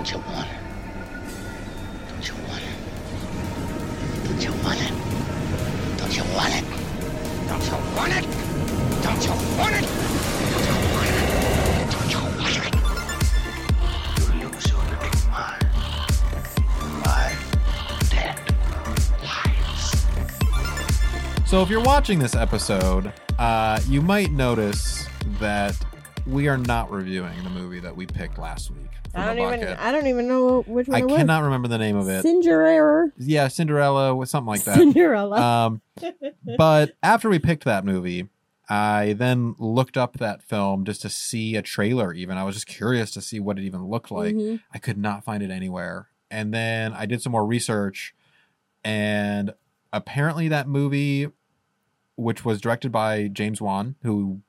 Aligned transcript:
Don't 0.00 0.12
you 0.12 0.18
want 0.32 0.48
it? 0.48 0.56
Don't 2.08 2.26
you 2.26 2.34
want 2.48 2.62
it? 2.62 2.72
Don't 4.24 4.42
you 4.42 4.52
want 4.64 4.80
it? 4.80 4.92
Don't 5.98 6.16
you 6.16 6.24
want 6.34 6.54
it? 6.54 6.64
Don't 7.46 7.66
you 7.66 7.74
want 7.94 8.12
it? 8.14 8.24
Don't 9.02 9.22
you 9.22 9.30
want 9.58 9.76
it? 9.76 9.84
Don't 11.92 12.08
you 12.08 12.16
want 12.16 12.56
it? 12.56 12.72
Don't 12.72 12.90
you 14.40 14.48
want 14.48 14.64
it? 21.42 21.46
So, 21.46 21.62
if 21.62 21.68
you're 21.68 21.82
watching 21.82 22.18
this 22.18 22.34
episode, 22.34 23.12
uh, 23.38 23.80
you 23.86 24.00
might 24.00 24.32
notice 24.32 25.06
that 25.40 25.76
we 26.26 26.48
are 26.48 26.56
not 26.56 26.90
reviewing 26.90 27.44
the 27.44 27.50
movie 27.50 27.80
that 27.80 27.94
we 27.94 28.06
picked 28.06 28.38
last 28.38 28.70
week. 28.70 28.89
I 29.14 29.26
don't 29.34 29.38
even. 29.38 29.60
bucket. 29.60 29.78
I 29.78 29.92
don't 29.92 30.06
even 30.06 30.28
know 30.28 30.62
which 30.62 30.88
one 30.88 30.96
I 30.96 31.00
it 31.00 31.06
was. 31.06 31.16
cannot 31.16 31.42
remember 31.42 31.68
the 31.68 31.78
name 31.78 31.96
of 31.96 32.08
it. 32.08 32.22
Cinderella. 32.22 33.10
yeah, 33.18 33.48
Cinderella 33.48 34.26
something 34.26 34.46
like 34.46 34.64
that. 34.64 34.76
Cinderella. 34.76 35.40
Um, 35.40 35.82
but 36.56 36.96
after 37.02 37.28
we 37.28 37.38
picked 37.38 37.64
that 37.64 37.84
movie, 37.84 38.28
I 38.68 39.14
then 39.14 39.56
looked 39.58 39.96
up 39.96 40.18
that 40.18 40.42
film 40.42 40.84
just 40.84 41.02
to 41.02 41.08
see 41.08 41.56
a 41.56 41.62
trailer. 41.62 42.12
Even 42.14 42.36
I 42.38 42.44
was 42.44 42.54
just 42.54 42.66
curious 42.68 43.10
to 43.12 43.20
see 43.20 43.40
what 43.40 43.58
it 43.58 43.62
even 43.62 43.84
looked 43.88 44.10
like. 44.12 44.34
Mhm. 44.34 44.60
I 44.72 44.78
could 44.78 44.96
not 44.98 45.24
find 45.24 45.42
it 45.42 45.50
anywhere. 45.50 46.06
And 46.30 46.54
then 46.54 46.92
I 46.92 47.06
did 47.06 47.20
some 47.20 47.32
more 47.32 47.44
research, 47.44 48.14
and 48.84 49.52
apparently 49.92 50.46
that 50.48 50.68
movie, 50.68 51.28
which 52.16 52.44
was 52.44 52.60
directed 52.60 52.92
by 52.92 53.26
James 53.28 53.60
Wan, 53.60 53.96
who 54.04 54.40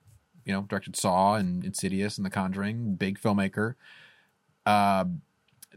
you 0.44 0.52
know 0.52 0.62
directed 0.62 0.94
Saw 0.96 1.34
and 1.34 1.64
Insidious 1.64 2.16
and 2.16 2.24
The 2.24 2.30
Conjuring, 2.30 2.94
big 2.94 3.18
filmmaker. 3.20 3.74
Uh, 4.66 5.04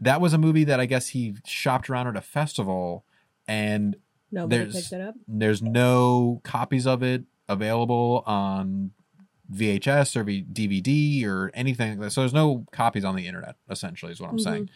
that 0.00 0.20
was 0.20 0.32
a 0.32 0.38
movie 0.38 0.64
that 0.64 0.78
I 0.80 0.86
guess 0.86 1.08
he 1.08 1.34
shopped 1.46 1.88
around 1.90 2.06
at 2.06 2.16
a 2.16 2.20
festival, 2.20 3.04
and 3.48 3.96
Nobody 4.30 4.56
there's- 4.64 4.74
picked 4.74 4.92
it 4.92 5.00
up. 5.00 5.14
there's 5.26 5.62
no 5.62 6.40
copies 6.44 6.86
of 6.86 7.02
it 7.02 7.24
available 7.48 8.22
on 8.26 8.90
VHS 9.50 10.16
or 10.16 10.24
DVD 10.24 11.24
or 11.24 11.50
anything 11.54 11.90
like 11.90 12.00
that. 12.00 12.10
So 12.10 12.20
there's 12.22 12.34
no 12.34 12.66
copies 12.72 13.04
on 13.04 13.14
the 13.16 13.26
internet, 13.26 13.56
essentially, 13.70 14.12
is 14.12 14.20
what 14.20 14.30
I'm 14.30 14.38
Mhm. 14.38 14.42
saying. 14.42 14.70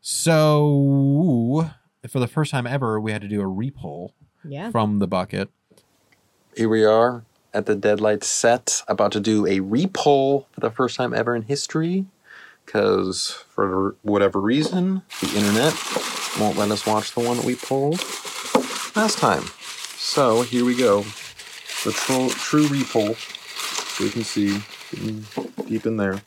So 0.00 1.70
for 2.08 2.20
the 2.20 2.26
first 2.28 2.50
time 2.52 2.66
ever, 2.66 3.00
we 3.00 3.10
had 3.12 3.22
to 3.22 3.28
do 3.28 3.40
a 3.40 3.44
repull 3.44 4.10
Yeah. 4.44 4.70
from 4.70 4.98
the 5.00 5.06
bucket. 5.08 5.50
Here 6.56 6.68
we 6.68 6.84
are 6.84 7.24
at 7.52 7.66
the 7.66 7.74
Deadlight 7.74 8.22
set, 8.24 8.82
about 8.88 9.10
to 9.12 9.20
do 9.20 9.46
a 9.46 9.60
repull 9.60 10.46
for 10.52 10.60
the 10.60 10.70
first 10.70 10.96
time 10.96 11.12
ever 11.12 11.34
in 11.34 11.42
history. 11.42 12.06
Because 12.64 13.30
for 13.48 13.96
whatever 14.02 14.40
reason, 14.40 15.02
the 15.20 15.36
internet 15.36 15.74
won't 16.40 16.56
let 16.56 16.70
us 16.70 16.86
watch 16.86 17.14
the 17.14 17.20
one 17.20 17.36
that 17.36 17.46
we 17.46 17.54
pulled 17.54 18.00
last 18.96 19.18
time. 19.18 19.44
So 19.96 20.42
here 20.42 20.64
we 20.64 20.76
go. 20.76 21.02
The 21.84 21.92
tro- 21.92 22.28
true 22.30 22.66
repull. 22.66 23.16
So 23.96 24.04
you 24.04 24.10
can 24.10 24.24
see 24.24 24.60
deep 25.66 25.86
in 25.86 25.96
there. 25.96 26.22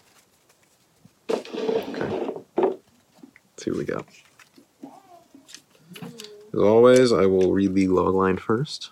Okay. 1.29 2.31
Let's 2.57 3.63
see 3.63 3.71
what 3.71 3.77
we 3.77 3.85
got. 3.85 4.05
As 6.53 6.59
always, 6.59 7.11
I 7.11 7.25
will 7.25 7.51
read 7.51 7.73
the 7.75 7.87
logline 7.87 8.39
first. 8.39 8.91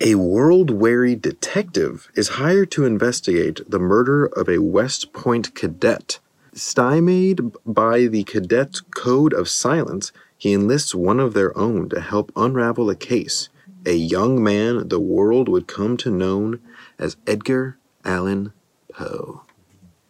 A 0.00 0.14
world 0.14 0.70
weary 0.70 1.14
detective 1.14 2.10
is 2.14 2.36
hired 2.36 2.70
to 2.72 2.84
investigate 2.84 3.62
the 3.66 3.78
murder 3.78 4.26
of 4.26 4.46
a 4.46 4.58
West 4.58 5.14
Point 5.14 5.54
cadet. 5.54 6.18
Stymied 6.52 7.40
by 7.64 8.06
the 8.06 8.22
cadet's 8.24 8.82
code 8.82 9.32
of 9.32 9.48
silence, 9.48 10.12
he 10.36 10.52
enlists 10.52 10.94
one 10.94 11.18
of 11.18 11.32
their 11.32 11.56
own 11.56 11.88
to 11.88 12.02
help 12.02 12.30
unravel 12.36 12.84
the 12.84 12.94
case. 12.94 13.48
A 13.86 13.94
young 13.94 14.42
man 14.42 14.88
the 14.88 15.00
world 15.00 15.48
would 15.48 15.66
come 15.66 15.96
to 15.98 16.10
know 16.10 16.58
as 16.98 17.16
Edgar 17.26 17.78
Allan 18.04 18.52
Poe. 18.92 19.44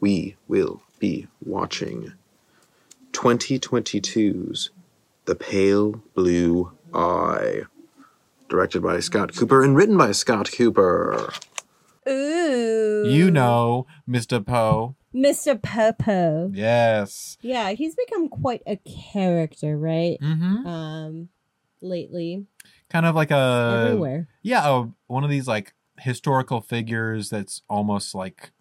We 0.01 0.35
will 0.49 0.83
be 0.99 1.29
watching 1.45 2.13
2022's 3.13 4.71
The 5.27 5.37
Pale 5.37 6.03
Blue 6.17 6.73
Eye 6.93 7.63
directed 8.49 8.83
by 8.83 9.01
Scott 9.01 9.35
Cooper 9.35 9.63
and 9.65 9.77
written 9.77 9.97
by 9.97 10.13
Scott 10.13 10.51
Cooper. 10.53 11.33
Ooh. 12.09 13.05
You 13.09 13.31
know, 13.31 13.87
Mr. 14.09 14.45
Poe. 14.45 14.95
Mr. 15.15 15.61
Popo. 15.61 16.51
Yes. 16.55 17.39
Yeah, 17.41 17.71
he's 17.71 17.95
become 17.97 18.29
quite 18.29 18.63
a 18.67 18.77
character, 19.13 19.77
right? 19.77 20.19
Mm-hmm. 20.21 20.67
Um, 20.67 21.29
lately, 21.81 22.47
Kind 22.91 23.07
of 23.07 23.15
like 23.17 23.31
a 23.31 23.87
everywhere. 23.89 24.29
yeah, 24.43 24.69
a, 24.69 24.89
one 25.07 25.25
of 25.25 25.31
these 25.31 25.49
like 25.49 25.75
historical 25.99 26.61
figures 26.61 27.31
that's 27.31 27.63
almost 27.69 28.15
like 28.15 28.53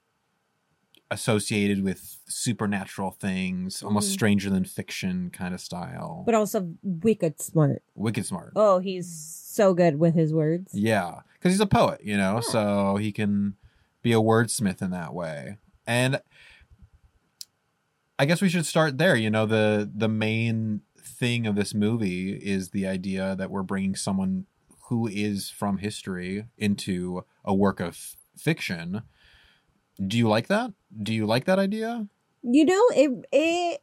associated 1.12 1.84
with 1.84 2.18
supernatural 2.28 3.12
things, 3.12 3.84
almost 3.84 4.10
Mhm. 4.10 4.14
stranger 4.14 4.50
than 4.50 4.66
fiction 4.66 5.30
kind 5.30 5.54
of 5.54 5.62
style. 5.62 6.24
But 6.26 6.36
also 6.36 6.74
wicked 6.82 7.40
smart. 7.42 7.84
Wicked 7.96 8.26
smart. 8.26 8.54
Oh, 8.56 8.80
he's 8.80 9.08
so 9.14 9.74
good 9.74 10.00
with 10.00 10.16
his 10.16 10.34
words. 10.34 10.74
Yeah, 10.74 11.22
because 11.36 11.52
he's 11.54 11.60
a 11.62 11.68
poet, 11.68 12.02
you 12.04 12.18
know, 12.18 12.36
Yeah. 12.36 12.40
so 12.52 12.96
he 12.98 13.12
can 13.12 13.56
be 14.02 14.12
a 14.14 14.18
wordsmith 14.20 14.82
in 14.82 14.90
that 14.92 15.14
way. 15.14 15.58
And 15.88 16.22
I 18.18 18.26
guess 18.26 18.42
we 18.42 18.50
should 18.50 18.66
start 18.66 18.98
there. 18.98 19.16
You 19.16 19.30
know, 19.30 19.46
the 19.46 19.90
the 19.94 20.08
main 20.10 20.82
thing 20.98 21.46
of 21.46 21.56
this 21.56 21.74
movie 21.74 22.32
is 22.34 22.70
the 22.70 22.88
idea 22.88 23.36
that 23.36 23.52
we're 23.52 23.64
bringing 23.64 23.96
someone 23.96 24.46
who 24.90 25.08
is 25.08 25.50
from 25.50 25.78
history 25.80 26.46
into 26.58 27.26
a 27.44 27.54
work 27.54 27.80
of 27.80 28.16
fiction. 28.38 29.02
Do 30.06 30.18
you 30.18 30.28
like 30.28 30.48
that? 30.48 30.74
Do 31.02 31.14
you 31.14 31.26
like 31.26 31.46
that 31.46 31.60
idea? 31.60 32.08
You 32.44 32.66
know, 32.66 32.84
it 32.96 33.26
it 33.32 33.82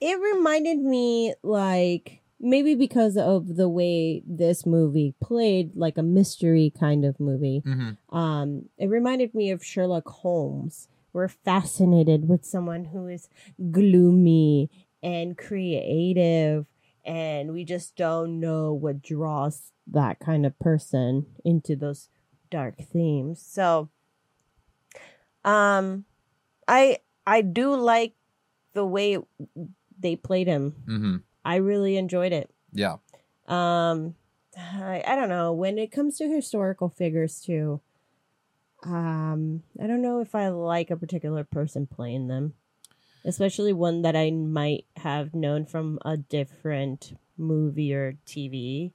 it 0.00 0.20
reminded 0.20 0.78
me 0.78 1.34
like 1.42 2.22
maybe 2.40 2.74
because 2.74 3.16
of 3.16 3.56
the 3.56 3.68
way 3.68 4.22
this 4.26 4.66
movie 4.66 5.14
played 5.20 5.74
like 5.74 5.96
a 5.98 6.02
mystery 6.02 6.72
kind 6.78 7.04
of 7.04 7.18
movie. 7.18 7.62
Mm-hmm. 7.66 8.16
Um, 8.16 8.68
it 8.78 8.88
reminded 8.88 9.34
me 9.34 9.50
of 9.50 9.64
Sherlock 9.64 10.08
Holmes. 10.08 10.88
We're 11.12 11.28
fascinated 11.28 12.28
with 12.28 12.44
someone 12.44 12.86
who 12.86 13.06
is 13.06 13.28
gloomy 13.70 14.70
and 15.02 15.36
creative, 15.36 16.66
and 17.04 17.52
we 17.52 17.64
just 17.64 17.96
don't 17.96 18.38
know 18.38 18.72
what 18.74 19.02
draws 19.02 19.72
that 19.86 20.18
kind 20.18 20.44
of 20.44 20.58
person 20.58 21.26
into 21.44 21.74
those 21.74 22.10
dark 22.50 22.76
themes. 22.78 23.42
So, 23.46 23.88
um, 25.46 26.04
I 26.68 26.98
I 27.26 27.40
do 27.40 27.74
like 27.74 28.14
the 28.74 28.84
way 28.84 29.18
they 29.98 30.16
played 30.16 30.46
him. 30.46 30.74
Mm-hmm. 30.86 31.16
I 31.44 31.56
really 31.56 31.96
enjoyed 31.96 32.32
it. 32.32 32.50
Yeah. 32.72 32.96
Um, 33.46 34.16
I, 34.58 35.02
I 35.06 35.14
don't 35.14 35.28
know. 35.28 35.52
When 35.52 35.78
it 35.78 35.92
comes 35.92 36.18
to 36.18 36.28
historical 36.28 36.88
figures, 36.88 37.40
too, 37.40 37.80
um, 38.82 39.62
I 39.82 39.86
don't 39.86 40.02
know 40.02 40.20
if 40.20 40.34
I 40.34 40.48
like 40.48 40.90
a 40.90 40.96
particular 40.96 41.44
person 41.44 41.86
playing 41.86 42.26
them, 42.26 42.54
especially 43.24 43.72
one 43.72 44.02
that 44.02 44.16
I 44.16 44.30
might 44.30 44.86
have 44.96 45.34
known 45.34 45.64
from 45.66 45.98
a 46.04 46.16
different 46.16 47.16
movie 47.38 47.94
or 47.94 48.18
TV. 48.26 48.92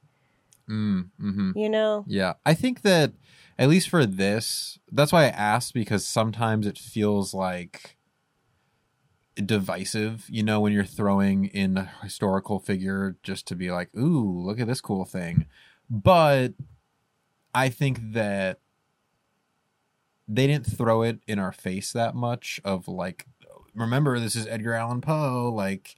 Mm, 0.68 1.10
mm-hmm. 1.20 1.50
You 1.56 1.68
know? 1.68 2.04
Yeah, 2.06 2.34
I 2.44 2.54
think 2.54 2.82
that 2.82 3.12
at 3.58 3.68
least 3.68 3.88
for 3.88 4.06
this, 4.06 4.78
that's 4.90 5.12
why 5.12 5.24
I 5.24 5.28
asked 5.28 5.74
because 5.74 6.06
sometimes 6.06 6.66
it 6.66 6.78
feels 6.78 7.34
like 7.34 7.96
divisive, 9.36 10.26
you 10.28 10.42
know, 10.42 10.60
when 10.60 10.72
you're 10.72 10.84
throwing 10.84 11.46
in 11.46 11.76
a 11.76 11.90
historical 12.02 12.58
figure 12.58 13.16
just 13.22 13.46
to 13.48 13.56
be 13.56 13.70
like, 13.70 13.94
"Ooh, 13.96 14.42
look 14.42 14.60
at 14.60 14.66
this 14.66 14.80
cool 14.80 15.04
thing." 15.04 15.46
But 15.88 16.54
I 17.54 17.68
think 17.68 18.12
that 18.12 18.60
they 20.28 20.46
didn't 20.46 20.66
throw 20.66 21.02
it 21.02 21.20
in 21.26 21.38
our 21.38 21.52
face 21.52 21.92
that 21.92 22.14
much 22.14 22.60
of 22.64 22.88
like 22.88 23.26
remember 23.74 24.18
this 24.18 24.36
is 24.36 24.46
Edgar 24.46 24.74
Allan 24.74 25.00
Poe, 25.00 25.52
like 25.54 25.96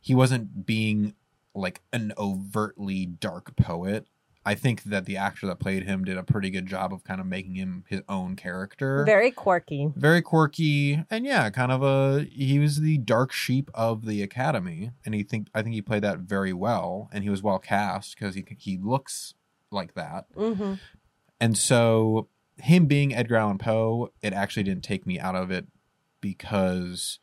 he 0.00 0.14
wasn't 0.14 0.66
being 0.66 1.14
like 1.54 1.82
an 1.92 2.12
overtly 2.16 3.06
dark 3.06 3.56
poet. 3.56 4.06
I 4.44 4.56
think 4.56 4.82
that 4.84 5.04
the 5.04 5.16
actor 5.16 5.46
that 5.46 5.60
played 5.60 5.84
him 5.84 6.04
did 6.04 6.16
a 6.16 6.24
pretty 6.24 6.50
good 6.50 6.66
job 6.66 6.92
of 6.92 7.04
kind 7.04 7.20
of 7.20 7.26
making 7.28 7.54
him 7.54 7.84
his 7.86 8.02
own 8.08 8.34
character. 8.34 9.04
Very 9.04 9.30
quirky. 9.30 9.92
Very 9.94 10.20
quirky, 10.20 11.04
and 11.08 11.24
yeah, 11.24 11.48
kind 11.50 11.70
of 11.70 11.82
a 11.84 12.24
he 12.24 12.58
was 12.58 12.80
the 12.80 12.98
dark 12.98 13.30
sheep 13.30 13.70
of 13.72 14.04
the 14.04 14.20
academy, 14.20 14.90
and 15.04 15.14
he 15.14 15.22
think 15.22 15.46
I 15.54 15.62
think 15.62 15.74
he 15.76 15.82
played 15.82 16.02
that 16.02 16.18
very 16.20 16.52
well, 16.52 17.08
and 17.12 17.22
he 17.22 17.30
was 17.30 17.40
well 17.40 17.60
cast 17.60 18.18
because 18.18 18.34
he 18.34 18.44
he 18.58 18.76
looks 18.78 19.34
like 19.70 19.94
that, 19.94 20.26
Mm-hmm. 20.34 20.74
and 21.40 21.56
so 21.56 22.26
him 22.56 22.86
being 22.86 23.14
Edgar 23.14 23.36
Allan 23.36 23.58
Poe, 23.58 24.10
it 24.22 24.32
actually 24.32 24.64
didn't 24.64 24.82
take 24.84 25.06
me 25.06 25.20
out 25.20 25.36
of 25.36 25.50
it 25.52 25.66
because 26.20 27.18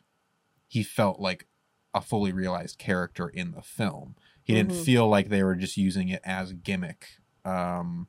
he 0.68 0.82
felt 0.82 1.20
like 1.20 1.46
a 1.94 2.00
fully 2.00 2.32
realized 2.32 2.78
character 2.78 3.28
in 3.28 3.52
the 3.52 3.62
film. 3.62 4.14
He 4.42 4.54
didn't 4.54 4.72
Mhm. 4.72 4.84
feel 4.84 5.08
like 5.08 5.28
they 5.28 5.42
were 5.42 5.54
just 5.56 5.76
using 5.76 6.08
it 6.08 6.20
as 6.24 6.50
a 6.50 6.54
gimmick. 6.54 7.18
Um, 7.44 8.08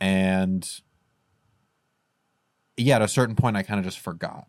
and 0.00 0.68
yeah, 2.76 2.96
at 2.96 3.02
a 3.02 3.08
certain 3.08 3.34
point, 3.36 3.56
I 3.56 3.62
kind 3.62 3.78
of 3.78 3.84
just 3.84 3.98
forgot 3.98 4.46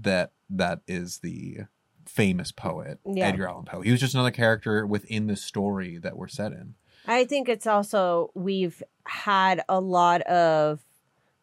that 0.00 0.32
that 0.50 0.80
is 0.86 1.18
the 1.18 1.58
famous 2.06 2.52
poet 2.52 3.00
Yeah. 3.04 3.26
Edgar 3.28 3.48
Allan 3.48 3.64
Poe. 3.64 3.80
He 3.80 3.90
was 3.90 4.00
just 4.00 4.14
another 4.14 4.30
character 4.30 4.86
within 4.86 5.26
the 5.26 5.36
story 5.36 5.98
that 5.98 6.16
we're 6.16 6.28
set 6.28 6.52
in. 6.52 6.74
I 7.06 7.24
think 7.24 7.48
it's 7.48 7.66
also 7.66 8.30
we've 8.34 8.82
had 9.06 9.62
a 9.68 9.80
lot 9.80 10.22
of 10.22 10.80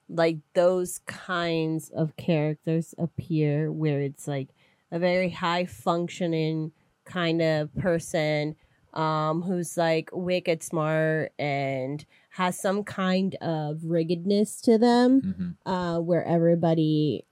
like 0.09 0.38
those 0.53 1.00
kinds 1.06 1.89
of 1.89 2.15
characters 2.18 2.94
appear 2.98 3.71
where 3.71 4.01
it's 4.01 4.27
like 4.27 4.50
a 4.91 4.99
very 4.99 5.29
high 5.29 5.65
functioning 5.65 6.71
kind 7.05 7.41
of 7.41 7.73
person 7.75 8.55
um 8.93 9.41
who's 9.41 9.77
like 9.77 10.09
wicked 10.11 10.61
smart 10.61 11.31
and 11.39 12.05
has 12.31 12.59
some 12.59 12.83
kind 12.83 13.35
of 13.35 13.79
riggedness 13.85 14.61
to 14.61 14.77
them 14.77 15.55
hmm 15.65 15.71
uh 15.71 15.99
where 15.99 16.23
everybody 16.25 17.25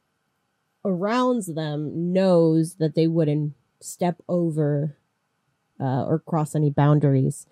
around 0.85 1.43
them 1.55 2.13
knows 2.13 2.75
that 2.75 2.95
they 2.95 3.07
wouldn't 3.07 3.53
step 3.81 4.21
over 4.27 4.97
uh, 5.79 6.03
or 6.05 6.19
cross 6.19 6.55
any 6.55 6.69
boundaries. 6.69 7.45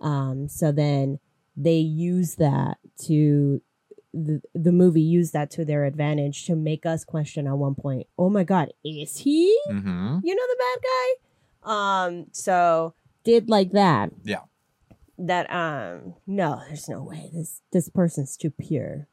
Um, 0.00 0.48
so 0.48 0.72
then 0.72 1.18
they 1.56 1.78
use 1.78 2.36
that 2.36 2.78
to 3.06 3.62
the 4.14 4.40
the 4.54 4.72
movie 4.72 5.00
used 5.02 5.32
that 5.32 5.50
to 5.52 5.64
their 5.64 5.84
advantage 5.84 6.46
to 6.46 6.54
make 6.54 6.86
us 6.86 7.04
question 7.04 7.46
at 7.46 7.58
one 7.58 7.74
point. 7.74 8.06
Oh 8.16 8.30
my 8.30 8.44
god, 8.44 8.72
is 8.84 9.18
he? 9.18 9.56
hmm 9.66 10.18
You 10.22 10.34
know 10.34 10.46
the 10.48 10.56
bad 10.58 10.78
guy? 10.82 12.06
Um, 12.06 12.26
so 12.32 12.94
did 13.24 13.48
like 13.48 13.72
that. 13.72 14.12
Yeah. 14.22 14.42
That 15.18 15.50
um 15.52 16.14
no, 16.26 16.62
there's 16.66 16.88
no 16.88 17.02
way. 17.02 17.30
This 17.32 17.60
this 17.72 17.88
person's 17.88 18.36
too 18.36 18.50
pure. 18.50 19.08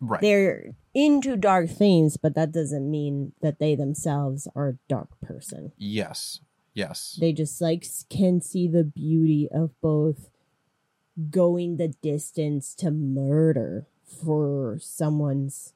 Right. 0.00 0.20
They're 0.20 0.74
into 0.94 1.36
dark 1.36 1.68
things, 1.70 2.16
but 2.16 2.34
that 2.34 2.52
doesn't 2.52 2.88
mean 2.90 3.32
that 3.42 3.58
they 3.58 3.74
themselves 3.74 4.46
are 4.54 4.68
a 4.68 4.78
dark 4.88 5.08
person 5.20 5.72
yes. 5.76 6.40
Yes. 6.74 7.16
they 7.20 7.32
just 7.32 7.60
like 7.60 7.84
can 8.08 8.40
see 8.40 8.68
the 8.68 8.84
beauty 8.84 9.48
of 9.52 9.72
both 9.80 10.30
going 11.30 11.76
the 11.76 11.88
distance 11.88 12.74
to 12.76 12.92
murder 12.92 13.88
for 14.08 14.78
someone's 14.80 15.74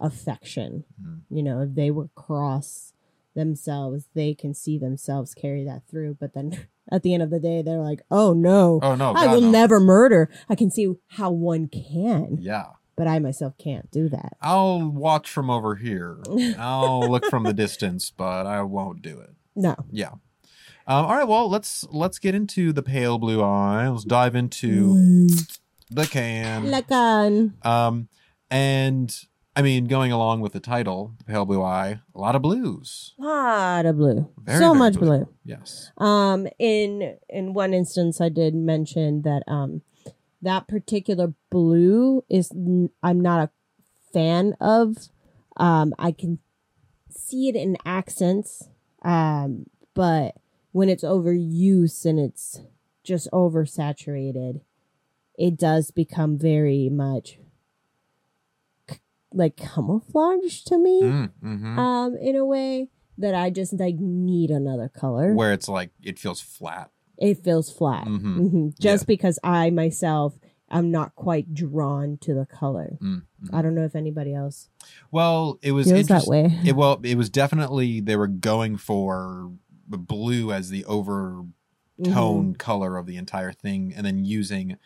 affection 0.00 0.84
Mhm. 1.00 1.20
you 1.30 1.42
know 1.42 1.60
if 1.60 1.74
they 1.74 1.90
were 1.90 2.08
cross 2.14 2.92
themselves 3.34 4.08
they 4.14 4.34
can 4.34 4.52
see 4.52 4.76
themselves 4.78 5.32
carry 5.34 5.64
that 5.64 5.82
through 5.88 6.16
but 6.18 6.34
then 6.34 6.66
at 6.90 7.02
the 7.02 7.14
end 7.14 7.22
of 7.22 7.30
the 7.30 7.38
day 7.40 7.62
they're 7.62 7.78
like 7.80 8.02
oh 8.10 8.32
no 8.32 8.80
Oh 8.82 8.94
no! 8.94 9.12
i 9.14 9.26
God, 9.26 9.34
will 9.34 9.40
no. 9.42 9.50
never 9.50 9.78
murder 9.80 10.28
i 10.48 10.54
can 10.54 10.70
see 10.70 10.92
how 11.08 11.30
one 11.30 11.68
can 11.68 12.36
Yeah. 12.40 12.66
but 12.96 13.06
i 13.06 13.18
myself 13.20 13.56
can't 13.58 13.90
do 13.90 14.08
that 14.08 14.36
I'll 14.40 14.90
watch 14.90 15.30
from 15.30 15.48
over 15.50 15.76
here. 15.76 16.18
I'll 16.58 17.08
look 17.08 17.24
from 17.26 17.44
the 17.44 17.52
distance, 17.54 18.10
but 18.10 18.44
I 18.46 18.62
won't 18.62 19.02
do 19.02 19.20
it. 19.20 19.30
no 19.54 19.76
Yeah. 19.90 20.14
Um, 20.84 21.06
all 21.06 21.14
right. 21.14 21.28
Well, 21.28 21.48
let's 21.48 21.86
let's 21.92 22.18
get 22.18 22.34
into 22.34 22.72
the 22.72 22.82
pale 22.82 23.16
blue 23.16 23.40
eye. 23.40 23.88
Let's 23.88 24.02
dive 24.04 24.34
into 24.34 25.28
the 25.94 26.06
can. 26.06 26.66
Lacan. 26.66 27.64
Um, 27.66 28.08
and 28.50 29.14
I 29.54 29.62
mean, 29.62 29.84
going 29.86 30.12
along 30.12 30.40
with 30.40 30.52
the 30.52 30.60
title, 30.60 31.14
pale 31.26 31.44
blue 31.44 31.62
eye, 31.62 32.00
a 32.14 32.18
lot 32.18 32.34
of 32.34 32.42
blues. 32.42 33.14
A 33.18 33.22
lot 33.22 33.86
of 33.86 33.96
blue 33.96 34.30
Very, 34.38 34.58
so 34.58 34.68
very 34.70 34.78
much 34.78 34.94
blue. 34.94 35.06
blue. 35.06 35.28
Yes. 35.44 35.92
Um, 35.98 36.46
in 36.58 37.18
in 37.28 37.52
one 37.52 37.74
instance, 37.74 38.20
I 38.20 38.28
did 38.28 38.54
mention 38.54 39.22
that 39.22 39.42
um, 39.46 39.82
that 40.40 40.68
particular 40.68 41.34
blue 41.50 42.24
is 42.28 42.50
n- 42.52 42.90
I'm 43.02 43.20
not 43.20 43.48
a 43.48 43.50
fan 44.12 44.54
of. 44.60 44.96
Um, 45.58 45.94
I 45.98 46.12
can 46.12 46.38
see 47.10 47.48
it 47.48 47.56
in 47.56 47.76
accents, 47.84 48.68
um, 49.02 49.66
but 49.92 50.34
when 50.72 50.88
it's 50.88 51.04
overuse 51.04 52.06
and 52.06 52.18
it's 52.18 52.62
just 53.04 53.28
oversaturated, 53.32 54.62
it 55.38 55.56
does 55.58 55.90
become 55.90 56.38
very 56.38 56.88
much 56.88 57.38
c- 58.90 58.96
like 59.32 59.56
camouflage 59.56 60.62
to 60.62 60.78
me. 60.78 61.02
Mm, 61.02 61.30
hmm 61.40 61.78
Um, 61.78 62.16
in 62.16 62.36
a 62.36 62.44
way 62.44 62.90
that 63.18 63.34
I 63.34 63.50
just 63.50 63.72
like 63.78 63.96
need 63.96 64.50
another 64.50 64.88
color 64.88 65.34
Where 65.34 65.52
it's 65.52 65.68
like 65.68 65.90
it 66.02 66.18
feels 66.18 66.40
flat. 66.40 66.90
it 67.18 67.42
feels 67.44 67.70
flat. 67.70 68.06
Mhm. 68.06 68.50
hmm 68.50 68.68
Just 68.80 69.06
because 69.06 69.38
I 69.44 69.70
myself 69.70 70.38
am 70.70 70.90
not 70.90 71.14
quite 71.14 71.52
drawn 71.54 72.16
to 72.22 72.32
the 72.34 72.46
color. 72.46 72.98
Mm, 73.02 73.22
mhm. 73.44 73.54
I 73.54 73.60
don't 73.62 73.74
know 73.74 73.84
if 73.84 73.94
anybody 73.94 74.34
else 74.34 74.70
Well, 75.10 75.58
it 75.62 75.72
was 75.72 75.86
feels 75.90 76.06
that 76.08 76.26
way. 76.26 76.58
It 76.64 76.74
well, 76.76 77.00
it 77.02 77.16
was 77.16 77.28
definitely 77.30 78.00
they 78.00 78.16
were 78.16 78.26
going 78.28 78.76
for 78.76 79.52
blue 79.88 80.52
as 80.52 80.70
the 80.70 80.84
over 80.86 81.44
Mhm. 82.00 82.12
tone 82.14 82.54
color 82.54 82.96
of 82.96 83.04
the 83.06 83.16
entire 83.18 83.52
thing 83.52 83.92
and 83.94 84.06
then 84.06 84.24
using 84.24 84.78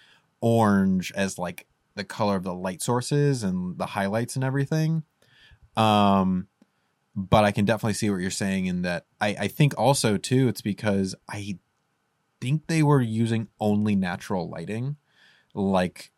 orange 0.46 1.12
as 1.16 1.38
like 1.38 1.66
the 1.94 2.04
color 2.04 2.36
of 2.36 2.42
the 2.44 2.54
light 2.54 2.80
sources 2.82 3.42
and 3.42 3.78
the 3.78 3.86
highlights 3.86 4.36
and 4.36 4.44
everything 4.44 5.02
um 5.76 6.46
but 7.14 7.44
i 7.44 7.50
can 7.50 7.64
definitely 7.64 7.94
see 7.94 8.08
what 8.10 8.18
you're 8.20 8.30
saying 8.30 8.66
in 8.66 8.82
that 8.82 9.06
i 9.20 9.28
i 9.40 9.48
think 9.48 9.74
also 9.78 10.16
too 10.16 10.46
it's 10.48 10.60
because 10.62 11.14
i 11.28 11.58
think 12.40 12.66
they 12.66 12.82
were 12.82 13.00
using 13.00 13.48
only 13.60 13.94
natural 13.96 14.48
lighting 14.48 14.96
like 15.54 16.10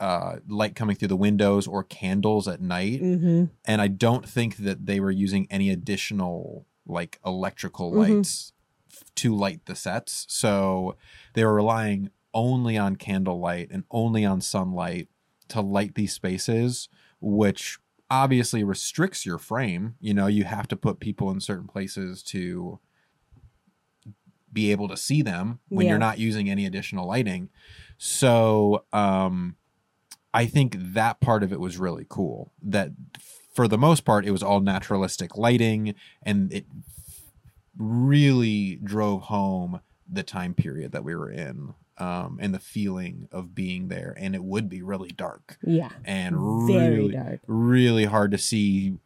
uh 0.00 0.36
light 0.48 0.74
coming 0.74 0.96
through 0.96 1.08
the 1.08 1.16
windows 1.16 1.66
or 1.66 1.82
candles 1.84 2.48
at 2.48 2.60
night 2.60 3.02
Mhm. 3.02 3.50
and 3.66 3.82
I 3.82 3.88
don't 3.88 4.26
think 4.28 4.56
that 4.58 4.86
they 4.86 5.00
were 5.00 5.10
using 5.10 5.46
any 5.50 5.70
additional 5.70 6.66
like 6.86 7.18
electrical 7.26 7.92
Mhm. 7.92 7.96
lights 7.98 8.52
f- 8.90 9.12
to 9.16 9.34
light 9.34 9.66
the 9.66 9.74
sets. 9.74 10.24
So 10.28 10.96
they 11.34 11.44
were 11.44 11.52
relying 11.54 12.10
only 12.38 12.78
on 12.78 12.94
candlelight 12.94 13.68
and 13.72 13.82
only 13.90 14.24
on 14.24 14.40
sunlight 14.40 15.08
to 15.48 15.60
light 15.60 15.96
these 15.96 16.12
spaces, 16.12 16.88
which 17.20 17.78
obviously 18.08 18.62
restricts 18.62 19.26
your 19.26 19.38
frame. 19.38 19.96
You 20.00 20.14
know, 20.14 20.28
you 20.28 20.44
have 20.44 20.68
to 20.68 20.76
put 20.76 21.00
people 21.00 21.30
in 21.32 21.40
certain 21.40 21.66
places 21.66 22.22
to 22.24 22.78
be 24.52 24.70
able 24.70 24.88
to 24.88 24.96
see 24.96 25.20
them 25.20 25.58
when 25.68 25.86
Yeah. 25.86 25.92
you're 25.92 25.98
not 25.98 26.18
using 26.18 26.48
any 26.48 26.64
additional 26.64 27.06
lighting. 27.06 27.50
So, 27.98 28.84
um, 28.92 29.56
I 30.32 30.46
think 30.46 30.76
that 30.78 31.20
part 31.20 31.42
of 31.42 31.52
it 31.52 31.58
was 31.60 31.76
really 31.78 32.06
cool. 32.08 32.52
That 32.62 32.92
for 33.52 33.66
the 33.66 33.78
most 33.78 34.04
part, 34.04 34.24
it 34.26 34.30
was 34.30 34.42
all 34.42 34.60
naturalistic 34.60 35.36
lighting, 35.36 35.94
and 36.22 36.52
it 36.52 36.66
really 37.76 38.76
drove 38.76 39.22
home 39.22 39.80
the 40.10 40.22
time 40.22 40.54
period 40.54 40.92
that 40.92 41.04
we 41.04 41.14
were 41.14 41.30
in, 41.30 41.74
um, 41.98 42.38
and 42.40 42.54
the 42.54 42.58
feeling 42.58 43.28
of 43.32 43.54
being 43.54 43.88
there. 43.88 44.14
And 44.18 44.34
it 44.34 44.42
would 44.44 44.68
be 44.68 44.82
really 44.82 45.10
dark 45.10 45.58
Yeah. 45.64 45.90
and 46.04 46.66
really, 46.66 47.12
dark. 47.12 47.40
really 47.46 48.04
hard 48.04 48.30
to 48.32 48.38
see 48.38 48.98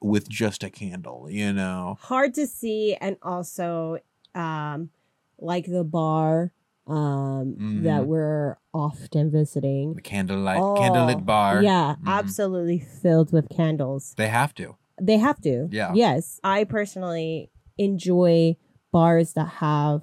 with 0.00 0.28
just 0.28 0.62
a 0.64 0.70
candle. 0.70 1.28
You 1.30 1.52
know, 1.52 1.96
Hard 2.00 2.34
to 2.34 2.46
see 2.46 2.94
and 3.00 3.16
also 3.22 3.98
um 4.34 4.90
like 5.38 5.66
the 5.66 5.84
bar 5.84 6.52
um 6.86 7.54
Mhm. 7.58 7.82
that 7.84 8.06
we're 8.06 8.56
often 8.74 9.30
visiting. 9.30 9.94
the 9.94 10.00
candlelight, 10.00 10.58
Oh, 10.58 10.74
candlelit 10.78 11.24
bar. 11.24 11.62
Yeah, 11.62 11.96
Mhm. 12.02 12.06
absolutely 12.08 12.78
filled 12.80 13.32
with 13.32 13.48
candles. 13.48 14.14
They 14.16 14.28
have 14.28 14.52
to. 14.54 14.76
They 15.00 15.18
have 15.18 15.40
to. 15.42 15.68
Yeah. 15.70 15.92
Yes. 15.94 16.40
I 16.42 16.64
personally 16.64 17.50
enjoy 17.78 18.56
bars 18.92 19.32
that 19.34 19.48
have 19.60 20.02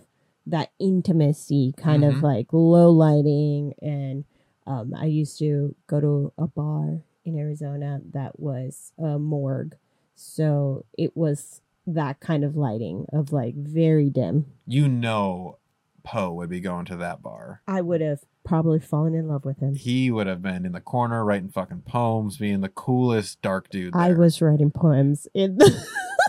that 0.49 0.71
intimacy 0.79 1.73
kind 1.77 2.03
of 2.03 2.15
Mhm. 2.15 2.21
like 2.23 2.47
low 2.53 2.89
lighting 2.91 3.73
and 3.81 4.25
um 4.67 4.93
I 4.95 5.05
used 5.05 5.39
to 5.39 5.75
go 5.87 5.99
to 6.01 6.33
a 6.37 6.47
bar 6.47 7.01
in 7.25 7.37
Arizona 7.37 8.01
that 8.13 8.39
was 8.39 8.91
a 8.97 9.17
morgue. 9.19 9.75
So 10.15 10.85
it 10.97 11.15
was 11.15 11.61
that 11.87 12.19
kind 12.19 12.43
of 12.43 12.55
lighting 12.55 13.05
of 13.13 13.31
like 13.31 13.55
very 13.55 14.09
dim. 14.09 14.45
You 14.67 14.87
know, 14.87 15.57
Poe 16.03 16.31
would 16.33 16.49
be 16.49 16.59
going 16.59 16.85
to 16.85 16.95
that 16.97 17.21
bar. 17.21 17.61
I 17.67 17.81
would 17.81 18.01
have 18.01 18.21
probably 18.43 18.79
fallen 18.79 19.13
in 19.13 19.27
love 19.27 19.45
with 19.45 19.59
him. 19.59 19.75
he 19.75 20.09
would 20.09 20.25
have 20.27 20.41
been 20.41 20.65
in 20.65 20.71
the 20.71 20.81
corner 20.81 21.23
writing 21.23 21.49
fucking 21.49 21.81
poems, 21.85 22.37
being 22.37 22.61
the 22.61 22.69
coolest 22.69 23.41
dark 23.41 23.69
dude. 23.69 23.95
I 23.95 24.13
was 24.13 24.41
writing 24.41 24.71
poems 24.71 25.27
in 25.33 25.57
the 25.57 25.85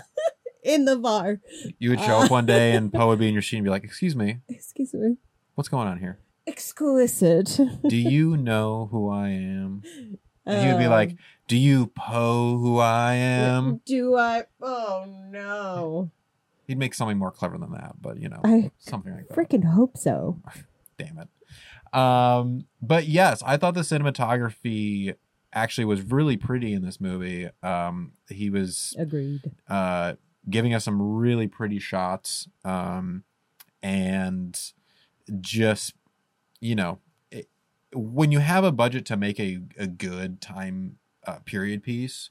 in 0.63 0.85
the 0.85 0.95
bar. 0.97 1.39
You 1.79 1.89
would 1.91 1.99
show 1.99 2.19
up 2.19 2.31
one 2.31 2.45
day 2.45 2.75
and 2.75 2.91
Poe 2.93 3.07
would 3.07 3.19
be 3.19 3.27
in 3.27 3.33
your 3.33 3.41
sheet 3.41 3.57
and 3.57 3.63
be 3.63 3.69
like, 3.69 3.83
"Excuse 3.83 4.15
me, 4.15 4.39
Excuse 4.49 4.93
me. 4.93 5.17
what's 5.55 5.69
going 5.69 5.87
on 5.87 5.99
here? 5.99 6.19
Exquisite. 6.47 7.59
Do 7.87 7.95
you 7.95 8.37
know 8.37 8.87
who 8.91 9.09
I 9.09 9.29
am?" 9.29 9.83
And 10.45 10.61
he 10.61 10.67
would 10.71 10.79
be 10.79 10.85
Um, 10.85 10.91
like, 10.91 11.15
Do 11.47 11.55
you 11.57 11.87
Poe 11.87 12.57
who 12.57 12.79
I 12.79 13.13
am? 13.13 13.81
Do 13.85 14.15
I? 14.17 14.43
Oh 14.61 15.05
no! 15.29 16.09
He'd 16.67 16.77
make 16.79 16.93
something 16.93 17.17
more 17.17 17.31
clever 17.31 17.57
than 17.57 17.71
that, 17.73 17.95
but 18.01 18.17
you 18.19 18.29
know, 18.29 18.39
I 18.43 18.71
something 18.79 19.13
like 19.13 19.27
that. 19.27 19.35
Freaking 19.37 19.65
hope 19.65 19.97
so. 19.97 20.39
Damn 20.97 21.19
it. 21.19 21.27
Um, 21.97 22.65
but 22.81 23.05
yes, 23.07 23.43
I 23.45 23.57
thought 23.57 23.73
the 23.73 23.81
cinematography 23.81 25.15
actually 25.53 25.85
was 25.85 26.01
really 26.03 26.37
pretty 26.37 26.73
in 26.73 26.81
this 26.83 27.01
movie. 27.01 27.49
Um, 27.61 28.13
he 28.29 28.49
was 28.49 28.95
Agreed. 28.97 29.41
uh, 29.69 30.13
giving 30.49 30.73
us 30.73 30.85
some 30.85 31.01
really 31.01 31.47
pretty 31.47 31.79
shots 31.79 32.47
um, 32.65 33.23
and 33.83 34.59
just 35.39 35.93
you 36.59 36.75
know 36.75 36.99
it, 37.31 37.47
when 37.93 38.31
you 38.31 38.39
have 38.39 38.63
a 38.63 38.71
budget 38.71 39.05
to 39.05 39.17
make 39.17 39.39
a, 39.39 39.59
a 39.77 39.87
good 39.87 40.41
time 40.41 40.97
uh, 41.27 41.37
period 41.45 41.83
piece 41.83 42.29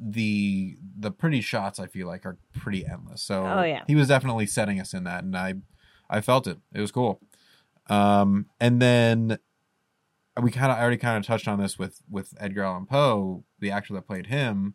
the 0.00 0.76
the 0.98 1.12
pretty 1.12 1.40
shots 1.40 1.78
i 1.78 1.86
feel 1.86 2.08
like 2.08 2.26
are 2.26 2.36
pretty 2.52 2.84
endless. 2.84 3.22
So 3.22 3.46
Oh, 3.46 3.62
yeah. 3.62 3.84
he 3.86 3.94
was 3.94 4.08
definitely 4.08 4.46
setting 4.46 4.80
us 4.80 4.92
in 4.92 5.04
that 5.04 5.22
and 5.22 5.36
i 5.36 5.54
i 6.08 6.20
felt 6.20 6.48
it. 6.48 6.58
It 6.74 6.80
was 6.80 6.90
cool. 6.90 7.20
Um 7.88 8.46
and 8.58 8.82
then 8.82 9.38
we 10.40 10.50
kind 10.50 10.72
of 10.72 10.78
I 10.78 10.80
already 10.80 10.96
kind 10.96 11.16
of 11.18 11.24
touched 11.24 11.46
on 11.46 11.60
this 11.60 11.78
with 11.78 12.02
with 12.10 12.34
edgar 12.40 12.64
allan 12.64 12.86
poe 12.86 13.44
the 13.60 13.70
actor 13.70 13.94
that 13.94 14.08
played 14.08 14.26
him. 14.26 14.74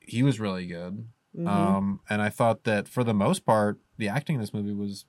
He 0.00 0.22
was 0.22 0.40
really 0.40 0.66
good 0.66 1.08
Mhm. 1.36 1.48
um, 1.48 2.00
and 2.10 2.20
I 2.20 2.28
thought 2.28 2.64
that 2.64 2.88
for 2.88 3.02
the 3.04 3.14
most 3.14 3.44
part, 3.46 3.78
the 3.96 4.08
acting 4.08 4.34
in 4.34 4.40
this 4.40 4.52
movie 4.52 4.74
was 4.74 5.06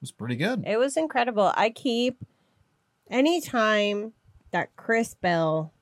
was 0.00 0.12
pretty 0.12 0.36
good. 0.36 0.64
It 0.66 0.78
was 0.78 0.96
incredible. 0.96 1.52
I 1.54 1.70
keep 1.70 2.24
anytime 3.08 4.12
that 4.50 4.74
Chris 4.76 5.14
Bell, 5.14 5.72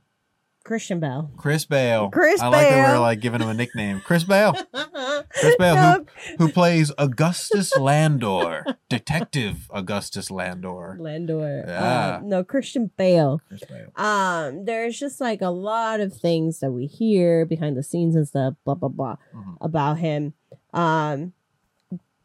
Christian 0.64 1.00
Bell, 1.00 1.30
Chris 1.36 1.64
Bale. 1.64 2.10
Chris 2.10 2.40
Bale. 2.40 2.48
I 2.48 2.48
like 2.52 2.68
that 2.68 2.86
we're 2.88 2.92
Bale. 2.94 3.00
like 3.00 3.20
giving 3.20 3.40
him 3.40 3.48
a 3.48 3.54
nickname. 3.54 4.00
Chris 4.04 4.24
Bale, 4.24 4.52
Chris 5.30 5.56
Bale, 5.58 5.74
No, 5.74 6.06
who 6.38 6.48
plays 6.52 6.92
Augustus 6.98 7.76
Landor, 7.76 8.64
Detective 8.88 9.68
Augustus 9.72 10.30
Landor. 10.30 10.96
Landor. 11.00 11.64
Yeah. 11.66 11.82
Uh, 11.82 12.20
no, 12.22 12.44
Christian 12.44 12.90
Bale. 12.96 13.40
Chris 13.48 13.62
Bale. 13.64 13.90
Um, 13.96 14.64
there's 14.64 14.98
just 14.98 15.20
like 15.20 15.40
a 15.40 15.48
lot 15.50 16.00
of 16.00 16.12
things 16.14 16.60
that 16.60 16.70
we 16.70 16.86
hear 16.86 17.46
behind 17.46 17.76
the 17.76 17.82
scenes 17.82 18.14
and 18.14 18.28
stuff, 18.28 18.54
blah 18.64 18.74
blah 18.74 18.88
blah, 18.90 19.16
Mhm. 19.34 19.56
about 19.60 19.98
him. 19.98 20.34
Um, 20.72 21.32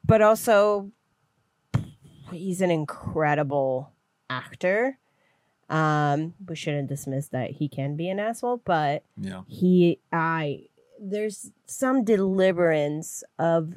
but 0.03 0.21
also, 0.21 0.91
he's 2.31 2.61
an 2.61 2.69
incredible 2.71 3.91
actor. 4.29 4.97
Um, 5.69 6.35
we 6.47 6.55
shouldn't 6.55 6.89
dismiss 6.89 7.29
that 7.29 7.51
he 7.51 7.67
can 7.67 7.95
be 7.95 8.07
an 8.09 8.19
asshole, 8.19 8.61
but 8.65 9.03
Yeah, 9.17 9.41
he 9.47 9.99
i 10.11 10.65
there's 11.01 11.51
some 11.65 12.03
deliverance 12.05 13.23
of 13.39 13.73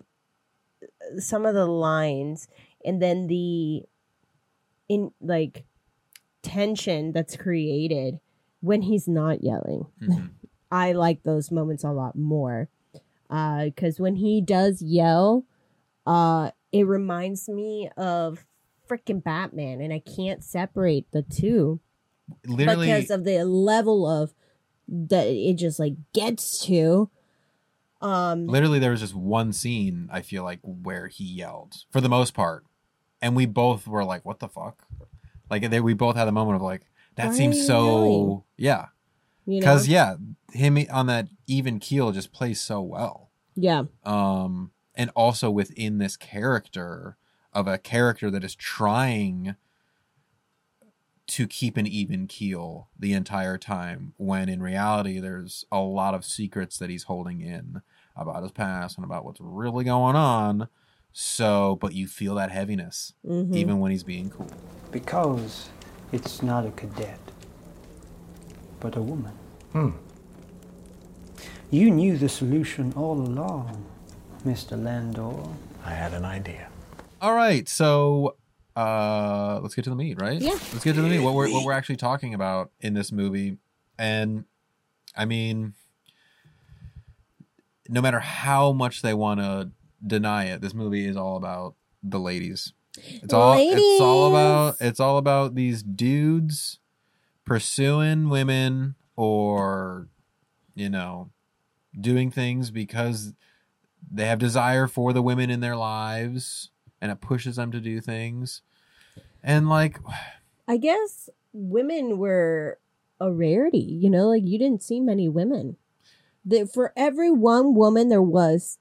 some 1.19 1.45
of 1.47 1.55
the 1.55 1.67
lines 1.67 2.47
and 2.85 3.01
then 3.03 3.27
the 3.27 3.83
in 4.89 5.11
like 5.21 5.65
tension 6.43 7.13
that's 7.13 7.37
created 7.37 8.21
when 8.61 8.83
he's 8.83 9.09
not 9.09 9.43
yelling 9.43 9.87
Mhm. 10.01 10.31
i 10.71 10.93
like 10.93 11.23
those 11.25 11.51
moments 11.51 11.83
a 11.85 11.91
lot 11.91 12.15
more 12.17 12.69
uh 13.31 13.65
because 13.65 13.99
when 13.99 14.17
he 14.17 14.41
does 14.41 14.81
yell 14.83 15.45
uh 16.07 16.51
it 16.73 16.87
reminds 16.87 17.49
me 17.49 17.91
of 17.97 18.47
freaking 18.89 19.23
batman 19.23 19.81
and 19.81 19.93
i 19.93 19.99
can't 20.01 20.43
separate 20.43 21.11
the 21.13 21.23
two 21.23 21.79
literally. 22.47 22.87
because 22.87 23.11
of 23.11 23.25
the 23.25 23.45
level 23.45 24.07
of 24.07 24.33
that 24.89 25.27
it 25.27 25.55
just 25.57 25.79
like 25.79 25.95
gets 26.15 26.65
to. 26.65 27.11
Um, 28.01 28.47
literally, 28.47 28.79
there 28.79 28.91
was 28.93 29.01
just 29.01 29.15
one 29.15 29.53
scene 29.53 30.09
I 30.11 30.23
feel 30.23 30.45
like 30.45 30.61
where 30.63 31.09
he 31.09 31.25
yelled 31.25 31.75
for 31.91 32.01
the 32.01 32.09
most 32.09 32.33
part, 32.33 32.65
and 33.21 33.37
we 33.37 33.45
both 33.45 33.87
were 33.87 34.05
like, 34.05 34.25
"What 34.25 34.39
the 34.39 34.49
fuck?" 34.49 34.87
Like 35.51 35.69
they, 35.69 35.81
we 35.81 35.93
both 35.95 36.17
had 36.17 36.25
the 36.27 36.33
moment 36.33 36.57
of 36.57 36.63
like, 36.63 36.87
"That 37.17 37.35
seems 37.35 37.67
so 37.67 37.85
yelling? 37.85 38.43
yeah." 38.57 38.87
you 39.45 39.55
know, 39.55 39.61
Because 39.61 39.89
yeah, 39.89 40.15
him 40.53 40.79
on 40.91 41.07
that 41.07 41.29
even 41.47 41.81
keel 41.81 42.13
just 42.13 42.33
plays 42.33 42.61
so 42.61 42.81
well. 42.81 43.31
yeah, 43.57 43.83
um 44.05 44.71
and 44.95 45.11
also 45.15 45.51
within 45.51 45.99
this 45.99 46.17
character 46.17 47.18
of 47.53 47.67
a 47.67 47.79
character 47.79 48.31
that 48.31 48.45
is 48.45 48.55
trying 48.55 49.57
to 51.27 51.47
keep 51.47 51.77
an 51.77 51.87
even 51.87 52.27
keel 52.27 52.89
the 52.99 53.13
entire 53.13 53.59
time 53.59 54.15
when 54.17 54.49
in 54.49 54.63
reality 54.63 55.21
there's 55.21 55.65
a 55.71 55.81
lot 55.81 56.15
of 56.15 56.25
secrets 56.25 56.79
that 56.79 56.89
he's 56.89 57.05
holding 57.05 57.41
in 57.41 57.83
about 58.17 58.43
his 58.43 58.53
past 58.53 58.97
and 58.97 59.05
about 59.05 59.25
what's 59.25 59.41
really 59.41 59.85
going 59.85 60.17
on 60.17 60.69
so 61.13 61.77
but 61.81 61.93
you 61.93 62.07
feel 62.07 62.35
that 62.35 62.51
heaviness 62.51 63.13
mhm. 63.27 63.55
even 63.55 63.79
when 63.79 63.91
he's 63.91 64.05
being 64.05 64.31
cool 64.31 64.51
Because 64.91 65.69
it's 66.11 66.43
not 66.43 66.65
a 66.65 66.71
cadet, 66.71 67.21
but 68.81 68.97
a 68.97 69.03
woman. 69.03 69.33
Hmm. 69.73 69.91
You 71.71 71.91
knew 71.91 72.17
the 72.17 72.31
solution 72.31 72.95
all 72.97 73.21
along, 73.21 73.85
Mr. 74.47 74.83
Landor. 74.83 75.51
I 75.85 75.91
had 75.91 76.15
an 76.15 76.25
idea. 76.25 76.68
All 77.21 77.35
right 77.35 77.69
so 77.69 78.37
uh 78.77 79.59
let's 79.63 79.75
get 79.75 79.85
to 79.85 79.91
the 79.91 79.97
meat 79.97 80.21
right? 80.21 80.41
Yeah. 80.41 80.51
let's 80.51 80.85
get 80.85 80.95
to 80.95 81.03
the 81.03 81.09
meat 81.09 81.21
what 81.21 81.35
we're 81.35 81.51
what 81.51 81.65
we're 81.65 81.73
actually 81.73 81.97
talking 81.97 82.35
about 82.35 82.71
in 82.81 82.95
this 82.95 83.13
movie. 83.13 83.59
And 83.99 84.45
i 85.17 85.25
mean 85.25 85.75
no 87.89 88.01
matter 88.01 88.21
how 88.21 88.73
much 88.73 89.03
they 89.03 89.15
want 89.15 89.41
to 89.41 89.71
deny 90.07 90.45
it 90.45 90.61
this 90.61 90.75
movie 90.75 91.07
is 91.07 91.17
all 91.17 91.37
about 91.37 91.75
the 92.03 92.21
ladies. 92.21 92.73
It's 92.97 93.33
all 93.33 93.55
it's 93.59 94.01
all 94.01 94.29
about 94.29 94.77
it's 94.81 95.01
all 95.01 95.19
about 95.19 95.55
these 95.55 95.83
dudes 95.83 96.79
pursuing 97.45 98.29
women 98.29 98.97
or 99.17 100.09
you 100.75 100.89
know 100.89 101.31
doing 101.99 102.31
things 102.31 102.71
because 102.71 103.33
they 104.11 104.27
have 104.27 104.39
desire 104.39 104.87
for 104.87 105.13
the 105.13 105.23
women 105.23 105.51
in 105.51 105.61
their 105.61 105.77
lives 105.77 106.71
and 107.01 107.11
it 107.13 107.21
pushes 107.21 107.57
them 107.57 107.71
to 107.73 107.81
do 107.81 108.01
things 108.01 108.63
and 109.43 109.69
like 109.69 109.99
I 110.67 110.77
guess 110.77 111.29
women 111.53 112.19
were 112.19 112.79
a 113.21 113.33
rarity. 113.33 113.79
You 113.79 114.11
know, 114.11 114.29
like 114.29 114.43
you 114.47 114.59
didn't 114.59 114.83
see 114.83 115.01
many 115.01 115.29
women. 115.29 115.77
That 116.45 116.73
for 116.73 116.93
every 116.97 117.31
one 117.31 117.75
woman, 117.75 118.09
there 118.09 118.23
was 118.23 118.79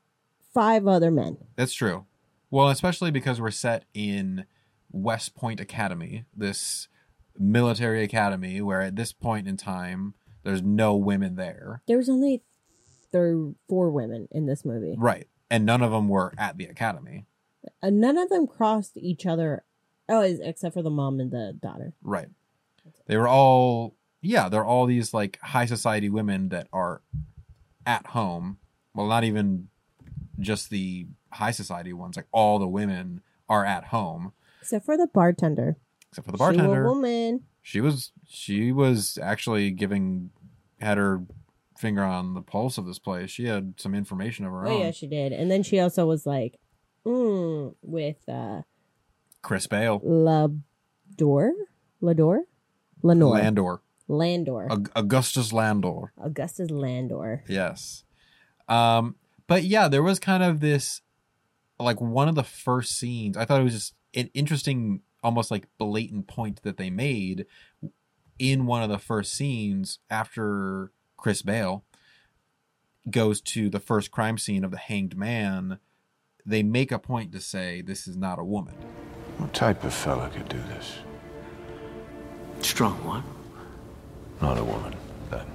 five 0.54 0.88
other 0.88 1.12
men. 1.12 1.38
that's 1.56 1.74
true 1.74 2.06
well 2.50 2.70
especially 2.70 3.12
because 3.12 3.40
we're 3.40 3.52
set 3.52 3.84
in 3.94 4.46
west 4.92 5.36
point 5.36 5.60
academy 5.60 6.26
this 6.36 6.88
military 7.38 8.04
academy 8.04 8.60
where 8.62 8.82
at 8.82 8.96
this 8.96 9.14
point 9.14 9.48
in 9.48 9.56
time 9.56 10.16
there's 10.44 10.64
no 10.64 10.96
women 10.96 11.36
there 11.36 11.82
There 11.88 11.98
was 11.98 12.10
only 12.10 12.42
there 13.12 13.52
four 13.70 13.92
women 13.92 14.28
in 14.32 14.48
this 14.48 14.66
movie. 14.66 14.96
right 14.98 15.28
and 15.52 15.64
none 15.66 15.84
of 15.84 15.92
them 15.92 16.08
were 16.10 16.34
at 16.40 16.58
the 16.58 16.66
academy 16.66 17.26
Uh, 17.82 17.90
none 17.90 18.18
of 18.18 18.30
them 18.30 18.48
crossed 18.48 18.98
each 18.98 19.26
other. 19.26 19.64
Oh, 20.10 20.22
except 20.22 20.74
for 20.74 20.82
the 20.82 20.90
mom 20.90 21.20
and 21.20 21.32
the 21.32 21.58
daughter. 21.62 21.94
Right. 22.02 22.30
They 23.08 23.18
were 23.18 23.28
all 23.28 23.96
yeah, 24.22 24.50
they're 24.50 24.66
all 24.66 24.86
these 24.86 25.14
like 25.14 25.38
high 25.42 25.66
society 25.66 26.10
women 26.10 26.50
that 26.50 26.68
are 26.74 27.02
at 27.86 28.08
home. 28.08 28.58
Well, 28.94 29.08
not 29.08 29.24
even 29.24 29.68
just 30.40 30.70
the 30.70 31.08
high 31.34 31.52
society 31.52 31.94
ones, 31.94 32.16
like 32.16 32.28
all 32.32 32.58
the 32.60 32.68
women 32.68 33.22
are 33.50 33.66
at 33.66 33.86
home 33.86 34.34
Except 34.62 34.86
for 34.86 34.98
the 34.98 35.08
bartender. 35.08 35.78
except 36.10 36.26
for 36.26 36.32
the 36.32 36.38
She 36.38 36.44
was 36.44 36.56
a 36.56 36.58
bartender. 36.58 36.88
woman. 36.88 37.44
She 37.62 37.82
was 37.82 38.12
she 38.26 38.72
was 38.72 39.18
actually 39.22 39.72
giving 39.72 40.32
had 40.80 40.98
her 40.98 41.24
finger 41.78 42.04
on 42.04 42.34
the 42.34 42.42
pulse 42.42 42.78
of 42.78 42.86
this 42.86 42.98
place. 43.00 43.30
She 43.30 43.46
had 43.46 43.74
some 43.78 43.94
information 43.94 44.46
of 44.46 44.52
her 44.52 44.66
Oh 44.68 44.72
own. 44.72 44.80
yeah, 44.82 44.92
she 44.92 45.08
did. 45.08 45.32
And 45.34 45.52
then 45.52 45.64
she 45.64 45.80
also 45.80 46.06
was 46.06 46.26
like, 46.26 46.58
mm, 47.08 47.76
with 47.82 48.18
uh 48.28 48.62
Chris 49.42 49.68
Bale, 49.68 50.00
Lador? 50.02 51.52
Lador? 52.02 52.40
Lenore. 53.04 53.34
Landor, 53.34 53.82
Landor. 54.08 54.68
Aug- 54.70 54.92
Augustus 54.96 55.54
Landor. 55.54 56.12
Augustus 56.22 56.70
Landor. 56.70 57.44
Yes. 57.48 58.04
Um, 58.68 59.16
but 59.48 59.64
yeah, 59.64 59.88
there 59.88 60.04
was 60.04 60.20
kind 60.20 60.44
of 60.44 60.60
this 60.60 61.02
like 61.80 62.02
one 62.02 62.28
of 62.28 62.36
the 62.36 62.44
first 62.44 62.98
scenes. 62.98 63.38
I 63.38 63.46
thought 63.46 63.62
it 63.62 63.66
was 63.66 63.74
just 63.74 63.94
an 64.14 64.30
interesting, 64.34 65.02
almost 65.24 65.52
like 65.52 65.68
blatant 65.78 66.28
point 66.28 66.64
that 66.64 66.78
they 66.78 66.90
made 66.90 67.46
in 68.40 68.66
one 68.66 68.84
of 68.84 68.90
the 68.90 68.98
first 69.00 69.34
scenes 69.34 70.00
after 70.10 70.92
Chris 71.16 71.42
Bale 71.42 71.86
goes 73.10 73.40
to 73.42 73.70
the 73.70 73.80
first 73.80 74.12
crime 74.12 74.38
scene 74.38 74.64
of 74.64 74.72
the 74.72 74.78
hanged 74.78 75.16
man. 75.16 75.80
They 76.48 76.64
make 76.64 76.94
a 76.94 76.98
point 77.00 77.34
to 77.34 77.42
say 77.42 77.82
this 77.82 78.08
is 78.08 78.16
not 78.16 78.40
a 78.40 78.44
woman. 78.44 78.74
What 79.38 79.54
type 79.54 79.84
of 79.84 79.94
fella 79.94 80.30
could 80.30 80.48
do 80.48 80.58
this? 80.70 80.96
Strong 82.62 83.04
one. 83.04 83.24
Not 84.42 84.58
a 84.58 84.64
woman, 84.64 84.96
then. 85.30 85.46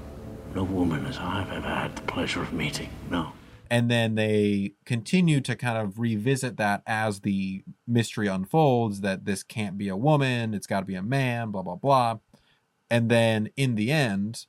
No 0.54 0.64
woman 0.64 1.06
as 1.06 1.16
I've 1.18 1.50
ever 1.50 1.66
had 1.66 1.96
the 1.96 2.02
pleasure 2.02 2.42
of 2.42 2.52
meeting. 2.52 2.90
No. 3.10 3.32
and 3.70 3.90
then 3.90 4.16
they 4.16 4.74
continue 4.84 5.40
to 5.40 5.56
kind 5.56 5.78
of 5.78 5.98
revisit 5.98 6.58
that 6.58 6.82
as 6.86 7.20
the 7.20 7.62
mystery 7.88 8.26
unfolds 8.26 9.00
that 9.00 9.24
this 9.24 9.42
can't 9.42 9.78
be 9.78 9.88
a 9.88 9.96
woman 9.96 10.52
it's 10.52 10.66
got 10.66 10.80
to 10.80 10.86
be 10.86 10.94
a 10.94 11.02
man 11.02 11.50
blah 11.50 11.62
blah 11.62 11.76
blah 11.76 12.18
and 12.90 13.10
then 13.10 13.48
in 13.56 13.74
the 13.76 13.90
end 13.90 14.44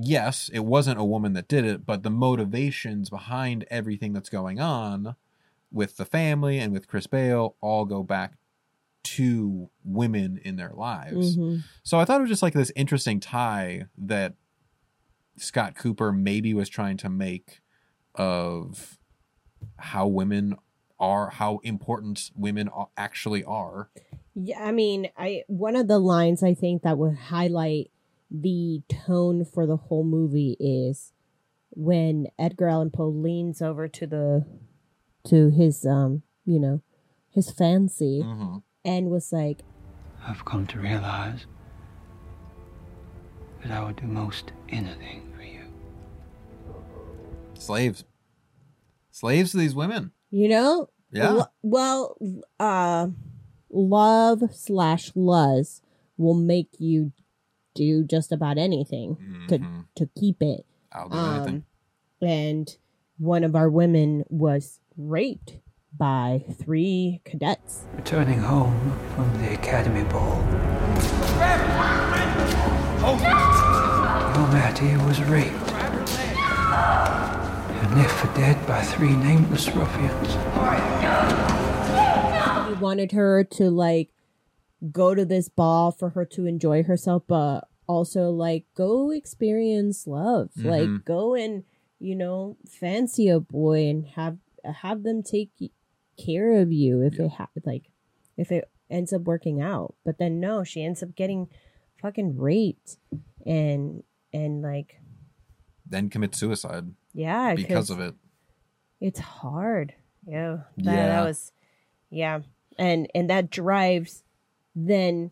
yes 0.00 0.48
it 0.52 0.60
wasn't 0.60 0.98
a 0.98 1.04
woman 1.04 1.32
that 1.34 1.48
did 1.48 1.64
it 1.64 1.84
but 1.84 2.02
the 2.02 2.10
motivations 2.10 3.10
behind 3.10 3.64
everything 3.70 4.12
that's 4.12 4.28
going 4.30 4.58
on 4.60 5.14
with 5.70 5.96
the 5.96 6.04
family 6.04 6.58
and 6.58 6.72
with 6.72 6.88
chris 6.88 7.06
bale 7.06 7.56
all 7.60 7.84
go 7.84 8.02
back 8.02 8.34
to 9.02 9.68
women 9.84 10.38
in 10.44 10.56
their 10.56 10.72
lives 10.74 11.36
Mhm. 11.36 11.62
so 11.82 11.98
I 11.98 12.04
thought 12.04 12.18
it 12.18 12.22
was 12.22 12.30
just 12.30 12.42
like 12.42 12.54
this 12.54 12.70
interesting 12.76 13.18
tie 13.20 13.86
that 13.98 14.34
Scott 15.36 15.74
Cooper 15.74 16.12
maybe 16.12 16.54
was 16.54 16.68
trying 16.68 16.96
to 16.98 17.08
make 17.08 17.60
of 18.14 18.98
how 19.76 20.06
women 20.06 20.54
are, 21.00 21.30
how 21.30 21.58
important 21.64 22.30
women 22.36 22.68
actually 22.96 23.42
are. 23.42 23.88
Yeah, 24.34 24.62
I 24.62 24.72
mean, 24.72 25.08
I 25.16 25.42
one 25.48 25.74
of 25.74 25.88
the 25.88 25.98
lines 25.98 26.42
I 26.42 26.54
think 26.54 26.82
that 26.82 26.96
would 26.98 27.16
highlight 27.16 27.90
the 28.34 28.80
tone 29.06 29.44
for 29.44 29.66
the 29.66 29.76
whole 29.76 30.04
movie 30.04 30.56
is 30.58 31.12
when 31.70 32.26
Edgar 32.38 32.68
Allan 32.68 32.90
Poe 32.90 33.08
leans 33.08 33.60
over 33.60 33.88
to 33.88 34.06
the 34.06 34.46
to 35.24 35.50
his 35.50 35.84
um, 35.86 36.22
you 36.44 36.58
know, 36.58 36.80
his 37.30 37.50
fancy 37.50 38.22
Mm-hmm. 38.24 38.56
and 38.84 39.10
was 39.10 39.32
like, 39.32 39.60
I've 40.26 40.44
come 40.44 40.66
to 40.68 40.78
realize 40.80 41.46
that 43.62 43.70
I 43.72 43.84
would 43.84 43.96
do 43.96 44.06
most 44.06 44.52
anything 44.68 45.32
for 45.36 45.42
you. 45.42 45.60
Slaves. 47.54 48.04
Slaves 49.10 49.50
to 49.52 49.58
these 49.58 49.74
women. 49.74 50.12
you 50.30 50.48
know, 50.48 50.88
Yeah. 51.12 51.30
Lo- 51.30 51.46
well, 51.62 52.16
uh, 52.58 53.08
love 53.70 54.42
slash 54.54 55.12
luz 55.14 55.82
will 56.16 56.34
make 56.34 56.68
you 56.78 57.12
do 57.74 58.04
just 58.04 58.32
about 58.32 58.58
anything 58.58 59.16
to 59.48 59.58
Mhm. 59.58 59.84
to 59.96 60.06
keep 60.18 60.42
it. 60.42 60.64
I'll 60.92 61.08
do 61.08 61.16
anything. 61.18 61.64
Um, 62.22 62.28
and 62.28 62.76
one 63.18 63.44
of 63.44 63.54
our 63.56 63.68
women 63.70 64.24
was 64.28 64.80
raped 64.96 65.58
by 65.96 66.44
three 66.58 67.20
cadets. 67.24 67.84
Returning 67.94 68.38
home 68.40 68.98
from 69.14 69.30
the 69.42 69.52
academy 69.54 70.04
ball. 70.04 70.38
Your 73.02 74.48
Matty 74.48 74.96
was 75.06 75.20
raped 75.24 75.72
and 77.82 77.94
left 77.96 78.10
for 78.12 78.34
dead 78.38 78.66
by 78.66 78.80
three 78.82 79.14
nameless 79.16 79.68
ruffians. 79.74 80.34
He 82.68 82.74
wanted 82.82 83.12
her 83.12 83.44
to 83.44 83.70
like 83.70 84.10
go 84.90 85.14
to 85.14 85.24
this 85.24 85.48
ball 85.48 85.92
for 85.92 86.10
her 86.10 86.24
to 86.24 86.46
enjoy 86.46 86.82
herself, 86.82 87.22
but 87.26 87.68
also 87.86 88.30
like 88.30 88.64
go 88.74 89.10
experience 89.10 90.06
love. 90.06 90.50
Like 90.56 90.88
Mhm. 90.88 91.04
go 91.04 91.34
and 91.34 91.64
you 91.98 92.16
know 92.16 92.56
fancy 92.68 93.28
a 93.28 93.38
boy 93.38 93.88
and 93.88 94.06
have 94.08 94.38
have 94.64 95.02
them 95.02 95.22
take 95.22 95.50
care 96.16 96.52
of 96.60 96.72
you 96.72 97.00
if 97.02 97.18
it 97.18 97.30
ha- 97.30 97.48
like 97.64 97.90
if 98.36 98.50
it 98.52 98.70
ends 98.90 99.12
up 99.12 99.22
working 99.22 99.60
out. 99.60 99.94
But 100.04 100.18
then 100.18 100.40
no, 100.40 100.64
she 100.64 100.82
ends 100.84 101.02
up 101.02 101.14
getting 101.14 101.48
fucking 102.00 102.36
raped 102.36 102.98
and 103.46 104.02
and 104.32 104.62
like 104.62 105.00
Then 105.86 106.08
commit 106.10 106.34
suicide 106.34 106.94
yeah 107.14 107.54
because 107.54 107.90
of 107.90 108.00
it. 108.00 108.14
it's 109.00 109.20
hard 109.20 109.92
yeah 110.26 110.58
that, 110.78 110.84
Yeah. 110.84 111.06
that 111.08 111.24
was 111.24 111.52
yeah 112.10 112.40
and 112.78 113.06
and 113.14 113.28
that 113.30 113.50
drives 113.50 114.24
then 114.74 115.30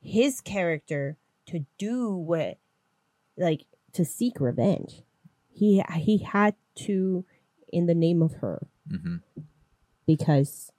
his 0.00 0.40
character 0.40 1.16
to 1.46 1.64
do 1.78 2.12
what 2.12 2.58
like 3.36 3.62
to 3.92 4.04
seek 4.04 4.40
revenge 4.40 5.02
he 5.50 5.82
he 5.96 6.18
had 6.18 6.54
to 6.74 7.24
in 7.72 7.86
the 7.86 7.94
name 7.94 8.22
of 8.22 8.34
her 8.34 8.66
hmm 8.88 9.16
because 10.06 10.70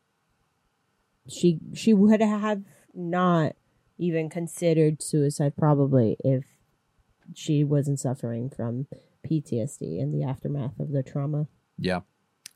she 1.27 1.59
she 1.73 1.93
would 1.93 2.21
have 2.21 2.61
not 2.93 3.53
even 3.97 4.29
considered 4.29 5.01
suicide 5.01 5.53
probably 5.57 6.17
if 6.23 6.43
she 7.33 7.63
wasn't 7.63 7.99
suffering 7.99 8.49
from 8.49 8.87
PTSD 9.25 10.01
and 10.01 10.13
the 10.13 10.23
aftermath 10.23 10.79
of 10.79 10.91
the 10.91 11.01
trauma. 11.01 11.47
Yeah. 11.77 12.01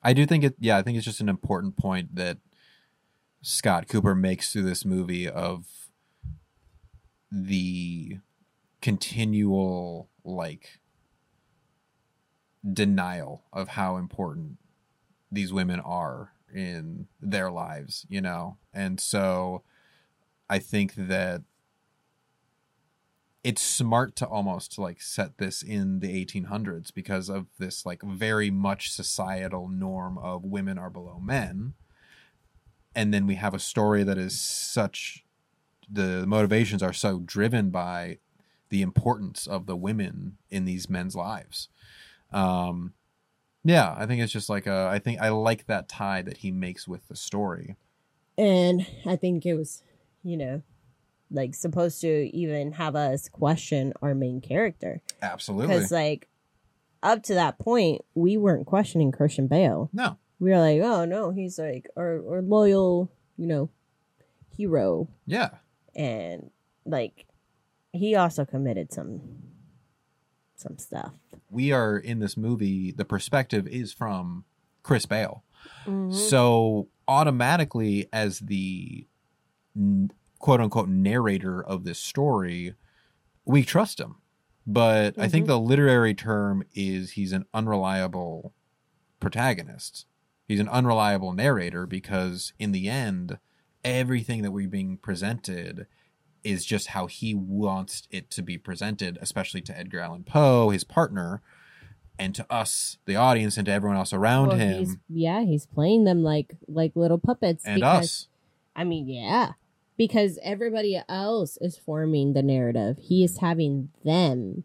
I 0.03 0.13
do 0.13 0.25
think 0.25 0.43
it 0.43 0.55
yeah, 0.59 0.77
I 0.77 0.81
think 0.81 0.97
it's 0.97 1.05
just 1.05 1.21
an 1.21 1.29
important 1.29 1.77
point 1.77 2.15
that 2.15 2.37
Scott 3.41 3.87
Cooper 3.87 4.15
makes 4.15 4.51
through 4.51 4.63
this 4.63 4.83
movie 4.83 5.27
of 5.27 5.65
the 7.31 8.17
continual 8.81 10.09
like 10.23 10.79
denial 12.73 13.43
of 13.53 13.69
how 13.69 13.97
important 13.97 14.57
these 15.31 15.53
women 15.53 15.79
are 15.79 16.33
in 16.53 17.07
their 17.21 17.49
lives, 17.49 18.05
you 18.09 18.19
know. 18.19 18.57
And 18.73 18.99
so 18.99 19.63
I 20.49 20.59
think 20.59 20.95
that 20.95 21.43
it's 23.43 23.61
smart 23.61 24.17
to 24.17 24.27
almost 24.27 24.77
like 24.77 25.01
set 25.01 25.37
this 25.37 25.61
in 25.61 25.99
the 25.99 26.25
1800s 26.25 26.93
because 26.93 27.29
of 27.29 27.47
this 27.57 27.85
like 27.85 28.01
very 28.03 28.49
much 28.49 28.91
societal 28.91 29.69
norm 29.69 30.17
of 30.17 30.43
women 30.43 30.77
are 30.77 30.89
below 30.89 31.19
men 31.19 31.73
and 32.99 33.13
then 33.13 33.25
we 33.25 33.35
have 33.35 33.53
a 33.53 33.59
story 33.59 34.03
that 34.03 34.17
is 34.17 34.39
such 34.39 35.23
the 35.89 36.25
motivations 36.27 36.83
are 36.83 36.93
so 36.93 37.19
driven 37.19 37.69
by 37.69 38.17
the 38.69 38.81
importance 38.81 39.47
of 39.47 39.65
the 39.67 39.75
women 39.75 40.37
in 40.49 40.65
these 40.65 40.89
men's 40.89 41.15
lives 41.15 41.69
um 42.33 42.93
yeah 43.63 43.95
i 43.97 44.05
think 44.05 44.21
it's 44.21 44.33
just 44.33 44.49
like 44.49 44.67
a 44.67 44.89
i 44.91 44.99
think 44.99 45.19
i 45.21 45.29
like 45.29 45.65
that 45.65 45.87
tie 45.87 46.21
that 46.21 46.37
he 46.37 46.51
makes 46.51 46.87
with 46.87 47.07
the 47.07 47.15
story 47.15 47.77
And 48.37 48.87
I 49.05 49.17
think 49.17 49.45
it 49.45 49.55
was, 49.55 49.83
you 50.23 50.37
know, 50.37 50.61
like 51.29 51.53
supposed 51.55 51.99
to 52.01 52.29
even 52.33 52.71
have 52.73 52.95
us 52.95 53.27
question 53.27 53.91
our 54.01 54.15
main 54.15 54.39
character. 54.39 55.01
absolutely 55.21 55.75
Because, 55.75 55.91
like, 55.91 56.29
up 57.03 57.21
to 57.23 57.33
that 57.33 57.59
point, 57.59 58.01
we 58.15 58.37
weren't 58.37 58.65
questioning 58.65 59.11
Christian 59.11 59.47
Bale. 59.47 59.89
no 59.91 60.17
We 60.39 60.51
were 60.51 60.59
like, 60.59 60.81
oh 60.81 61.05
no, 61.05 61.31
he's 61.31 61.59
like 61.59 61.87
our, 61.97 62.15
our 62.29 62.41
loyal, 62.41 63.11
you 63.37 63.47
know, 63.47 63.69
hero. 64.57 65.07
yeah 65.25 65.49
And, 65.95 66.51
like, 66.85 67.25
he 67.91 68.15
also 68.15 68.45
committed 68.45 68.93
some 68.93 69.21
some 70.55 70.77
stuff. 70.77 71.13
we 71.49 71.71
are 71.71 71.97
in 71.97 72.19
this 72.19 72.35
movie 72.35 72.91
the 72.91 73.05
perspective 73.05 73.65
is 73.65 73.93
from 73.93 74.43
chris 74.83 75.05
bale 75.05 75.43
Mm-hmm. 75.85 76.13
So 76.13 76.87
automatically, 77.07 78.07
as 78.13 78.39
the 78.39 79.07
quote 80.39 80.61
unquote 80.61 80.89
narrator 80.89 81.63
of 81.63 81.83
this 81.83 81.99
story, 81.99 82.75
we 83.45 83.63
trust 83.63 83.99
him. 83.99 84.15
But 84.67 85.17
I 85.17 85.27
think 85.27 85.47
the 85.47 85.59
literary 85.59 86.13
term 86.13 86.63
is 86.75 87.11
he's 87.11 87.33
an 87.33 87.45
unreliable 87.53 88.53
protagonist. 89.19 90.05
He's 90.49 90.59
an 90.59 90.67
unreliable 90.67 91.31
narrator 91.31 91.85
because 91.85 92.53
in 92.57 92.71
the 92.71 92.89
end, 92.89 93.37
everything 93.83 94.41
that 94.41 94.49
we're 94.49 94.67
being 94.67 94.97
presented 94.97 95.85
is 96.43 96.65
just 96.65 96.87
how 96.87 97.05
he 97.05 97.35
wants 97.35 98.07
it 98.09 98.31
to 98.31 98.41
be 98.41 98.57
presented, 98.57 99.19
especially 99.21 99.61
to 99.61 99.77
Edgar 99.77 99.99
Allan 99.99 100.23
Poe, 100.23 100.71
his 100.71 100.83
partner, 100.83 101.43
and 102.17 102.33
to 102.33 102.51
us, 102.51 102.97
the 103.05 103.15
audience, 103.15 103.57
and 103.57 103.67
to 103.67 103.71
everyone 103.71 103.95
else 103.95 104.11
around 104.11 104.47
Well, 104.47 104.57
he's, 104.57 104.89
him 104.89 105.01
yeah, 105.07 105.43
he's 105.43 105.67
playing 105.67 106.05
them 106.05 106.23
like 106.23 106.55
like 106.67 106.95
little 106.95 107.19
puppets. 107.19 107.63
and 107.63 107.75
because, 107.75 108.03
us. 108.03 108.27
I 108.75 108.85
mean, 108.85 109.07
yeah, 109.07 109.51
because 109.97 110.39
everybody 110.41 110.99
else 111.07 111.59
is 111.61 111.77
forming 111.77 112.33
the 112.33 112.41
narrative. 112.41 112.97
He 112.99 113.23
is 113.23 113.37
having 113.37 113.89
them 114.03 114.63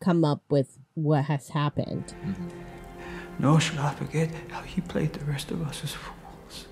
come 0.00 0.24
up 0.24 0.44
with 0.48 0.78
what 0.94 1.24
has 1.24 1.48
happened. 1.48 2.14
Mm-hmm. 2.24 2.73
Nor 3.38 3.60
shall 3.60 3.84
I 3.84 3.94
forget 3.94 4.30
how 4.50 4.62
he 4.62 4.80
played 4.80 5.12
the 5.12 5.24
rest 5.24 5.50
of 5.50 5.62
us 5.66 5.82
as 5.84 5.92
fools. 5.92 6.66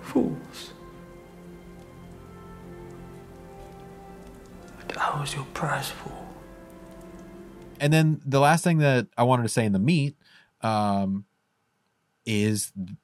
Fools. 0.00 0.72
But 4.88 4.98
I 4.98 5.20
was 5.20 5.34
your 5.34 5.44
prize 5.54 5.90
fool. 5.90 6.12
and 7.80 7.92
then 7.92 8.20
the 8.24 8.40
last 8.40 8.62
thing 8.64 8.78
that 8.78 9.08
I 9.18 9.24
wanted 9.24 9.42
to 9.42 9.48
say 9.48 9.64
in 9.64 9.72
the 9.72 9.78
meat 9.80 10.16
um, 10.60 11.24
is 12.24 12.72
th- 12.76 12.96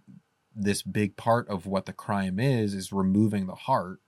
this 0.55 0.83
big 0.83 1.17
part 1.17 1.49
of 1.49 1.67
what 1.67 1.87
the 1.87 1.93
crime 1.93 2.39
is 2.39 2.75
is 2.75 2.93
removing 2.93 3.47
the 3.47 3.55
heart 3.57 4.01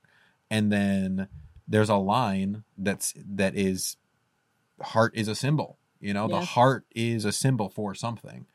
and 0.51 0.71
then 0.71 1.29
there's 1.67 1.89
a 1.89 1.97
line 1.97 2.63
that's 2.79 3.15
that 3.17 3.57
is 3.57 3.97
heart 4.81 5.13
is 5.17 5.29
a 5.29 5.35
symbol. 5.35 5.79
You 6.01 6.15
know, 6.15 6.29
the 6.29 6.41
heart 6.41 6.87
is 6.95 7.25
a 7.25 7.33
symbol 7.33 7.69
for 7.69 7.95
something. 7.95 8.47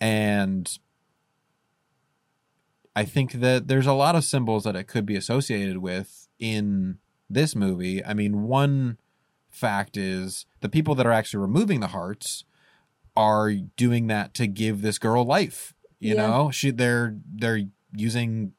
And 0.00 0.78
I 2.96 3.04
think 3.04 3.32
that 3.34 3.68
there's 3.68 3.86
a 3.86 3.92
lot 3.92 4.16
of 4.16 4.24
symbols 4.24 4.64
that 4.64 4.76
it 4.76 4.84
could 4.84 5.06
be 5.06 5.16
associated 5.16 5.78
with 5.78 6.28
in 6.38 6.98
this 7.28 7.54
movie. 7.54 8.04
I 8.04 8.14
mean, 8.14 8.42
one 8.42 8.98
fact 9.48 9.96
is 9.96 10.46
the 10.60 10.68
people 10.68 10.94
that 10.96 11.06
are 11.06 11.12
actually 11.12 11.40
removing 11.40 11.80
the 11.80 11.88
hearts 11.88 12.44
are 13.16 13.52
doing 13.52 14.06
that 14.08 14.34
to 14.34 14.46
give 14.46 14.82
this 14.82 14.98
girl 14.98 15.24
life. 15.24 15.74
You 15.98 16.14
Yeah. 16.14 16.26
know, 16.26 16.50
she 16.50 16.70
they're 16.70 17.16
they're 17.30 17.60
using 17.94 18.54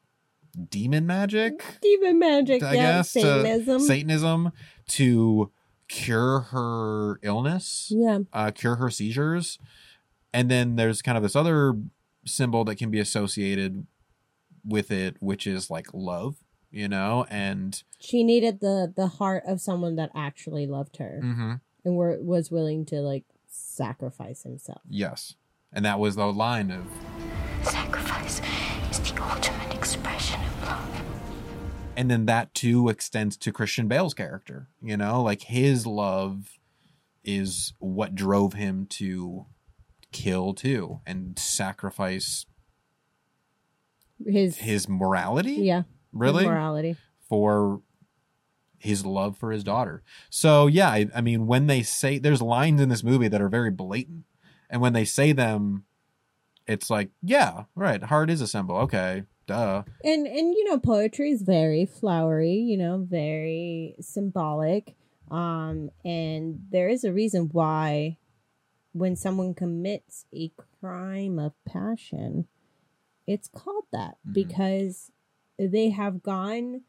demon 0.70 1.06
magic, 1.06 1.64
Demon 1.80 2.18
magic, 2.18 2.62
I 2.62 2.74
yeah, 2.74 2.82
guess, 2.98 3.10
Satanism. 3.10 3.78
to 3.80 3.84
Satanism 3.84 4.52
to 4.88 5.50
cure 5.92 6.40
her 6.40 7.18
illness 7.22 7.92
yeah. 7.94 8.20
uh, 8.32 8.50
cure 8.50 8.76
her 8.76 8.88
seizures. 8.88 9.58
And 10.32 10.50
then 10.50 10.76
there's 10.76 11.02
kind 11.02 11.16
of 11.18 11.22
this 11.22 11.36
other 11.36 11.74
symbol 12.24 12.64
that 12.64 12.76
can 12.76 12.90
be 12.90 12.98
associated 12.98 13.86
with 14.64 14.90
it, 14.90 15.16
which 15.20 15.46
is 15.46 15.70
like 15.70 15.88
love, 15.92 16.36
you 16.70 16.88
know, 16.88 17.26
and 17.28 17.82
She 18.00 18.24
needed 18.24 18.60
the 18.60 18.92
the 18.94 19.06
heart 19.08 19.42
of 19.46 19.60
someone 19.60 19.96
that 19.96 20.10
actually 20.14 20.66
loved 20.66 20.96
her 20.96 21.20
mhm, 21.22 21.60
and 21.84 21.96
were 21.96 22.16
was 22.22 22.50
willing 22.50 22.86
to 22.86 22.96
like 23.00 23.24
sacrifice 23.46 24.44
himself. 24.44 24.80
yes, 24.88 25.34
and 25.72 25.84
that 25.84 25.98
was 25.98 26.16
the 26.16 26.32
line 26.32 26.70
of 26.70 26.84
Sacrifice 27.64 28.40
is 28.90 28.98
the 29.00 29.22
ultimate 29.22 29.74
expression 29.74 30.40
of 30.40 30.40
love. 30.40 30.41
And 32.02 32.10
then 32.10 32.26
that 32.26 32.52
too 32.52 32.88
extends 32.88 33.36
to 33.36 33.52
Christian 33.52 33.86
Bale's 33.86 34.12
character, 34.12 34.66
you 34.82 34.96
know, 34.96 35.22
like 35.22 35.42
his 35.42 35.86
love 35.86 36.58
is 37.22 37.74
what 37.78 38.16
drove 38.16 38.54
him 38.54 38.86
to 38.86 39.46
kill 40.10 40.52
too 40.52 40.98
and 41.06 41.38
sacrifice 41.38 42.44
His, 44.26 44.56
his 44.56 44.88
morality, 44.88 45.52
yeah, 45.52 45.82
really, 46.12 46.44
morality. 46.44 46.96
for 47.28 47.82
his 48.80 49.06
love 49.06 49.38
for 49.38 49.52
his 49.52 49.62
daughter. 49.62 50.02
So 50.28 50.66
yeah, 50.66 50.88
I, 50.88 51.08
I 51.14 51.20
mean, 51.20 51.46
when 51.46 51.68
they 51.68 51.84
say 51.84 52.18
there's 52.18 52.42
lines 52.42 52.80
in 52.80 52.88
this 52.88 53.04
movie 53.04 53.28
that 53.28 53.40
are 53.40 53.48
very 53.48 53.70
blatant, 53.70 54.24
and 54.68 54.80
when 54.80 54.92
they 54.92 55.04
say 55.04 55.30
them, 55.30 55.84
it's 56.66 56.90
like, 56.90 57.10
yeah, 57.22 57.66
right, 57.76 58.02
heart 58.02 58.28
is 58.28 58.40
a 58.40 58.48
symbol. 58.48 58.76
Okay, 58.78 59.22
duh. 59.46 59.82
And 60.04 60.26
and 60.26 60.54
you 60.54 60.64
know, 60.64 60.78
poetry 60.78 61.30
is 61.30 61.42
very 61.42 61.86
flowery, 61.86 62.54
you 62.54 62.76
know, 62.76 62.98
very 62.98 63.96
symbolic. 64.00 64.94
Um, 65.30 65.90
and 66.04 66.66
there 66.70 66.88
is 66.88 67.04
a 67.04 67.12
reason 67.12 67.48
why 67.52 68.18
when 68.92 69.16
someone 69.16 69.54
commits 69.54 70.26
a 70.34 70.50
crime 70.80 71.38
of 71.38 71.52
passion, 71.64 72.46
it's 73.26 73.48
called 73.48 73.86
that 73.92 74.18
Mhm. 74.26 74.34
because 74.34 75.10
they 75.58 75.90
have 75.90 76.22
gone 76.22 76.82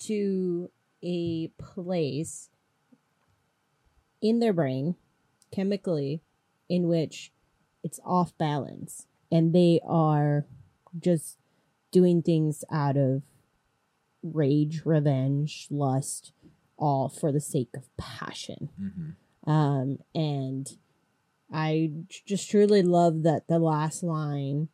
to 0.00 0.70
a 1.02 1.48
place 1.58 2.50
in 4.20 4.38
their 4.38 4.52
brain 4.52 4.96
chemically 5.50 6.22
in 6.68 6.88
which 6.88 7.32
it's 7.82 8.00
off 8.04 8.36
balance 8.38 9.06
and 9.30 9.52
they 9.54 9.80
are 9.84 10.46
just 10.98 11.38
doing 11.92 12.22
things 12.22 12.64
out 12.72 12.96
of 12.96 13.22
rage, 14.22 14.82
revenge, 14.84 15.68
lust, 15.70 16.32
all 16.76 17.08
for 17.08 17.30
the 17.30 17.40
sake 17.40 17.70
of 17.76 17.96
passion. 17.96 18.70
Mm-hmm. 18.80 19.50
Um, 19.50 19.98
and 20.14 20.68
I 21.52 21.92
just 22.26 22.50
truly 22.50 22.82
love 22.82 23.22
that 23.22 23.46
the 23.48 23.58
last 23.58 24.02
line 24.02 24.68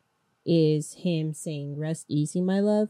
is 0.45 0.93
him 0.93 1.33
saying, 1.33 1.77
Rest 1.77 2.05
easy, 2.07 2.41
my 2.41 2.59
love. 2.59 2.89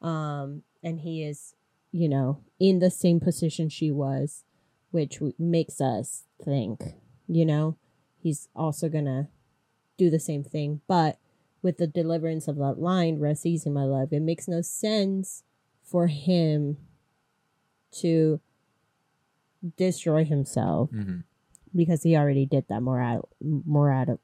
Um, 0.00 0.62
and 0.82 1.00
he 1.00 1.24
is, 1.24 1.54
you 1.92 2.08
know, 2.08 2.42
in 2.60 2.78
the 2.78 2.90
same 2.90 3.20
position 3.20 3.68
she 3.68 3.90
was, 3.90 4.44
which 4.90 5.14
w- 5.14 5.34
makes 5.38 5.80
us 5.80 6.24
think, 6.44 6.80
you 7.26 7.46
know, 7.46 7.76
he's 8.18 8.48
also 8.54 8.88
gonna 8.88 9.28
do 9.96 10.10
the 10.10 10.20
same 10.20 10.44
thing. 10.44 10.80
But 10.86 11.18
with 11.62 11.78
the 11.78 11.86
deliverance 11.86 12.48
of 12.48 12.56
that 12.56 12.78
line, 12.78 13.18
Rest 13.20 13.46
easy, 13.46 13.70
my 13.70 13.84
love, 13.84 14.12
it 14.12 14.20
makes 14.20 14.48
no 14.48 14.60
sense 14.62 15.44
for 15.84 16.06
him 16.08 16.76
to 18.00 18.40
destroy 19.76 20.24
himself 20.24 20.90
Mm-hmm. 20.90 21.20
because 21.74 22.02
he 22.02 22.16
already 22.16 22.46
did 22.46 22.66
that 22.68 22.80
moral 22.82 23.28
moral 23.40 24.18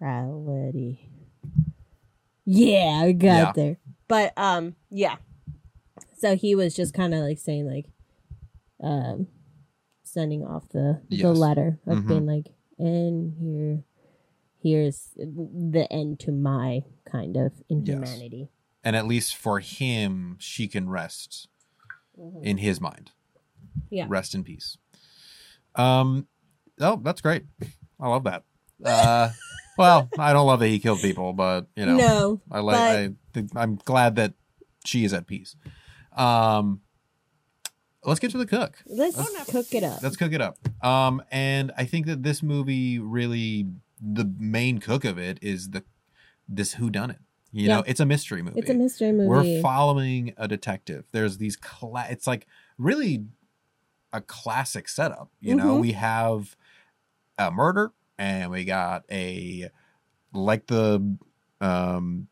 morality. 0.00 1.10
Yeah, 2.44 3.02
I 3.04 3.12
got 3.12 3.26
Yeah. 3.36 3.52
there. 3.54 3.78
But 4.08 4.32
um 4.36 4.76
yeah. 4.90 5.16
So 6.18 6.36
he 6.36 6.54
was 6.54 6.74
just 6.74 6.94
kind 6.94 7.12
of 7.12 7.20
like 7.20 7.38
saying 7.38 7.66
like 7.66 7.86
um 8.82 9.26
sending 10.04 10.44
off 10.44 10.68
the 10.70 11.02
the 11.10 11.32
letter 11.32 11.78
of 11.86 11.98
Mhm. 11.98 12.08
being 12.08 12.26
like 12.26 12.46
in 12.78 13.34
here 13.38 13.84
here's 14.66 15.10
the 15.16 15.86
end 15.90 16.18
to 16.20 16.32
my 16.32 16.82
kind 17.10 17.36
of 17.36 17.52
inhumanity. 17.68 18.48
And 18.82 18.96
at 18.96 19.06
least 19.06 19.36
for 19.36 19.60
him, 19.60 20.36
she 20.40 20.66
can 20.68 20.88
rest 20.88 21.48
Mhm. 22.18 22.42
in 22.42 22.58
his 22.58 22.80
mind. 22.80 23.12
Yeah. 23.90 24.06
Rest 24.08 24.34
in 24.34 24.42
peace. 24.42 24.76
Um, 25.74 26.26
oh, 26.80 26.96
that's 27.02 27.20
great. 27.20 27.44
I 28.00 28.08
love 28.08 28.24
that. 28.24 28.42
Uh, 28.84 29.30
well, 29.78 30.08
I 30.18 30.32
don't 30.32 30.46
love 30.46 30.60
that 30.60 30.68
he 30.68 30.78
killed 30.78 31.00
people, 31.00 31.32
but 31.32 31.66
you 31.76 31.86
know, 31.86 31.96
no, 31.96 32.40
I 32.50 32.60
like. 32.60 32.76
I 32.78 33.10
think 33.32 33.50
I'm 33.54 33.76
glad 33.76 34.16
that 34.16 34.34
she 34.84 35.04
is 35.04 35.12
at 35.12 35.26
peace. 35.26 35.54
Um, 36.16 36.80
let's 38.04 38.20
get 38.20 38.30
to 38.32 38.38
the 38.38 38.46
cook. 38.46 38.82
let's 38.86 39.16
cook 39.50 39.72
it 39.74 39.84
up. 39.84 40.02
Let's 40.02 40.16
cook 40.16 40.32
it 40.32 40.40
up. 40.40 40.58
Um, 40.84 41.22
and 41.30 41.72
I 41.76 41.84
think 41.84 42.06
that 42.06 42.22
this 42.22 42.42
movie 42.42 42.98
really, 42.98 43.66
the 44.00 44.32
main 44.38 44.78
cook 44.78 45.04
of 45.04 45.18
it 45.18 45.38
is 45.42 45.70
the 45.70 45.84
this 46.48 46.74
who 46.74 46.90
done 46.90 47.10
it. 47.10 47.18
You 47.52 47.68
know, 47.68 47.82
it's 47.86 48.00
a 48.00 48.06
mystery 48.06 48.42
movie. 48.42 48.58
It's 48.60 48.70
a 48.70 48.74
mystery 48.74 49.12
movie. 49.12 49.28
We're 49.28 49.62
following 49.62 50.34
a 50.36 50.46
detective. 50.46 51.04
There's 51.12 51.38
these 51.38 51.56
cla- 51.56 52.06
it's 52.10 52.26
like 52.26 52.46
really 52.76 53.24
a 54.12 54.20
classic 54.20 54.88
setup, 54.88 55.30
you 55.40 55.54
know. 55.54 55.76
Mhm. 55.76 55.80
We 55.80 55.92
have 55.92 56.56
a 57.38 57.50
murder 57.50 57.92
and 58.18 58.50
we 58.50 58.64
got 58.64 59.04
a 59.10 59.70
like 60.32 60.66
the 60.66 61.16
um 61.60 62.28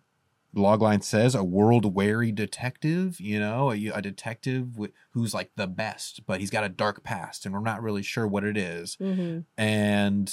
logline 0.55 1.03
says 1.03 1.35
a 1.35 1.43
world 1.43 1.95
weary 1.97 2.31
detective, 2.31 3.19
you 3.21 3.41
know, 3.41 3.73
a, 3.73 3.87
a 3.89 4.01
detective 4.03 4.73
wi- 4.75 4.93
who's 5.11 5.35
like 5.35 5.51
the 5.57 5.67
best, 5.67 6.25
but 6.27 6.39
he's 6.41 6.51
got 6.51 6.63
a 6.65 6.69
dark 6.69 7.03
past 7.03 7.45
and 7.45 7.53
we're 7.55 7.61
not 7.61 7.83
really 7.83 8.03
sure 8.03 8.27
what 8.29 8.45
it 8.45 8.57
is 8.57 8.97
hmm 8.97 9.41
and 9.57 10.33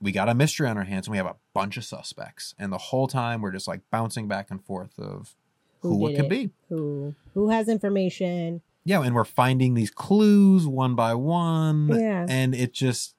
we 0.00 0.12
got 0.12 0.28
a 0.28 0.34
mystery 0.34 0.68
on 0.68 0.76
our 0.76 0.84
hands 0.84 1.06
and 1.06 1.12
we 1.12 1.16
have 1.16 1.26
a 1.26 1.36
bunch 1.54 1.76
of 1.76 1.84
suspects 1.84 2.54
and 2.58 2.72
the 2.72 2.78
whole 2.78 3.06
time 3.06 3.40
we're 3.40 3.50
just 3.52 3.66
like 3.68 3.80
bouncing 3.90 4.28
back 4.28 4.50
and 4.50 4.64
forth 4.64 4.98
of 4.98 5.34
who, 5.80 5.98
Who 5.98 6.08
it 6.08 6.16
could 6.16 6.24
it? 6.26 6.30
be 6.30 6.50
Who 6.68 7.14
who 7.34 7.48
has 7.50 7.68
information? 7.68 8.62
yeah 8.84 9.02
and 9.02 9.14
we're 9.14 9.24
finding 9.24 9.74
these 9.74 9.90
clues 9.90 10.66
one 10.66 10.94
by 10.94 11.14
one 11.14 11.88
Yeah. 11.88 12.26
and 12.28 12.54
it 12.54 12.72
just 12.72 13.14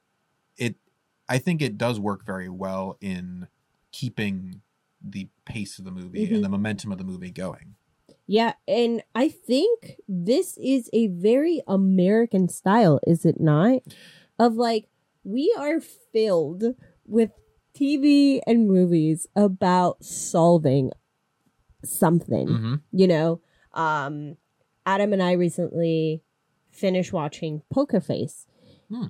it 0.57 0.75
i 1.27 1.37
think 1.39 1.61
it 1.61 1.77
does 1.77 1.99
work 1.99 2.25
very 2.25 2.49
well 2.49 2.97
in 3.01 3.47
keeping 3.91 4.61
the 5.03 5.27
pace 5.45 5.79
of 5.79 5.85
the 5.85 5.91
movie 5.91 6.27
Mhm. 6.27 6.35
and 6.35 6.43
the 6.43 6.49
momentum 6.49 6.91
of 6.91 6.97
the 6.97 7.03
movie 7.03 7.31
going 7.31 7.75
Yeah, 8.29 8.53
and 8.67 9.01
I 9.15 9.29
think 9.29 9.95
this 10.07 10.57
is 10.57 10.89
a 10.91 11.07
very 11.07 11.61
American 11.65 12.49
style, 12.49 12.99
is 13.07 13.25
it 13.25 13.39
not? 13.39 13.83
Of 14.37 14.55
like 14.57 14.89
we 15.27 15.53
are 15.57 15.81
filled 15.81 16.63
with 17.05 17.31
TV 17.75 18.39
and 18.47 18.67
movies 18.67 19.27
about 19.35 20.03
solving 20.03 20.91
something. 21.83 22.47
mm-hmm. 22.47 22.75
You 22.91 23.07
know, 23.07 23.41
um 23.73 24.37
Adam 24.85 25.11
and 25.13 25.21
I 25.21 25.33
recently 25.33 26.23
finished 26.71 27.11
watching 27.11 27.61
Poker 27.71 27.99
Face. 27.99 28.47
Hmm. 28.89 29.07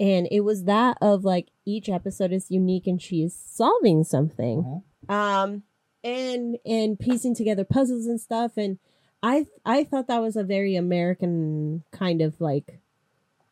And 0.00 0.26
it 0.30 0.40
was 0.40 0.64
that 0.64 0.96
of 1.02 1.24
like 1.24 1.48
each 1.66 1.88
episode 1.88 2.32
is 2.32 2.50
unique 2.50 2.86
and 2.86 3.00
she 3.00 3.22
is 3.22 3.34
solving 3.34 4.04
something 4.04 4.82
um 5.08 5.62
and 6.02 6.56
and 6.64 6.98
piecing 6.98 7.34
together 7.34 7.64
puzzles 7.64 8.06
and 8.06 8.20
stuff 8.20 8.52
and 8.56 8.78
i 9.22 9.46
i 9.64 9.82
thought 9.82 10.06
that 10.06 10.22
was 10.22 10.36
a 10.36 10.44
very 10.44 10.76
american 10.76 11.82
kind 11.90 12.22
of 12.22 12.40
like 12.40 12.80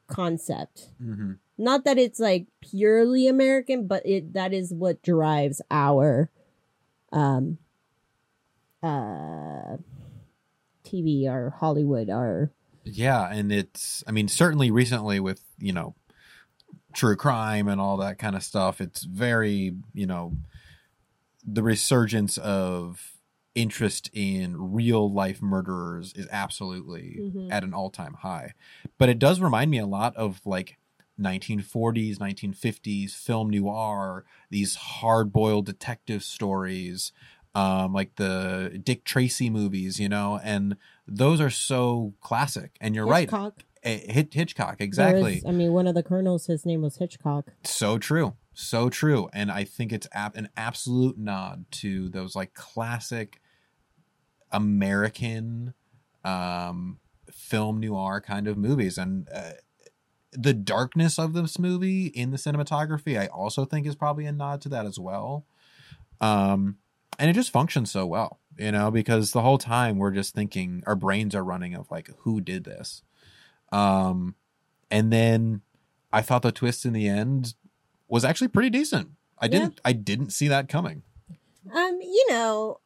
concept 0.06 0.90
Mm-hmm. 1.02 1.32
Not 1.58 1.84
that 1.84 1.98
it's 1.98 2.20
like 2.20 2.46
purely 2.60 3.26
american 3.28 3.86
but 3.86 4.04
it 4.06 4.32
that 4.34 4.52
is 4.52 4.72
what 4.72 5.02
drives 5.02 5.60
our 5.70 6.30
um 7.12 7.58
uh 8.82 9.76
tv 10.84 11.28
our 11.28 11.50
hollywood 11.50 12.08
our 12.10 12.52
Yeah, 12.84 13.28
and 13.32 13.50
it's 13.50 14.04
I 14.06 14.12
mean 14.12 14.28
certainly 14.28 14.70
recently 14.70 15.18
with, 15.18 15.42
you 15.58 15.72
know, 15.72 15.94
true 16.94 17.16
crime 17.16 17.66
and 17.68 17.80
all 17.80 17.96
that 17.96 18.18
kind 18.18 18.36
of 18.36 18.42
stuff, 18.44 18.80
it's 18.80 19.02
very, 19.02 19.74
you 19.92 20.06
know, 20.06 20.36
the 21.44 21.62
resurgence 21.62 22.38
of 22.38 23.12
interest 23.54 24.10
in 24.12 24.72
real 24.72 25.10
life 25.12 25.40
murderers 25.42 26.12
is 26.14 26.28
absolutely 26.30 27.16
Mhm. 27.20 27.50
at 27.50 27.64
an 27.64 27.72
all-time 27.74 28.14
high. 28.20 28.52
But 28.98 29.08
it 29.08 29.18
does 29.18 29.40
remind 29.40 29.70
me 29.70 29.78
a 29.78 29.86
lot 29.86 30.14
of 30.16 30.40
like 30.44 30.76
1940s, 31.20 32.18
1950s 32.18 33.12
film 33.12 33.50
noir, 33.50 34.24
these 34.50 34.74
hard-boiled 34.76 35.66
detective 35.66 36.22
stories, 36.22 37.12
um, 37.54 37.92
like 37.92 38.16
the 38.16 38.80
Dick 38.82 39.04
Tracy 39.04 39.48
movies, 39.48 39.98
you 39.98 40.08
know, 40.08 40.38
and 40.42 40.76
those 41.08 41.40
are 41.40 41.50
so 41.50 42.14
classic. 42.20 42.76
And 42.80 42.94
you're 42.94 43.06
right, 43.06 43.20
Hitchcock. 43.30 43.64
Eh, 43.82 44.24
Hitchcock, 44.32 44.80
exactly. 44.80 45.36
is- 45.38 45.44
I 45.46 45.52
mean, 45.52 45.72
one 45.72 45.86
of 45.86 45.94
the 45.94 46.02
colonels, 46.02 46.46
his 46.46 46.66
name 46.66 46.82
was 46.82 46.96
Hitchcock. 46.96 47.52
So 47.64 47.98
true. 47.98 48.34
So 48.52 48.88
true. 48.88 49.28
And 49.32 49.50
I 49.52 49.64
think 49.64 49.92
it's 49.92 50.08
ap- 50.12 50.36
an 50.36 50.48
absolute 50.56 51.16
nod 51.18 51.66
to 51.72 52.08
those 52.08 52.34
like 52.34 52.52
classic 52.54 53.40
American 54.50 55.74
um, 56.24 56.98
film 57.30 57.80
noir 57.80 58.20
kind 58.20 58.48
of 58.48 58.56
movies. 58.56 58.98
And 58.98 59.28
uh, 59.32 59.52
the 60.36 60.54
darkness 60.54 61.18
of 61.18 61.32
this 61.32 61.58
movie 61.58 62.06
in 62.06 62.30
the 62.30 62.36
cinematography, 62.36 63.18
I 63.18 63.26
also 63.26 63.64
think 63.64 63.86
is 63.86 63.94
probably 63.94 64.26
a 64.26 64.32
nod 64.32 64.60
to 64.62 64.68
that 64.70 64.86
as 64.86 64.98
well. 64.98 65.46
Um, 66.20 66.76
and 67.18 67.30
it 67.30 67.34
just 67.34 67.50
functions 67.50 67.90
so 67.90 68.06
well, 68.06 68.40
you 68.58 68.72
know, 68.72 68.90
because 68.90 69.32
the 69.32 69.42
whole 69.42 69.58
time 69.58 69.98
we're 69.98 70.10
just 70.10 70.34
thinking, 70.34 70.82
our 70.86 70.94
brains 70.94 71.34
are 71.34 71.44
running 71.44 71.74
of 71.74 71.90
like, 71.90 72.10
who 72.20 72.40
did 72.40 72.64
this? 72.64 73.02
Um, 73.72 74.34
and 74.90 75.12
then 75.12 75.62
I 76.12 76.22
thought 76.22 76.42
the 76.42 76.52
twist 76.52 76.84
in 76.84 76.92
the 76.92 77.08
end 77.08 77.54
was 78.08 78.24
actually 78.24 78.48
pretty 78.48 78.70
decent. 78.70 79.10
I 79.38 79.48
didn't 79.48 79.80
I 79.84 79.92
didn't 79.92 80.30
see 80.30 80.48
that 80.48 80.68
coming. 80.68 81.02
Um, 81.74 81.98
you 82.00 82.26
know, 82.30 82.80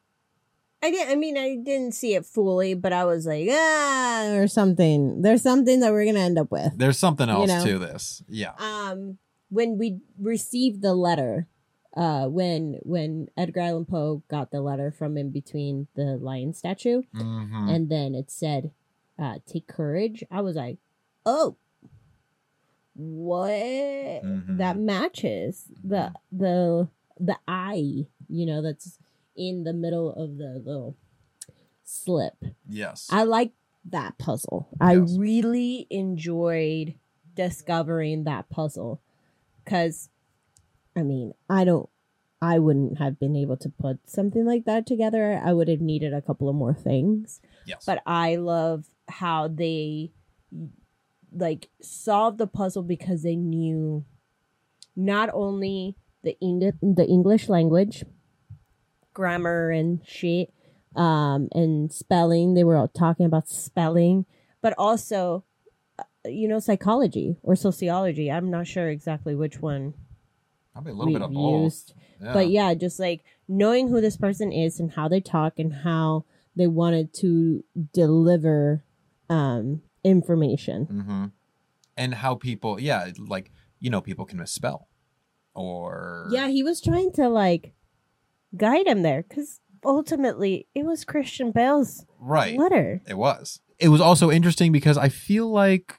I 0.83 0.89
didn't. 0.91 1.11
I 1.11 1.15
mean, 1.15 1.37
I 1.37 1.55
didn't 1.57 1.93
see 1.93 2.15
it 2.15 2.25
fully, 2.25 2.73
but 2.73 2.91
I 2.91 3.05
was 3.05 3.25
like, 3.27 3.47
ah, 3.51 4.33
or 4.33 4.47
something. 4.47 5.21
There's 5.21 5.41
something 5.43 5.79
that 5.81 5.91
we're 5.91 6.05
gonna 6.05 6.19
end 6.25 6.39
up 6.39 6.51
with. 6.51 6.77
There's 6.77 6.97
something 6.97 7.27
You 7.29 7.35
else 7.35 7.47
know. 7.49 7.65
to 7.65 7.79
this. 7.79 8.23
Yeah. 8.27 8.53
Um, 8.57 9.17
when 9.49 9.77
we 9.77 9.99
received 10.19 10.81
the 10.81 10.95
letter, 10.95 11.47
uh, 11.95 12.25
when 12.27 12.79
when 12.83 13.27
Edgar 13.37 13.59
Allan 13.59 13.85
Poe 13.85 14.23
got 14.27 14.49
the 14.51 14.61
letter 14.61 14.91
from 14.91 15.17
in 15.17 15.29
between 15.29 15.87
the 15.95 16.17
lion 16.17 16.53
statue, 16.53 17.03
Mhm. 17.13 17.69
and 17.69 17.89
then 17.89 18.15
it 18.15 18.31
said, 18.31 18.71
uh, 19.19 19.37
"Take 19.45 19.67
courage." 19.67 20.23
I 20.31 20.41
was 20.41 20.55
like, 20.55 20.79
"Oh, 21.25 21.57
what?" 22.95 23.51
Mhm. 23.51 24.57
That 24.57 24.77
matches 24.77 25.65
the 25.83 26.13
the 26.31 26.87
the 27.19 27.37
eye, 27.47 28.07
you 28.29 28.45
know, 28.45 28.61
that's 28.61 28.97
in 29.49 29.63
the 29.63 29.73
middle 29.73 30.11
of 30.13 30.37
the 30.37 30.61
little 30.63 30.97
slip. 31.83 32.35
Yes. 32.67 33.07
I 33.11 33.23
like 33.23 33.51
that 33.89 34.17
puzzle. 34.17 34.69
I 34.79 34.93
really 34.93 35.87
enjoyed 35.89 36.95
discovering 37.35 38.23
that 38.25 38.49
puzzle 38.49 39.01
because, 39.63 40.09
I 40.95 41.03
mean, 41.03 41.33
I 41.49 41.63
don't, 41.63 41.89
I 42.41 42.59
wouldn't 42.59 42.97
have 42.97 43.19
been 43.19 43.35
able 43.35 43.57
to 43.57 43.69
put 43.69 43.99
something 44.09 44.45
like 44.45 44.65
that 44.65 44.85
together. 44.87 45.39
I 45.43 45.53
would 45.53 45.67
have 45.67 45.81
needed 45.81 46.13
a 46.13 46.21
couple 46.21 46.49
of 46.49 46.55
more 46.55 46.73
things. 46.73 47.39
yes. 47.65 47.83
But 47.85 48.01
I 48.05 48.35
love 48.35 48.85
how 49.07 49.47
they 49.47 50.11
like 51.33 51.69
solved 51.81 52.37
the 52.37 52.47
puzzle 52.47 52.83
because 52.83 53.23
they 53.23 53.35
knew 53.35 54.03
not 54.95 55.29
only 55.33 55.95
the 56.23 56.37
English 56.39 56.75
the 56.81 57.05
English 57.05 57.47
language, 57.49 58.03
grammar 59.13 59.69
and 59.71 60.01
shit, 60.05 60.53
um, 60.95 61.49
and 61.53 61.91
spelling. 61.91 62.53
They 62.53 62.63
were 62.63 62.77
all 62.77 62.87
talking 62.87 63.25
about 63.25 63.47
spelling, 63.49 64.25
but 64.61 64.73
also, 64.77 65.43
uh, 65.99 66.03
you 66.25 66.47
know, 66.47 66.59
psychology 66.59 67.37
or 67.43 67.55
sociology. 67.55 68.31
I'm 68.31 68.49
not 68.49 68.67
sure 68.67 68.89
exactly 68.89 69.35
which 69.35 69.59
one 69.61 69.93
Probably 70.73 70.91
a 70.91 70.95
little 70.95 71.13
bit 71.13 71.21
of 71.21 71.29
we've 71.31 71.37
both. 71.37 71.63
used. 71.63 71.93
Yeah. 72.21 72.33
But 72.33 72.49
yeah, 72.49 72.73
just 72.73 72.99
like 72.99 73.23
knowing 73.47 73.89
who 73.89 73.99
this 73.99 74.15
person 74.17 74.51
is 74.53 74.79
and 74.79 74.91
how 74.91 75.07
they 75.07 75.19
talk 75.19 75.59
and 75.59 75.73
how 75.73 76.25
they 76.55 76.67
wanted 76.67 77.13
to 77.15 77.63
deliver 77.93 78.83
um 79.29 79.81
information. 80.03 80.85
hmm 80.85 81.25
And 81.97 82.13
how 82.15 82.35
people, 82.35 82.79
yeah, 82.79 83.09
like 83.17 83.51
you 83.79 83.89
know, 83.89 83.99
people 84.01 84.25
can 84.25 84.37
misspell, 84.37 84.87
or 85.55 86.27
Yeah, 86.31 86.47
he 86.47 86.63
was 86.63 86.79
trying 86.81 87.11
to 87.13 87.27
like 87.29 87.73
guide 88.55 88.87
him 88.87 89.01
there 89.01 89.23
cuz 89.23 89.59
ultimately 89.83 90.67
it 90.75 90.85
was 90.85 91.03
Christian 91.05 91.51
Bale's 91.51 92.05
right. 92.19 92.57
letter. 92.57 93.01
It 93.07 93.17
was. 93.17 93.59
It 93.79 93.87
was 93.89 94.01
also 94.01 94.29
interesting 94.29 94.71
because 94.71 94.97
I 94.97 95.09
feel 95.09 95.49
like 95.49 95.95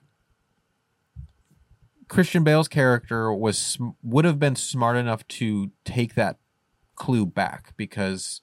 Christian 2.09 2.45
Bale's 2.45 2.69
character 2.69 3.33
was 3.33 3.79
would 4.03 4.25
have 4.25 4.38
been 4.38 4.57
smart 4.57 4.97
enough 4.97 5.27
to 5.29 5.71
take 5.85 6.15
that 6.15 6.37
clue 6.95 7.25
back 7.27 7.73
because 7.77 8.43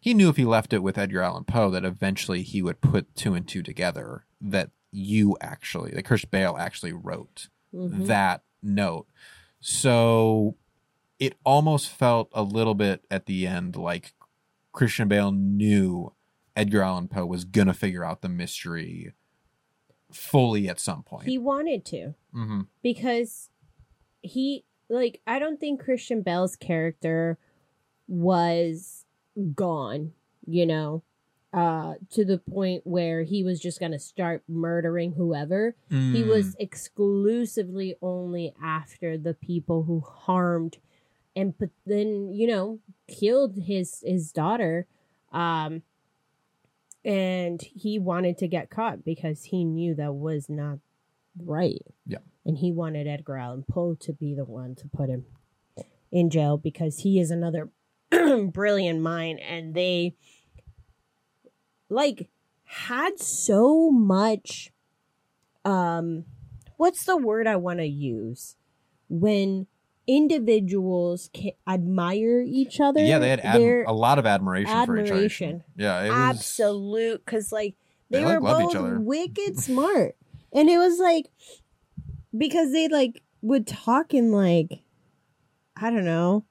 he 0.00 0.14
knew 0.14 0.28
if 0.28 0.36
he 0.36 0.44
left 0.44 0.72
it 0.72 0.82
with 0.82 0.98
Edgar 0.98 1.22
Allan 1.22 1.44
Poe 1.44 1.70
that 1.70 1.84
eventually 1.84 2.42
he 2.42 2.62
would 2.62 2.80
put 2.80 3.14
two 3.14 3.34
and 3.34 3.46
two 3.46 3.62
together 3.62 4.24
that 4.40 4.70
you 4.90 5.36
actually 5.40 5.90
that 5.92 6.04
Christian 6.04 6.30
Bale 6.32 6.56
actually 6.58 6.92
wrote 6.92 7.48
Mhm. 7.74 8.06
that 8.06 8.42
note. 8.62 9.06
So 9.60 10.56
it 11.26 11.34
almost 11.44 11.88
felt 11.90 12.28
a 12.32 12.42
little 12.42 12.74
bit 12.74 13.04
at 13.10 13.26
the 13.26 13.46
end 13.46 13.76
like 13.76 14.12
Christian 14.72 15.08
Bale 15.08 15.32
knew 15.32 16.12
Edgar 16.56 16.82
Allan 16.82 17.08
Poe 17.08 17.26
was 17.26 17.44
going 17.44 17.66
to 17.68 17.74
figure 17.74 18.04
out 18.04 18.20
the 18.22 18.28
mystery 18.28 19.12
fully 20.12 20.68
at 20.68 20.78
some 20.80 21.02
point. 21.02 21.26
He 21.28 21.38
wanted 21.38 21.84
to. 21.86 22.14
hmm 22.32 22.60
because 22.82 23.50
he 24.20 24.64
like 24.88 25.20
I 25.26 25.38
don't 25.38 25.58
think 25.58 25.82
Christian 25.82 26.22
Bale's 26.22 26.56
character 26.56 27.38
was 28.08 29.04
gone, 29.54 30.12
you 30.46 30.66
know, 30.66 31.02
uh 31.52 31.94
to 32.10 32.24
the 32.24 32.38
point 32.38 32.82
where 32.84 33.22
he 33.22 33.42
was 33.44 33.60
just 33.60 33.80
going 33.80 33.92
to 33.92 33.98
start 33.98 34.42
murdering 34.48 35.12
whoever. 35.12 35.76
He 35.88 36.22
Mm. 36.22 36.28
was 36.28 36.56
exclusively 36.58 37.94
only 38.02 38.54
after 38.62 39.16
the 39.16 39.34
people 39.34 39.84
who 39.84 40.00
harmed 40.00 40.78
and 41.36 41.56
put 41.58 41.70
then, 41.86 42.32
you 42.32 42.46
know, 42.46 42.80
killed 43.08 43.56
his 43.66 44.02
his 44.06 44.32
daughter 44.32 44.86
um 45.32 45.82
and 47.04 47.60
he 47.62 47.98
wanted 47.98 48.38
to 48.38 48.48
get 48.48 48.70
caught 48.70 49.04
because 49.04 49.44
he 49.44 49.64
knew 49.64 49.94
that 49.94 50.14
was 50.14 50.48
not 50.48 50.78
right 51.38 51.82
Yeah. 52.06 52.18
and 52.46 52.58
he 52.58 52.72
wanted 52.72 53.06
Edgar 53.06 53.36
Allan 53.36 53.64
Poe 53.68 53.94
to 54.00 54.12
be 54.12 54.34
the 54.34 54.44
one 54.44 54.74
to 54.76 54.88
put 54.88 55.08
him 55.08 55.26
in 56.10 56.30
jail 56.30 56.56
because 56.56 56.98
he 56.98 57.18
is 57.18 57.30
another 57.30 57.70
brilliant 58.52 59.00
mind 59.00 59.40
and 59.40 59.74
they 59.74 60.14
like 61.88 62.28
had 62.64 63.18
so 63.20 63.90
much 63.90 64.72
um 65.64 66.24
what's 66.76 67.04
the 67.04 67.16
word 67.16 67.46
I 67.46 67.56
want 67.56 67.80
to 67.80 67.86
use 67.86 68.56
when 69.08 69.66
individuals 70.06 71.30
can 71.32 71.52
admire 71.66 72.42
each 72.46 72.80
other 72.80 73.00
yeah, 73.00 73.18
they 73.18 73.30
had 73.30 73.40
ad- 73.40 73.60
a 73.86 73.92
lot 73.92 74.18
of 74.18 74.26
admiration, 74.26 74.66
for 74.86 74.96
each 74.98 75.10
other. 75.10 75.14
admiration. 75.14 75.64
Yeah, 75.76 76.02
was 76.02 76.10
absolute 76.38 77.24
because 77.24 77.50
like 77.52 77.74
they, 78.10 78.18
They, 78.18 78.24
were 78.24 78.40
like, 78.40 78.72
both 78.72 78.98
wicked 79.00 79.58
smart 79.58 80.16
and 80.52 80.68
it 80.68 80.78
was 80.78 80.98
like 80.98 81.30
because 82.36 82.72
they 82.72 82.88
like 82.88 83.22
would 83.42 83.66
talk 83.66 84.12
in 84.14 84.30
like 84.32 84.80
i 85.76 85.90
don't 85.90 86.04
know 86.04 86.44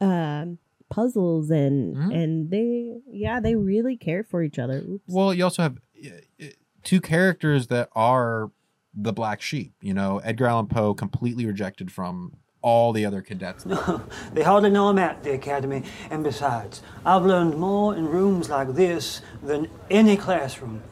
um 0.00 0.58
puzzles 0.90 1.50
and 1.50 1.96
Mhm. 1.96 2.14
and 2.14 2.50
they 2.50 2.98
yeah 3.10 3.40
they 3.40 3.54
really 3.54 3.96
cared 3.96 4.26
for 4.26 4.42
each 4.42 4.58
other 4.58 4.78
Oops. 4.78 5.04
Well, 5.06 5.32
you 5.34 5.44
also 5.44 5.62
have 5.62 5.78
two 6.82 7.00
characters 7.00 7.66
that 7.68 7.88
are 7.94 8.50
the 8.94 9.12
black 9.12 9.40
sheep. 9.42 9.74
You 9.82 9.92
know, 9.94 10.18
Edgar 10.24 10.46
Allan 10.46 10.66
Poe 10.66 10.94
completely 10.94 11.44
rejected 11.44 11.92
from 11.92 12.34
all 12.62 12.92
the 12.92 13.04
other 13.04 13.22
cadets. 13.22 13.64
They 14.34 14.42
hardly 14.42 14.70
know 14.70 14.88
I'm 14.88 14.98
at 14.98 15.22
the 15.22 15.32
academy, 15.32 15.82
and 16.10 16.22
besides, 16.24 16.82
I've 17.04 17.24
learned 17.24 17.56
more 17.58 17.94
in 17.94 18.06
rooms 18.06 18.48
like 18.50 18.74
this 18.74 19.22
than 19.42 19.68
any 19.90 20.16
classroom. 20.16 20.82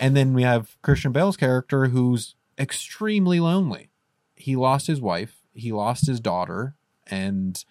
And 0.00 0.16
then 0.16 0.34
we 0.34 0.42
have 0.42 0.76
Christian 0.82 1.12
Bale's 1.12 1.36
character 1.36 1.86
who's 1.86 2.34
extremely 2.58 3.40
lonely. 3.40 3.90
He 4.34 4.56
lost 4.56 4.86
his 4.86 5.00
wife, 5.00 5.42
he 5.52 5.72
lost 5.72 6.06
his 6.06 6.20
daughter, 6.20 6.74
and 7.06 7.64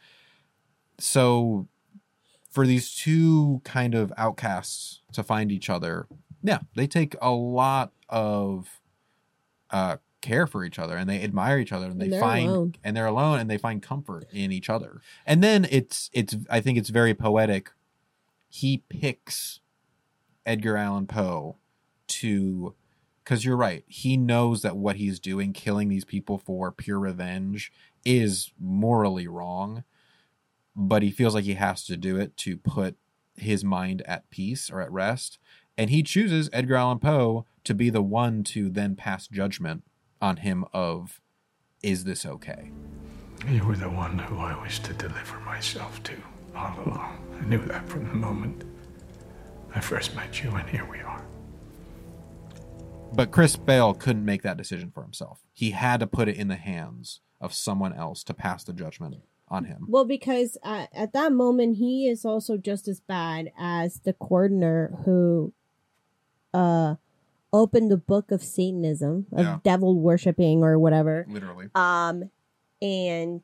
so 0.97 1.67
for 2.49 2.65
these 2.67 2.93
two 2.93 3.61
kind 3.63 3.95
of 3.95 4.13
outcasts 4.15 5.01
to 5.11 5.23
find 5.23 5.51
each 5.51 5.69
other 5.69 6.07
Yeah, 6.43 6.59
they 6.75 6.87
take 6.87 7.15
a 7.21 7.31
lot 7.31 7.91
of 8.09 8.81
uh, 9.71 9.97
care 10.23 10.47
for 10.47 10.63
each 10.65 10.79
other 10.79 10.97
and 10.97 11.07
they 11.07 11.21
admire 11.21 11.59
each 11.59 11.71
other 11.71 11.86
and 11.86 12.01
they 12.01 12.05
And 12.07 12.19
find 12.19 12.49
alone. 12.49 12.75
and 12.83 12.97
they're 12.97 13.05
alone 13.05 13.38
and 13.39 13.47
they 13.49 13.59
find 13.59 13.83
comfort 13.83 14.25
in 14.31 14.51
each 14.51 14.69
other. 14.71 15.01
And 15.27 15.43
then 15.43 15.67
it's 15.69 16.09
it's 16.13 16.36
I 16.49 16.59
think 16.62 16.79
it's 16.79 16.89
very 16.89 17.13
poetic. 17.13 17.69
He 18.49 18.79
picks 18.89 19.59
Edgar 20.45 20.77
Allan 20.77 21.05
Poe 21.05 21.57
to 22.07 22.73
because 23.23 23.45
you're 23.45 23.55
right. 23.57 23.83
He 23.88 24.17
knows 24.17 24.63
that 24.63 24.75
what 24.75 24.95
he's 24.97 25.19
doing, 25.19 25.53
killing 25.53 25.88
these 25.89 26.03
people 26.05 26.38
for 26.38 26.71
pure 26.71 26.99
revenge, 26.99 27.71
is 28.03 28.51
morally 28.59 29.27
wrong, 29.27 29.83
but 30.75 31.03
he 31.03 31.12
feels 31.12 31.33
like 31.36 31.45
he 31.45 31.53
has 31.53 31.86
to 31.86 31.95
do 31.95 32.17
it 32.17 32.36
to 32.38 32.57
put 32.57 32.95
his 33.38 33.63
mind 33.63 34.01
at 34.05 34.29
peace 34.29 34.69
or 34.69 34.81
at 34.81 34.91
rest. 34.91 35.39
And 35.77 35.89
he 35.89 36.03
chooses 36.03 36.49
Edgar 36.53 36.75
Allan 36.75 36.99
Poe 36.99 37.45
to 37.63 37.73
be 37.73 37.89
the 37.89 38.01
one 38.01 38.43
to 38.45 38.69
then 38.69 38.95
pass 38.95 39.27
judgment 39.27 39.83
on 40.23 40.38
him 40.38 40.63
of, 40.71 41.19
is 41.83 42.05
this 42.05 42.25
okay? 42.25 42.71
You 43.45 43.65
were 43.65 43.75
the 43.75 43.89
one 43.89 44.17
who 44.17 44.39
I 44.39 44.59
wished 44.62 44.86
to 44.86 44.93
deliver 44.93 45.38
myself 45.41 46.01
to 46.03 46.13
all 46.55 46.73
along. 46.86 47.17
I 47.41 47.45
knew 47.45 47.63
that 47.65 47.89
from 47.89 48.07
the 48.07 48.13
moment 48.13 48.63
I 49.75 49.81
first 49.81 50.15
met 50.15 50.41
you, 50.41 50.51
and 50.51 50.69
here 50.69 50.88
we 50.89 50.99
are. 50.99 51.21
But 53.12 53.31
Chris 53.31 53.57
Bale 53.57 53.93
couldn't 53.93 54.23
make 54.23 54.43
that 54.43 54.55
decision 54.55 54.91
for 54.91 55.03
himself. 55.03 55.41
He 55.51 55.71
had 55.71 55.99
to 55.99 56.07
put 56.07 56.29
it 56.29 56.38
in 56.38 56.47
the 56.47 56.55
hands 56.55 57.19
of 57.41 57.53
someone 57.53 57.93
else 57.93 58.23
to 58.23 58.33
pass 58.33 58.63
the 58.63 58.71
judgment 58.71 59.15
on 59.49 59.65
him. 59.65 59.88
Well, 59.89 60.05
because 60.05 60.57
uh, 60.63 60.88
at 60.93 61.12
that 61.12 61.33
moment 61.33 61.77
he 61.77 62.07
is 62.07 62.23
also 62.23 62.55
just 62.55 62.88
as 62.88 63.01
bad 63.01 63.51
as 63.59 63.99
the 63.99 64.13
coordinator 64.13 64.97
who 65.03 65.53
uh 66.53 66.95
opened 67.53 67.91
the 67.91 67.97
book 67.97 68.31
of 68.31 68.43
Satanism, 68.43 69.27
of 69.31 69.45
Yeah. 69.45 69.59
devil 69.63 69.97
worshipping 69.99 70.63
or 70.63 70.77
whatever. 70.79 71.25
Literally. 71.29 71.69
Um 71.75 72.29
and 72.81 73.41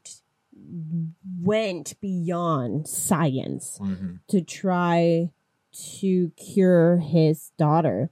went 1.42 2.00
beyond 2.02 2.88
science 2.88 3.78
hmm 3.78 4.16
to 4.28 4.42
try 4.42 5.32
to 5.72 6.30
cure 6.32 6.98
his 6.98 7.52
daughter. 7.58 8.10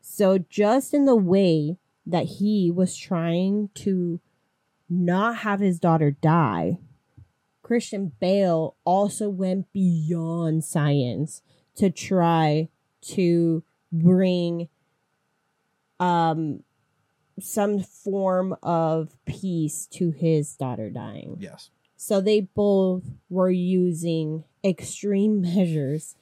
So, 0.00 0.38
just 0.38 0.92
in 0.92 1.04
the 1.06 1.16
way 1.16 1.78
that 2.04 2.24
he 2.26 2.70
was 2.70 2.96
trying 2.96 3.70
to 3.76 4.20
not 4.90 5.38
have 5.38 5.60
his 5.60 5.78
daughter 5.78 6.10
die, 6.10 6.78
Christian 7.62 8.12
Bale 8.20 8.76
also 8.84 9.30
went 9.30 9.72
beyond 9.72 10.64
science 10.64 11.42
to 11.76 11.88
try 11.90 12.68
to 13.02 13.62
bring 13.90 14.68
um 16.02 16.64
some 17.40 17.80
form 17.80 18.54
of 18.62 19.16
peace 19.24 19.86
to 19.86 20.10
his 20.10 20.54
daughter 20.56 20.90
dying. 20.90 21.36
Yes. 21.40 21.70
So 21.96 22.20
they 22.20 22.40
both 22.40 23.04
were 23.30 23.50
using 23.50 24.44
extreme 24.64 25.40
measures 25.54 26.16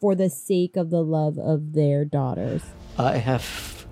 for 0.00 0.14
the 0.14 0.30
sake 0.30 0.76
of 0.76 0.90
the 0.90 1.02
love 1.02 1.38
of 1.38 1.72
their 1.72 2.04
daughters. 2.04 2.62
I 2.98 3.18
have 3.18 3.86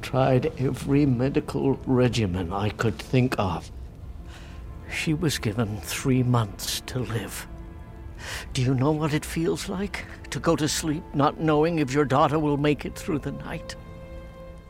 tried 0.00 0.52
every 0.58 1.04
medical 1.06 1.74
regimen 1.86 2.52
I 2.52 2.70
could 2.70 2.98
think 2.98 3.34
of. 3.38 3.70
She 4.90 5.12
was 5.12 5.38
given 5.38 5.78
three 5.78 6.22
months 6.22 6.80
to 6.86 7.00
live. 7.00 7.46
Do 8.52 8.62
you 8.62 8.74
know 8.74 8.90
what 8.90 9.12
it 9.12 9.24
feels 9.24 9.68
like 9.68 10.04
to 10.30 10.40
go 10.40 10.56
to 10.56 10.68
sleep 10.68 11.02
not 11.14 11.40
knowing 11.40 11.78
if 11.78 11.92
your 11.92 12.04
daughter 12.04 12.38
will 12.38 12.56
make 12.56 12.84
it 12.84 12.96
through 12.96 13.20
the 13.20 13.32
night? 13.32 13.76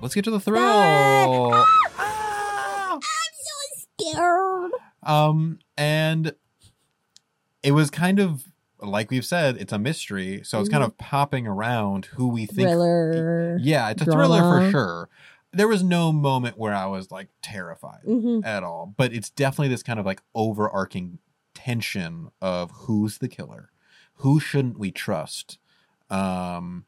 Let's 0.01 0.15
get 0.15 0.25
to 0.25 0.31
the 0.31 0.41
thrill. 0.41 1.53
I'm 1.99 3.01
so 3.01 3.85
scared. 4.13 4.71
Um, 5.03 5.59
and 5.77 6.35
it 7.63 7.73
was 7.73 7.91
kind 7.91 8.21
of 8.21 8.45
like 8.81 9.11
we've 9.11 9.25
said, 9.25 9.57
it's 9.57 9.73
a 9.73 9.79
mystery, 9.79 10.41
so 10.45 10.61
it's 10.61 10.69
kind 10.69 10.85
of 10.85 10.97
popping 10.99 11.49
around 11.49 12.07
who 12.07 12.29
we 12.29 12.47
think. 12.47 12.69
Thriller. 12.69 13.59
Yeah, 13.61 13.91
it's 13.91 14.03
a 14.03 14.05
thriller 14.05 14.41
for 14.41 14.71
sure. 14.71 15.09
There 15.53 15.67
was 15.67 15.83
no 15.83 16.13
moment 16.13 16.57
where 16.59 16.75
I 16.75 16.87
was 16.87 17.11
like 17.11 17.29
terrified 17.43 18.05
Mhm. 18.07 18.45
at 18.47 18.63
all, 18.63 18.95
but 18.97 19.13
it's 19.13 19.31
definitely 19.31 19.69
this 19.69 19.83
kind 19.83 19.99
of 19.99 20.07
like 20.07 20.23
overarching 20.33 21.19
tension 21.55 22.31
of 22.41 22.71
who's 22.73 23.19
the 23.19 23.27
killer, 23.29 23.71
who 24.17 24.39
shouldn't 24.39 24.79
we 24.79 24.93
trust, 24.93 25.59
um, 26.09 26.85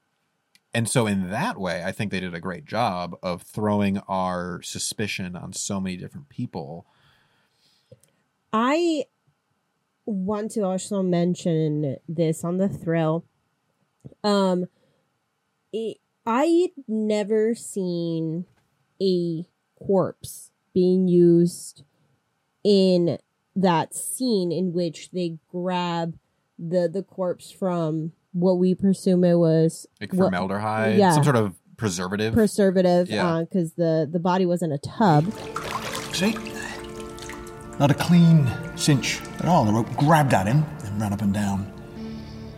and 0.73 0.89
so 0.89 1.07
in 1.07 1.31
that 1.31 1.59
way, 1.59 1.83
I 1.85 1.93
think 1.93 2.11
they 2.11 2.21
did 2.21 2.35
a 2.35 2.41
great 2.41 2.65
job 2.65 3.17
of 3.23 3.43
throwing 3.43 3.99
our 4.09 4.63
suspicion 4.63 5.35
on 5.35 5.53
so 5.53 5.81
many 5.81 5.97
different 5.97 6.29
people. 6.29 6.87
I 8.53 9.05
want 10.07 10.53
to 10.53 10.63
also 10.63 11.03
mention 11.03 11.97
this 12.09 12.45
on 12.45 12.59
the 12.59 12.69
thrill. 12.69 13.25
Um, 14.23 14.67
it, 15.73 15.99
I 16.25 16.71
never 16.87 17.55
seen 17.55 18.47
a 19.03 19.47
corpse 19.77 20.51
being 20.73 21.09
used 21.09 21.83
in 22.63 23.19
that 23.57 23.95
scene 23.95 24.53
in 24.53 24.73
which 24.73 25.11
they 25.11 25.39
grab 25.51 26.17
the 26.59 26.89
the 26.89 27.03
corpse 27.03 27.51
from 27.51 28.13
what 28.33 28.55
we 28.59 28.75
presume 28.75 29.25
it 29.25 29.35
was 29.35 29.87
like 30.01 30.13
what- 30.13 30.27
formaldehyde, 30.27 30.99
yeah. 30.99 31.13
some 31.13 31.25
sort 31.25 31.37
of 31.37 31.55
preservative. 31.77 32.35
preservative 32.35 33.09
Yeah. 33.09 33.27
Uh, 33.27 33.41
because 33.41 33.75
the 33.75 34.09
the 34.11 34.21
body 34.21 34.47
was 34.47 34.63
in 34.63 34.73
a 34.73 34.79
tub. 34.79 35.33
See? 36.13 36.35
Not 37.79 37.91
a 37.91 37.95
clean 37.95 38.47
cinch 38.77 39.21
at 39.39 39.47
all. 39.47 39.65
The 39.65 39.73
rope 39.73 39.91
grabbed 39.97 40.35
at 40.35 40.47
him 40.47 40.65
and 40.85 41.01
ran 41.01 41.13
up 41.15 41.23
and 41.23 41.33
down. 41.33 41.73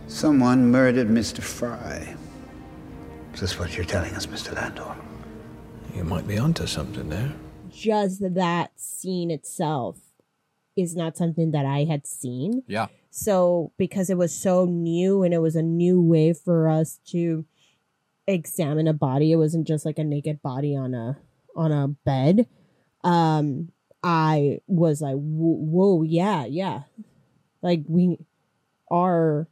Someone 0.09 0.71
murdered 0.71 1.09
Mr. 1.09 1.41
Fry. 1.41 2.17
Is 3.33 3.41
this 3.41 3.59
what 3.59 3.77
you're 3.77 3.87
telling 3.87 4.15
us, 4.15 4.27
Mr. 4.27 4.53
Landor? 4.55 4.97
You 5.95 6.05
might 6.05 6.27
be 6.27 6.39
onto 6.39 6.67
something 6.67 7.09
there. 7.09 7.33
Just 7.71 8.21
that 8.35 8.73
scene 8.77 9.31
itself 9.31 9.99
is 10.77 10.97
not 10.97 11.17
something 11.17 11.53
that 11.53 11.65
I 11.67 11.85
had 11.85 12.07
seen. 12.07 12.63
yeah, 12.67 12.89
So 13.15 13.73
because 13.77 14.09
it 14.09 14.17
was 14.17 14.35
so 14.35 14.65
new 14.65 15.23
and 15.23 15.35
it 15.35 15.41
was 15.41 15.55
a 15.55 15.63
new 15.63 16.01
way 16.01 16.33
for 16.33 16.67
us 16.67 16.99
to 17.09 17.45
examine 18.27 18.89
a 18.89 18.95
body, 18.95 19.33
it 19.33 19.37
wasn't 19.37 19.67
just 19.69 19.85
like 19.85 19.99
a 19.99 20.05
naked 20.05 20.41
body 20.41 20.75
on 20.75 20.95
a 20.95 21.19
on 21.55 21.73
a 21.73 21.89
bed. 21.89 22.49
Um, 23.05 23.71
I 24.03 24.61
was 24.67 25.03
like, 25.03 25.17
whoa, 25.17 25.19
whoa 25.21 26.03
yeah, 26.03 26.47
yeah, 26.47 26.85
like 27.61 27.83
we 27.87 28.17
are 28.91 29.47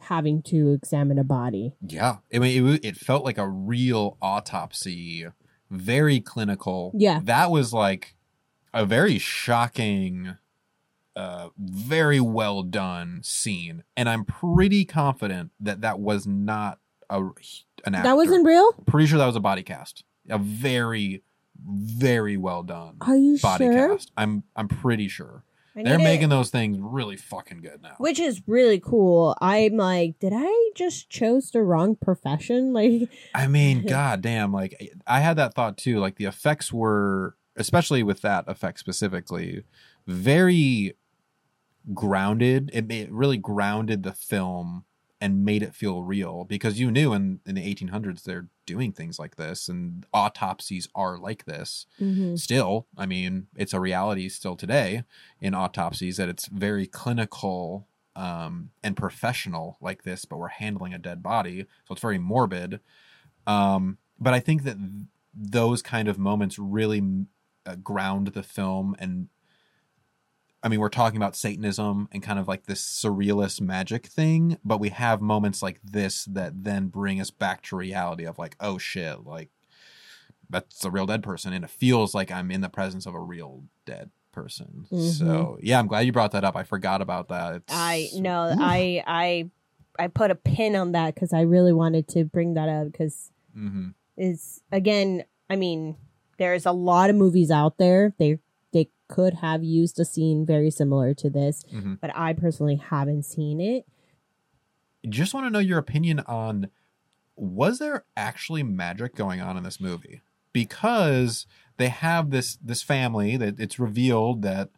having 0.00 0.42
to 0.42 0.72
examine 0.72 1.18
a 1.18 1.24
body. 1.24 1.72
yeah. 1.86 2.16
I 2.34 2.38
mean, 2.38 2.66
it, 2.66 2.84
it 2.84 2.96
felt 2.96 3.24
like 3.24 3.38
a 3.38 3.48
real 3.48 4.18
autopsy, 4.20 5.26
very 5.70 6.20
clinical. 6.20 6.92
Yeah. 6.94 7.20
that 7.24 7.50
was 7.50 7.72
like 7.72 8.14
a 8.74 8.84
very 8.84 9.18
shocking, 9.18 10.36
uh, 11.16 11.48
very 11.58 12.20
well 12.20 12.62
done 12.62 13.20
scene, 13.22 13.84
and 13.96 14.08
I'm 14.08 14.24
pretty 14.24 14.84
confident 14.84 15.50
that 15.60 15.80
that 15.82 15.98
was 16.00 16.26
not 16.26 16.78
a 17.10 17.18
an 17.84 17.94
actor. 17.94 18.08
That 18.08 18.16
wasn't 18.16 18.46
real. 18.46 18.72
Pretty 18.86 19.06
sure 19.06 19.18
that 19.18 19.26
was 19.26 19.36
a 19.36 19.40
body 19.40 19.62
cast. 19.62 20.04
A 20.28 20.38
very, 20.38 21.22
very 21.62 22.36
well 22.36 22.62
done 22.62 22.96
Are 23.02 23.16
you 23.16 23.38
body 23.38 23.66
sure? 23.66 23.90
cast. 23.96 24.10
I'm 24.16 24.42
I'm 24.56 24.68
pretty 24.68 25.08
sure. 25.08 25.44
They're 25.76 25.98
making 25.98 26.28
those 26.28 26.50
things 26.50 26.78
really 26.80 27.16
fucking 27.16 27.60
good 27.60 27.82
now. 27.82 27.96
which 27.98 28.20
is 28.20 28.40
really 28.46 28.78
cool. 28.78 29.36
I'm 29.40 29.76
like, 29.76 30.20
did 30.20 30.32
I 30.34 30.70
just 30.76 31.10
chose 31.10 31.50
the 31.50 31.62
wrong 31.62 31.96
profession? 31.96 32.72
Like, 32.72 33.08
I 33.34 33.48
mean, 33.48 33.84
god 33.88 34.20
damn, 34.22 34.52
like 34.52 34.92
I 35.06 35.18
had 35.20 35.36
that 35.36 35.54
thought 35.54 35.76
too. 35.76 35.98
Like 35.98 36.16
the 36.16 36.26
effects 36.26 36.72
were, 36.72 37.36
especially 37.56 38.02
with 38.04 38.20
that 38.22 38.44
effect 38.46 38.78
specifically, 38.78 39.64
very 40.06 40.96
grounded. 41.92 42.70
It, 42.72 42.90
it 42.90 43.10
really 43.12 43.36
grounded 43.36 44.02
the 44.02 44.12
film 44.12 44.84
and 45.20 45.44
made 45.44 45.62
it 45.62 45.74
feel 45.74 46.02
real 46.02 46.44
because 46.44 46.78
you 46.78 46.90
knew 46.90 47.12
in, 47.12 47.40
in 47.46 47.54
the 47.54 47.74
1800s 47.74 48.24
they're 48.24 48.48
doing 48.66 48.92
things 48.92 49.18
like 49.18 49.36
this 49.36 49.68
and 49.68 50.04
autopsies 50.12 50.88
are 50.94 51.18
like 51.18 51.44
this. 51.44 51.86
mhm. 52.00 52.38
Still, 52.38 52.86
I 52.96 53.06
mean, 53.06 53.46
it's 53.56 53.72
a 53.72 53.80
reality 53.80 54.28
still 54.28 54.56
today 54.56 55.04
in 55.40 55.54
autopsies 55.54 56.18
that 56.18 56.28
it's 56.28 56.46
very 56.46 56.86
clinical 56.86 57.86
um, 58.16 58.70
and 58.82 58.96
professional 58.96 59.78
like 59.80 60.02
this, 60.02 60.24
but 60.24 60.38
we're 60.38 60.48
handling 60.48 60.94
a 60.94 60.98
dead 60.98 61.22
body, 61.22 61.66
so 61.86 61.92
it's 61.92 62.02
very 62.02 62.18
morbid. 62.18 62.80
Um, 63.46 63.98
but 64.20 64.34
I 64.34 64.40
think 64.40 64.62
that 64.64 64.78
th- 64.78 65.06
those 65.34 65.82
kind 65.82 66.06
of 66.06 66.18
moments 66.18 66.58
really 66.58 67.02
uh, 67.66 67.76
ground 67.76 68.28
the 68.28 68.42
film 68.42 68.94
and 68.98 69.28
I 70.64 70.68
mean, 70.68 70.80
we're 70.80 70.88
talking 70.88 71.18
about 71.18 71.36
Satanism 71.36 72.08
and 72.10 72.22
kind 72.22 72.38
of 72.38 72.48
like 72.48 72.64
this 72.64 72.80
surrealist 72.82 73.60
magic 73.60 74.06
thing, 74.06 74.56
but 74.64 74.80
we 74.80 74.88
have 74.88 75.20
moments 75.20 75.62
like 75.62 75.78
this 75.84 76.24
that 76.24 76.64
then 76.64 76.86
bring 76.88 77.20
us 77.20 77.30
back 77.30 77.60
to 77.64 77.76
reality 77.76 78.24
of 78.24 78.38
like, 78.38 78.56
oh 78.60 78.78
shit, 78.78 79.26
like 79.26 79.50
that's 80.48 80.82
a 80.82 80.90
real 80.90 81.04
dead 81.04 81.22
person, 81.22 81.52
and 81.52 81.64
it 81.64 81.70
feels 81.70 82.14
like 82.14 82.30
I'm 82.30 82.50
in 82.50 82.62
the 82.62 82.70
presence 82.70 83.04
of 83.04 83.14
a 83.14 83.20
real 83.20 83.64
dead 83.84 84.10
person. 84.32 84.86
Mhm. 84.90 84.98
So 84.98 85.58
yeah, 85.60 85.78
I'm 85.78 85.86
glad 85.86 86.00
you 86.00 86.12
brought 86.12 86.32
that 86.32 86.44
up. 86.44 86.56
I 86.56 86.62
forgot 86.64 87.02
about 87.02 87.28
that. 87.28 87.56
It's, 87.56 87.72
I 87.72 88.08
no, 88.14 88.54
I 88.58 89.04
I 89.06 89.50
I 89.98 90.08
put 90.08 90.30
a 90.30 90.34
pin 90.34 90.76
on 90.76 90.92
that 90.92 91.14
because 91.14 91.34
I 91.34 91.42
really 91.42 91.72
wanted 91.74 92.08
to 92.08 92.24
bring 92.24 92.54
that 92.54 92.70
up 92.70 92.90
because 92.90 93.30
hmm 93.52 93.88
is 94.16 94.62
again, 94.72 95.24
I 95.50 95.56
mean, 95.56 95.96
there's 96.38 96.64
a 96.66 96.72
lot 96.72 97.10
of 97.10 97.16
movies 97.16 97.50
out 97.50 97.76
there. 97.78 98.14
They 98.18 98.38
could 99.08 99.34
have 99.34 99.62
used 99.62 99.98
a 100.00 100.04
scene 100.04 100.44
very 100.46 100.70
similar 100.70 101.14
to 101.14 101.28
this, 101.30 101.64
Mhm. 101.72 101.98
but 102.00 102.10
I 102.14 102.32
personally 102.32 102.76
haven't 102.76 103.24
seen 103.24 103.60
it. 103.60 103.86
Just 105.08 105.34
want 105.34 105.46
to 105.46 105.50
know 105.50 105.58
your 105.58 105.78
opinion 105.78 106.20
on 106.20 106.70
was 107.36 107.78
there 107.80 108.04
actually 108.16 108.62
magic 108.62 109.14
going 109.16 109.40
on 109.40 109.56
in 109.56 109.64
this 109.64 109.80
movie? 109.80 110.22
Because 110.52 111.46
they 111.76 111.88
have 111.88 112.30
this 112.30 112.56
this 112.62 112.82
family 112.82 113.36
that 113.36 113.58
it's 113.58 113.78
revealed 113.78 114.42
that 114.42 114.70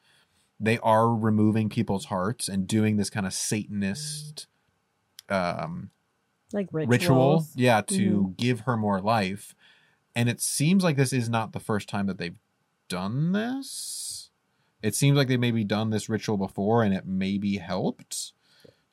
they 0.58 0.78
are 0.78 1.14
removing 1.14 1.68
people's 1.68 2.06
hearts 2.06 2.48
and 2.48 2.66
doing 2.66 2.96
this 2.96 3.10
kind 3.10 3.26
of 3.26 3.34
satanist 3.34 4.46
um 5.28 5.90
Like 6.52 6.68
ritual 6.72 7.46
yeah 7.54 7.82
to 7.82 8.22
Mhm. 8.32 8.36
give 8.38 8.60
her 8.60 8.76
more 8.76 9.00
life 9.02 9.54
and 10.14 10.30
it 10.30 10.40
seems 10.40 10.82
like 10.82 10.96
this 10.96 11.12
is 11.12 11.28
not 11.28 11.52
the 11.52 11.60
first 11.60 11.88
time 11.90 12.06
that 12.06 12.16
they've 12.16 12.38
done 12.88 13.32
this 13.32 14.05
it 14.82 14.94
seems 14.94 15.16
like 15.16 15.28
they 15.28 15.36
maybe 15.36 15.64
done 15.64 15.90
this 15.90 16.08
ritual 16.08 16.36
before 16.36 16.82
and 16.82 16.94
it 16.94 17.06
maybe 17.06 17.56
helped 17.58 18.32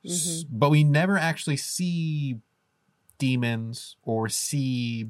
S- 0.05 0.43
mm-hmm. 0.45 0.57
but 0.57 0.69
we 0.69 0.83
never 0.83 1.17
actually 1.17 1.57
see 1.57 2.37
demons 3.17 3.95
or 4.03 4.27
see 4.29 5.07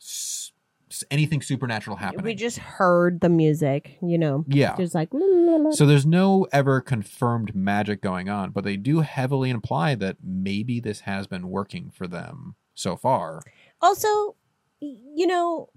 s- 0.00 0.52
s- 0.90 1.04
anything 1.10 1.42
supernatural 1.42 1.96
happening 1.96 2.24
We 2.24 2.34
just 2.34 2.58
heard 2.58 3.20
the 3.20 3.28
music, 3.28 3.98
you 4.02 4.18
know. 4.18 4.44
Yeah. 4.46 4.76
Just 4.76 4.94
like 4.94 5.08
la, 5.12 5.26
la, 5.26 5.56
la. 5.56 5.70
so 5.72 5.86
there's 5.86 6.06
no 6.06 6.46
ever 6.52 6.80
confirmed 6.80 7.54
magic 7.54 8.02
going 8.02 8.28
on, 8.28 8.50
but 8.50 8.62
they 8.64 8.76
do 8.76 9.00
heavily 9.00 9.50
imply 9.50 9.94
that 9.96 10.18
maybe 10.22 10.78
this 10.80 11.00
has 11.00 11.26
been 11.26 11.48
working 11.48 11.90
for 11.90 12.06
them 12.06 12.54
so 12.74 12.96
far. 12.96 13.42
also 13.80 14.36
you 14.80 15.26
know 15.26 15.68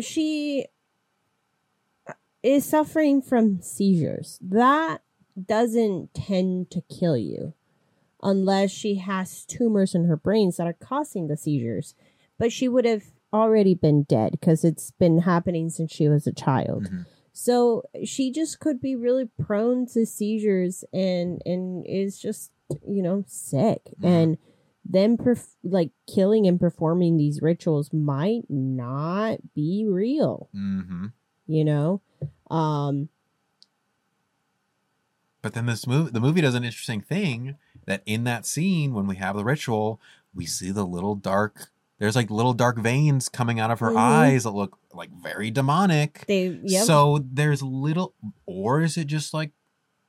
she 0.00 0.66
is 2.42 2.64
suffering 2.64 3.22
from 3.22 3.60
seizures. 3.60 4.38
That 4.42 5.02
doesn't 5.42 6.14
tend 6.14 6.70
to 6.70 6.82
kill 6.82 7.16
you 7.16 7.54
unless 8.22 8.70
she 8.70 8.96
has 8.96 9.44
tumors 9.44 9.94
in 9.94 10.04
her 10.04 10.16
brains 10.16 10.56
that 10.56 10.66
are 10.66 10.72
causing 10.72 11.28
the 11.28 11.36
seizures. 11.36 11.94
But 12.38 12.52
she 12.52 12.68
would 12.68 12.84
have 12.84 13.04
already 13.32 13.74
been 13.74 14.04
dead 14.04 14.32
because 14.32 14.64
it's 14.64 14.90
been 14.92 15.20
happening 15.20 15.68
since 15.70 15.92
she 15.92 16.08
was 16.08 16.26
a 16.26 16.32
child. 16.32 16.88
So 17.32 17.82
she 18.04 18.32
just 18.32 18.60
could 18.60 18.80
be 18.80 18.96
really 18.96 19.28
prone 19.38 19.86
to 19.88 20.06
seizures 20.06 20.84
and 20.92 21.42
and 21.44 21.84
is 21.86 22.18
just 22.18 22.50
you 22.88 23.02
know 23.02 23.24
sick. 23.26 23.80
And 24.02 24.38
them 24.88 25.16
perf- 25.18 25.56
like 25.64 25.90
killing 26.06 26.46
and 26.46 26.58
performing 26.60 27.16
these 27.16 27.42
rituals 27.42 27.92
might 27.92 28.44
not 28.48 29.38
be 29.54 29.84
real. 29.88 30.48
Mm-hmm. 30.54 31.06
you 31.46 31.64
know 31.64 32.00
um 32.50 33.08
But 35.42 35.54
then 35.54 35.66
this 35.66 35.86
movie, 35.86 36.10
the 36.10 36.20
movie 36.20 36.40
does 36.40 36.54
an 36.54 36.64
interesting 36.64 37.00
thing 37.00 37.56
that 37.86 38.02
in 38.04 38.24
that 38.24 38.46
scene 38.46 38.94
when 38.94 39.06
we 39.06 39.16
have 39.16 39.36
the 39.36 39.44
ritual, 39.44 40.00
we 40.34 40.44
see 40.46 40.70
the 40.72 40.84
little 40.84 41.14
dark. 41.14 41.70
There's 41.98 42.16
like 42.16 42.30
little 42.30 42.52
dark 42.52 42.78
veins 42.78 43.28
coming 43.28 43.60
out 43.60 43.70
of 43.70 43.78
her 43.80 43.90
Mhm. 43.92 43.96
eyes 43.96 44.42
that 44.44 44.50
look 44.50 44.78
like 44.92 45.10
very 45.10 45.50
demonic. 45.50 46.24
they 46.26 46.48
yep. 46.64 46.84
So 46.84 47.24
there's 47.30 47.62
little, 47.62 48.14
or 48.44 48.82
is 48.82 48.96
it 48.96 49.06
just 49.06 49.32
like 49.32 49.52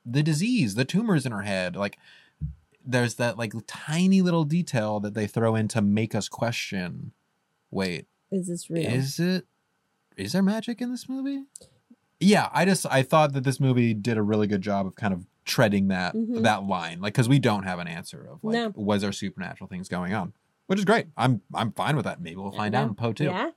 the 0.05 0.23
disease, 0.23 0.75
the 0.75 0.85
tumors 0.85 1.25
in 1.25 1.31
her 1.31 1.43
head? 1.43 1.75
Like 1.75 1.97
there's 2.83 3.15
that 3.15 3.37
like 3.37 3.53
tiny 3.67 4.21
little 4.21 4.43
detail 4.45 4.99
that 5.01 5.13
they 5.13 5.27
throw 5.27 5.55
in 5.55 5.67
to 5.69 5.81
make 5.81 6.15
us 6.15 6.27
question. 6.29 7.11
Wait, 7.69 8.07
is 8.31 8.47
this 8.47 8.69
real 8.69 8.85
is 8.89 9.19
it? 9.19 9.45
Is 10.15 10.31
there 10.31 10.41
magic 10.41 10.81
in 10.81 10.89
this 10.89 11.07
movie? 11.07 11.43
Yeah, 12.19 12.49
I 12.51 12.65
just 12.65 12.85
I 12.89 13.03
thought 13.03 13.33
that 13.33 13.43
this 13.43 13.59
movie 13.59 13.93
did 13.93 14.17
a 14.17 14.21
really 14.23 14.47
good 14.47 14.61
job 14.61 14.87
of 14.87 14.95
kind 14.95 15.13
of 15.13 15.25
treading 15.45 15.87
that 15.89 16.13
Mhm. 16.15 16.41
that 16.43 16.63
line, 16.65 16.99
like 16.99 17.13
because 17.13 17.29
we 17.29 17.39
don't 17.39 17.63
have 17.63 17.79
an 17.79 17.87
answer 17.87 18.27
of 18.31 18.43
like 18.43 18.53
No. 18.53 18.73
was 18.75 19.01
there 19.01 19.11
supernatural 19.11 19.67
things 19.67 19.87
going 19.87 20.13
on, 20.13 20.33
which 20.65 20.79
is 20.79 20.85
great. 20.85 21.07
I'm 21.15 21.41
I'm 21.53 21.71
fine 21.73 21.95
with 21.95 22.05
that. 22.05 22.19
Maybe 22.21 22.35
we'll 22.37 22.51
find 22.51 22.73
out 22.75 22.87
in 22.87 22.95
Poe 22.95 23.13
two. 23.13 23.25
yeah 23.25 23.51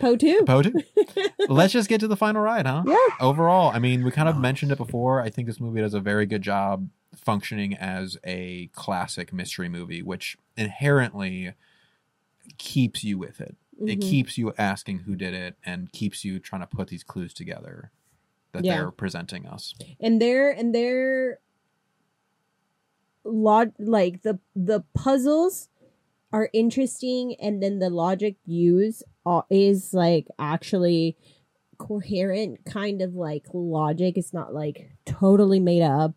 poe 0.00 0.16
too 0.16 0.42
Poe 0.44 0.62
two. 0.62 0.74
Let's 1.48 1.72
just 1.72 1.88
get 1.88 2.00
to 2.00 2.08
the 2.08 2.16
final 2.16 2.42
ride, 2.42 2.66
huh? 2.66 2.82
Yeah. 2.86 2.96
Overall, 3.20 3.70
I 3.70 3.78
mean, 3.78 4.04
we 4.04 4.10
kind 4.10 4.28
of 4.28 4.36
mentioned 4.36 4.72
it 4.72 4.78
before. 4.78 5.22
I 5.22 5.30
think 5.30 5.46
this 5.46 5.60
movie 5.60 5.80
does 5.80 5.94
a 5.94 6.00
very 6.00 6.26
good 6.26 6.42
job 6.42 6.88
functioning 7.14 7.74
as 7.76 8.16
a 8.24 8.66
classic 8.72 9.32
mystery 9.32 9.68
movie, 9.68 10.02
which 10.02 10.36
inherently 10.56 11.52
keeps 12.58 13.04
you 13.04 13.16
with 13.18 13.40
it. 13.40 13.56
It 13.80 13.98
Mhm. 14.00 14.02
keeps 14.02 14.36
you 14.36 14.52
asking 14.58 15.00
who 15.00 15.14
did 15.16 15.32
it 15.34 15.56
and 15.64 15.90
keeps 15.92 16.24
you 16.24 16.38
trying 16.38 16.60
to 16.62 16.66
put 16.66 16.88
these 16.88 17.02
clues 17.04 17.32
together 17.32 17.90
that 18.52 18.64
Yeah. 18.64 18.76
they're 18.76 18.90
presenting 18.90 19.46
us. 19.46 19.74
and 20.00 20.20
they're 20.20 20.50
and 20.50 20.74
they're 20.74 21.40
log 23.24 23.72
like 23.78 24.22
the 24.22 24.38
the 24.56 24.82
puzzles 24.94 25.68
are 26.32 26.48
interesting 26.52 27.34
and 27.40 27.62
then 27.62 27.78
the 27.80 27.90
logic 27.90 28.36
used 28.46 29.02
uh, 29.26 29.42
is 29.50 29.92
like 29.92 30.26
actually 30.38 31.16
coherent 31.80 32.64
kind 32.66 33.00
of 33.00 33.14
like 33.14 33.46
logic. 33.54 34.18
It's 34.18 34.34
not 34.34 34.52
like 34.52 34.90
totally 35.06 35.58
made 35.58 35.82
up. 35.82 36.12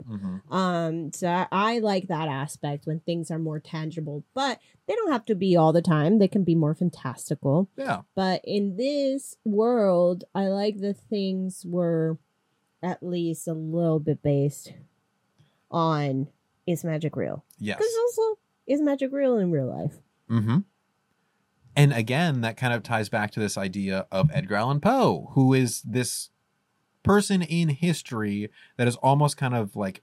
Um 0.52 1.12
so 1.14 1.28
I, 1.28 1.48
I 1.52 1.80
like 1.80 2.10
that 2.10 2.28
aspect 2.28 2.86
when 2.86 3.00
things 3.00 3.32
are 3.32 3.40
more 3.40 3.60
tangible 3.60 4.24
but 4.34 4.60
they 4.86 4.94
don't 4.96 5.14
have 5.14 5.26
to 5.26 5.36
be 5.36 5.56
all 5.56 5.72
the 5.72 5.82
time. 5.82 6.20
They 6.20 6.28
can 6.28 6.44
be 6.44 6.56
more 6.56 6.76
fantastical. 6.76 7.70
Yeah. 7.78 8.02
but 8.16 8.42
in 8.44 8.76
this 8.76 9.38
world 9.46 10.26
i 10.36 10.48
like 10.48 10.80
the 10.80 10.94
things 10.94 11.66
were 11.66 12.18
at 12.82 13.02
least 13.02 13.48
a 13.48 13.54
little 13.54 14.00
bit 14.00 14.22
based 14.22 14.74
on 15.72 16.28
is 16.68 16.84
magic 16.84 17.16
real? 17.16 17.44
Yes. 17.58 17.78
because 17.78 17.94
also 18.02 18.40
is 18.68 18.82
magic 18.82 19.12
real 19.14 19.38
in 19.38 19.52
real 19.52 19.68
life? 19.68 19.96
Mm-hmm. 20.30 20.60
And 21.76 21.94
again, 21.94 22.42
that 22.42 22.58
kind 22.58 22.74
of 22.74 22.84
ties 22.84 23.10
back 23.10 23.32
to 23.32 23.40
this 23.40 23.58
idea 23.58 24.06
of 24.12 24.30
Edgar 24.32 24.56
Allan 24.56 24.80
Poe, 24.80 25.32
who 25.34 25.54
is 25.54 25.82
this 25.82 26.30
person 27.02 27.42
in 27.42 27.70
history 27.70 28.50
that 28.78 28.88
is 28.88 28.96
almost 28.98 29.38
kind 29.38 29.56
of 29.56 29.76
like 29.76 30.02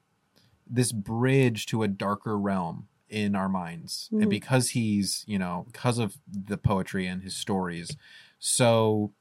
this 0.66 0.93
bridge 0.93 1.66
to 1.66 1.83
a 1.83 1.89
darker 1.89 2.39
realm 2.39 2.89
in 3.09 3.35
our 3.35 3.49
minds. 3.49 4.09
Mhm. 4.12 4.23
And 4.23 4.31
because 4.31 4.71
he's, 4.71 5.25
you 5.27 5.39
know, 5.39 5.64
because 5.66 5.99
of 5.99 6.18
the 6.27 6.59
poetry 6.59 7.07
and 7.07 7.23
his 7.23 7.37
stories, 7.37 7.97
so 8.39 9.12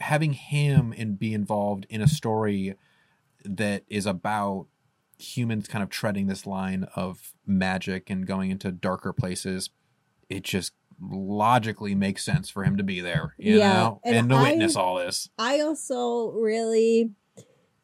having 0.00 0.32
him 0.32 0.92
and 0.96 1.18
be 1.18 1.32
involved 1.32 1.86
in 1.88 2.00
a 2.02 2.08
story 2.08 2.74
that 3.44 3.84
is 3.88 4.06
about 4.06 4.66
humans 5.18 5.68
kind 5.68 5.82
of 5.82 5.88
treading 5.88 6.26
this 6.26 6.46
line 6.46 6.84
of 6.96 7.32
magic 7.46 8.10
and 8.10 8.26
going 8.26 8.50
into 8.50 8.70
darker 8.72 9.12
places, 9.12 9.70
it 10.28 10.42
just 10.42 10.72
logically 11.10 11.94
makes 11.94 12.24
sense 12.24 12.48
for 12.48 12.64
him 12.64 12.76
to 12.76 12.82
be 12.82 13.00
there, 13.00 13.34
you 13.38 13.58
Yeah, 13.58 13.72
know, 13.72 14.00
and 14.04 14.16
and, 14.16 14.28
to 14.30 14.34
I- 14.36 14.42
witness 14.50 14.76
all 14.76 14.96
this. 14.96 15.28
I 15.38 15.60
also 15.60 16.30
really 16.30 17.10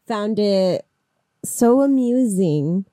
found 0.07 0.39
it 0.39 0.87
so 1.45 1.81
amusing, 1.83 2.85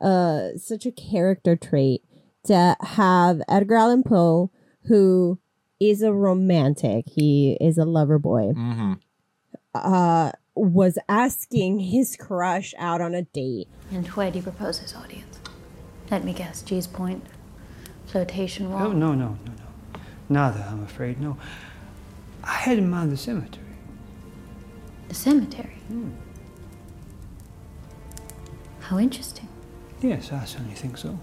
uh, 0.00 0.50
such 0.56 0.86
a 0.86 0.92
character 0.92 1.56
trait 1.56 2.02
to 2.44 2.76
have 2.80 3.40
Edgar 3.48 3.76
Allan 3.76 4.02
Poe, 4.02 4.50
who 4.86 5.38
is 5.80 6.02
a 6.02 6.12
romantic, 6.12 7.06
he 7.08 7.56
is 7.60 7.76
a 7.78 7.84
lover 7.84 8.18
boy, 8.18 8.52
Mm-hmm. 8.56 8.92
uh, 9.74 10.30
was 10.54 10.98
asking 11.08 11.80
his 11.80 12.16
crush 12.16 12.74
out 12.78 13.00
on 13.00 13.14
a 13.14 13.22
date. 13.22 13.66
And 13.90 14.06
where 14.08 14.30
do 14.30 14.38
you 14.38 14.42
propose 14.42 14.78
his 14.78 14.94
audience? 14.94 15.40
Let 16.10 16.22
me 16.24 16.32
guess, 16.32 16.62
Gee's 16.62 16.86
Point? 16.86 17.24
Flirtation 18.06 18.70
Walk? 18.70 18.82
Oh, 18.82 18.92
no, 18.92 19.14
no, 19.14 19.36
no, 19.44 19.52
no. 19.52 19.63
Neither, 20.28 20.64
I'm 20.68 20.82
afraid, 20.82 21.20
no. 21.20 21.36
I 22.42 22.52
had 22.54 22.78
in 22.78 22.90
mind 22.90 23.12
the 23.12 23.16
cemetery. 23.16 23.64
The 25.08 25.14
cemetery? 25.14 25.76
Hmm. 25.88 26.10
How 28.80 28.98
interesting. 28.98 29.48
Yes, 30.00 30.30
I 30.32 30.44
certainly 30.44 30.74
think 30.74 30.98
so. 30.98 31.18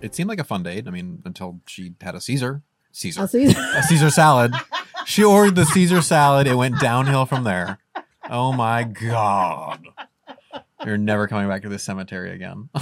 It 0.00 0.14
seemed 0.14 0.28
like 0.28 0.38
a 0.38 0.44
fun 0.44 0.62
date. 0.62 0.86
I 0.86 0.90
mean, 0.90 1.22
until 1.24 1.60
she 1.66 1.94
had 2.00 2.14
a 2.14 2.20
Caesar, 2.20 2.62
Caesar, 2.92 3.24
A 3.24 3.28
Caesar. 3.28 3.58
a 3.76 3.82
Caesar 3.82 4.10
salad. 4.10 4.54
She 5.06 5.24
ordered 5.24 5.56
the 5.56 5.64
Caesar 5.64 6.02
salad. 6.02 6.46
It 6.46 6.54
went 6.54 6.78
downhill 6.80 7.24
from 7.26 7.44
there. 7.44 7.78
Oh 8.30 8.52
my 8.52 8.84
god! 8.84 9.86
You're 10.84 10.98
never 10.98 11.26
coming 11.28 11.48
back 11.48 11.62
to 11.62 11.68
this 11.68 11.82
cemetery 11.82 12.32
again. 12.32 12.68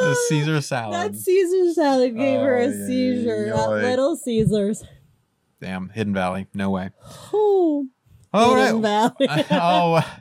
the 0.00 0.10
oh, 0.10 0.26
Caesar 0.28 0.60
salad. 0.60 1.12
That 1.14 1.18
Caesar 1.18 1.72
salad 1.72 2.16
gave 2.16 2.40
her 2.40 2.58
Oh, 2.58 2.62
a 2.62 2.66
yeah, 2.70 2.86
seizure 2.86 3.46
yeah, 3.46 3.52
at 3.54 3.58
yeah. 3.68 3.74
Little 3.88 4.16
Caesars. 4.16 4.84
Damn, 5.60 5.88
Hidden 5.90 6.14
Valley. 6.14 6.46
No 6.54 6.70
way. 6.70 6.90
Oh, 7.32 7.86
All 8.32 8.54
Hidden 8.54 8.82
right. 8.82 9.14
Valley. 9.18 9.44
oh, 9.50 10.20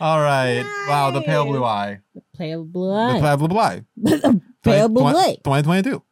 all 0.00 0.20
right. 0.20 0.62
Wow, 0.88 1.10
the 1.12 1.22
pale 1.22 1.44
blue 1.46 1.64
eye. 1.64 2.00
Pale 2.36 2.64
blue 2.64 2.92
eye. 2.92 3.14
The 3.16 3.20
pale 3.22 3.48
blue 3.48 3.58
eye. 3.58 3.84
The 3.96 4.40
pale 4.62 4.88
blue 4.88 5.04
eye. 5.06 5.36
2022. 5.44 6.02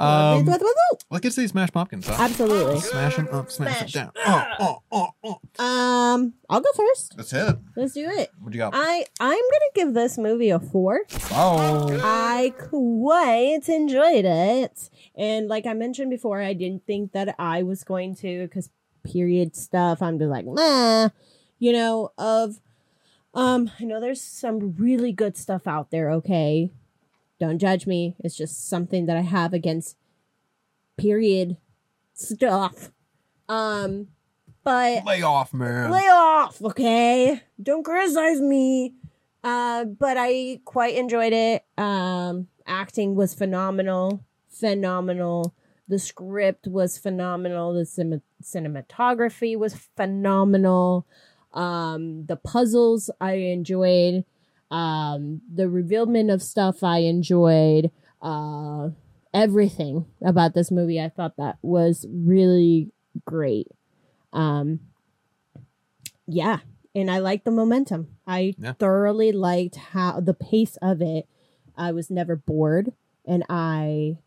Meh. 0.00 0.06
Um, 0.06 0.44
Let's 0.46 0.64
let's 1.10 1.22
get 1.22 1.32
to 1.32 1.40
these 1.40 1.50
smashed 1.50 1.72
pumpkins. 1.72 2.06
Huh? 2.06 2.16
Absolutely. 2.18 2.80
Smash 2.80 3.16
them 3.16 3.28
up, 3.32 3.50
smash, 3.50 3.92
them 3.92 4.10
down. 4.14 4.46
Oh, 4.58 4.78
oh, 4.92 5.08
oh, 5.24 5.38
oh. 5.58 5.64
Um, 5.64 6.34
I'll 6.48 6.60
go 6.60 6.70
first. 6.74 7.14
Let's 7.16 7.30
hit 7.30 7.48
it. 7.48 7.58
Let's 7.76 7.94
do 7.94 8.08
it. 8.08 8.30
What 8.40 8.52
you 8.54 8.58
got? 8.58 8.72
I 8.74 9.04
I'm 9.20 9.30
gonna 9.30 9.72
give 9.74 9.94
this 9.94 10.18
movie 10.18 10.50
a 10.50 10.58
four. 10.58 11.00
Oh. 11.32 12.00
I 12.02 12.52
quite 12.58 13.68
enjoyed 13.68 14.24
it, 14.24 14.90
and 15.14 15.48
like 15.48 15.66
I 15.66 15.74
mentioned 15.74 16.10
before, 16.10 16.40
I 16.40 16.52
didn't 16.54 16.86
think 16.86 17.12
that 17.12 17.34
I 17.38 17.62
was 17.62 17.84
going 17.84 18.14
to 18.16 18.46
because 18.46 18.70
period 19.02 19.56
stuff. 19.56 20.02
I'm 20.02 20.18
just 20.18 20.30
like, 20.30 20.46
nah, 20.46 21.10
you 21.58 21.72
know. 21.72 22.12
Of, 22.18 22.60
um, 23.34 23.70
I 23.80 23.84
know 23.84 24.00
there's 24.00 24.20
some 24.20 24.74
really 24.76 25.12
good 25.12 25.36
stuff 25.36 25.66
out 25.66 25.90
there. 25.90 26.10
Okay, 26.12 26.70
don't 27.40 27.58
judge 27.58 27.86
me. 27.86 28.14
It's 28.20 28.36
just 28.36 28.68
something 28.68 29.06
that 29.06 29.16
I 29.16 29.22
have 29.22 29.52
against 29.52 29.96
period 30.96 31.56
stuff. 32.14 32.92
Um, 33.48 34.08
but 34.62 35.04
Lay 35.06 35.22
off, 35.22 35.52
man. 35.54 35.90
lay 35.90 36.06
off, 36.08 36.62
okay? 36.62 37.42
Don't 37.60 37.82
criticize 37.82 38.40
me. 38.40 38.94
Uh, 39.42 39.84
but 39.86 40.16
I 40.18 40.60
quite 40.66 40.96
enjoyed 40.96 41.32
it. 41.32 41.64
Um, 41.78 42.48
acting 42.66 43.14
was 43.14 43.32
phenomenal, 43.34 44.22
phenomenal. 44.50 45.54
The 45.88 45.98
script 45.98 46.66
was 46.68 46.98
phenomenal. 46.98 47.72
The 47.72 47.86
cin- 47.86 48.22
cinematography 48.42 49.56
was 49.58 49.74
phenomenal. 49.96 51.06
Um, 51.54 52.26
the 52.26 52.36
puzzles 52.36 53.10
I 53.20 53.32
enjoyed. 53.32 54.24
Um, 54.70 55.40
the 55.52 55.68
revealment 55.68 56.30
of 56.30 56.42
stuff 56.42 56.82
I 56.82 56.98
enjoyed. 56.98 57.90
Uh, 58.22 58.90
everything 59.32 60.06
about 60.22 60.54
this 60.54 60.70
movie 60.70 61.00
I 61.00 61.08
thought 61.08 61.36
that 61.38 61.58
was 61.62 62.06
really 62.10 62.90
great. 63.24 63.68
Um, 64.32 64.80
yeah, 66.26 66.58
and 66.94 67.10
I 67.10 67.18
liked 67.18 67.44
the 67.44 67.50
momentum. 67.50 68.16
I 68.26 68.54
Yeah. 68.58 68.72
thoroughly 68.74 69.32
liked 69.32 69.76
how 69.76 70.20
the 70.20 70.34
pace 70.34 70.76
of 70.82 71.00
it. 71.00 71.26
I 71.76 71.92
was 71.92 72.10
never 72.10 72.36
bored, 72.36 72.92
and 73.24 73.44
I 73.48 74.18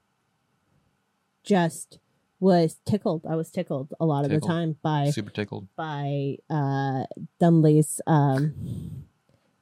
just 1.43 1.99
was 2.39 2.79
tickled. 2.85 3.25
I 3.29 3.35
was 3.35 3.49
tickled 3.51 3.93
a 3.99 4.05
lot 4.05 4.25
of 4.25 4.31
the 4.31 4.39
time 4.39 4.77
by 4.81 5.09
Super 5.11 5.29
tickled. 5.31 5.67
by 5.75 6.37
uh 6.49 7.03
Dunley's 7.39 8.01
um 8.07 9.05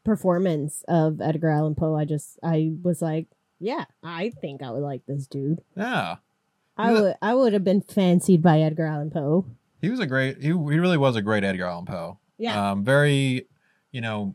performance 0.03 0.83
of 0.87 1.21
Edgar 1.21 1.49
Allan 1.49 1.75
Poe. 1.75 1.95
I 1.95 2.05
just 2.05 2.39
I 2.43 2.73
was 2.81 3.01
like, 3.01 3.27
yeah, 3.59 3.85
I 4.03 4.31
think 4.41 4.63
I 4.63 4.71
would 4.71 4.81
like 4.81 5.05
this 5.05 5.27
dude. 5.27 5.61
Yeah. 5.75 6.17
I 6.77 6.93
would 6.93 7.15
I 7.21 7.35
would 7.35 7.53
have 7.53 7.63
been 7.63 7.81
fancied 7.81 8.41
by 8.41 8.61
Edgar 8.61 8.85
Allan 8.85 9.11
Poe. 9.11 9.45
He 9.81 9.89
was 9.89 9.99
a 9.99 10.07
great. 10.07 10.37
He 10.37 10.47
he 10.47 10.53
really 10.53 10.97
was 10.97 11.15
a 11.15 11.21
great 11.21 11.43
Edgar 11.43 11.65
Allan 11.65 11.85
Poe. 11.85 12.17
Yeah. 12.37 12.71
Um, 12.71 12.83
very, 12.83 13.47
you 13.91 14.01
know, 14.01 14.33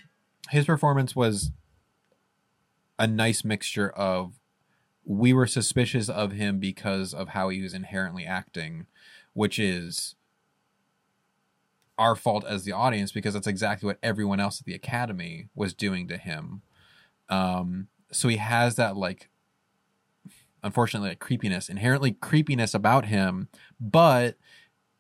his 0.51 0.67
performance 0.67 1.17
was 1.17 1.51
a 2.99 3.07
nice 3.07 3.45
mixture 3.45 3.91
of 3.91 4.35
we 5.05 5.33
were 5.33 5.47
suspicious 5.47 6.09
of 6.09 6.33
him 6.33 6.59
because 6.59 7.15
of 7.15 7.31
how 7.31 7.49
he 7.49 7.63
was 7.63 7.75
inherently 7.75 8.25
acting, 8.25 8.87
which 9.35 9.59
is 9.59 10.15
our 11.99 12.15
fault 12.15 12.45
as 12.47 12.65
the 12.65 12.73
audience 12.73 13.11
because 13.13 13.35
that's 13.35 13.47
exactly 13.47 13.87
what 13.87 13.99
everyone 14.03 14.39
else 14.41 14.61
at 14.61 14.67
the 14.67 14.75
academy 14.75 15.49
was 15.55 15.73
doing 15.75 16.07
to 16.09 16.17
him. 16.17 16.63
Um, 17.29 17.89
so 18.13 18.29
he 18.29 18.37
has 18.37 18.77
that 18.77 18.97
like 18.97 19.29
unfortunately 20.63 21.11
like 21.11 21.19
creepiness, 21.21 21.69
inherently 21.69 22.13
creepiness 22.13 22.75
about 22.75 23.07
him, 23.07 23.49
but 23.81 24.37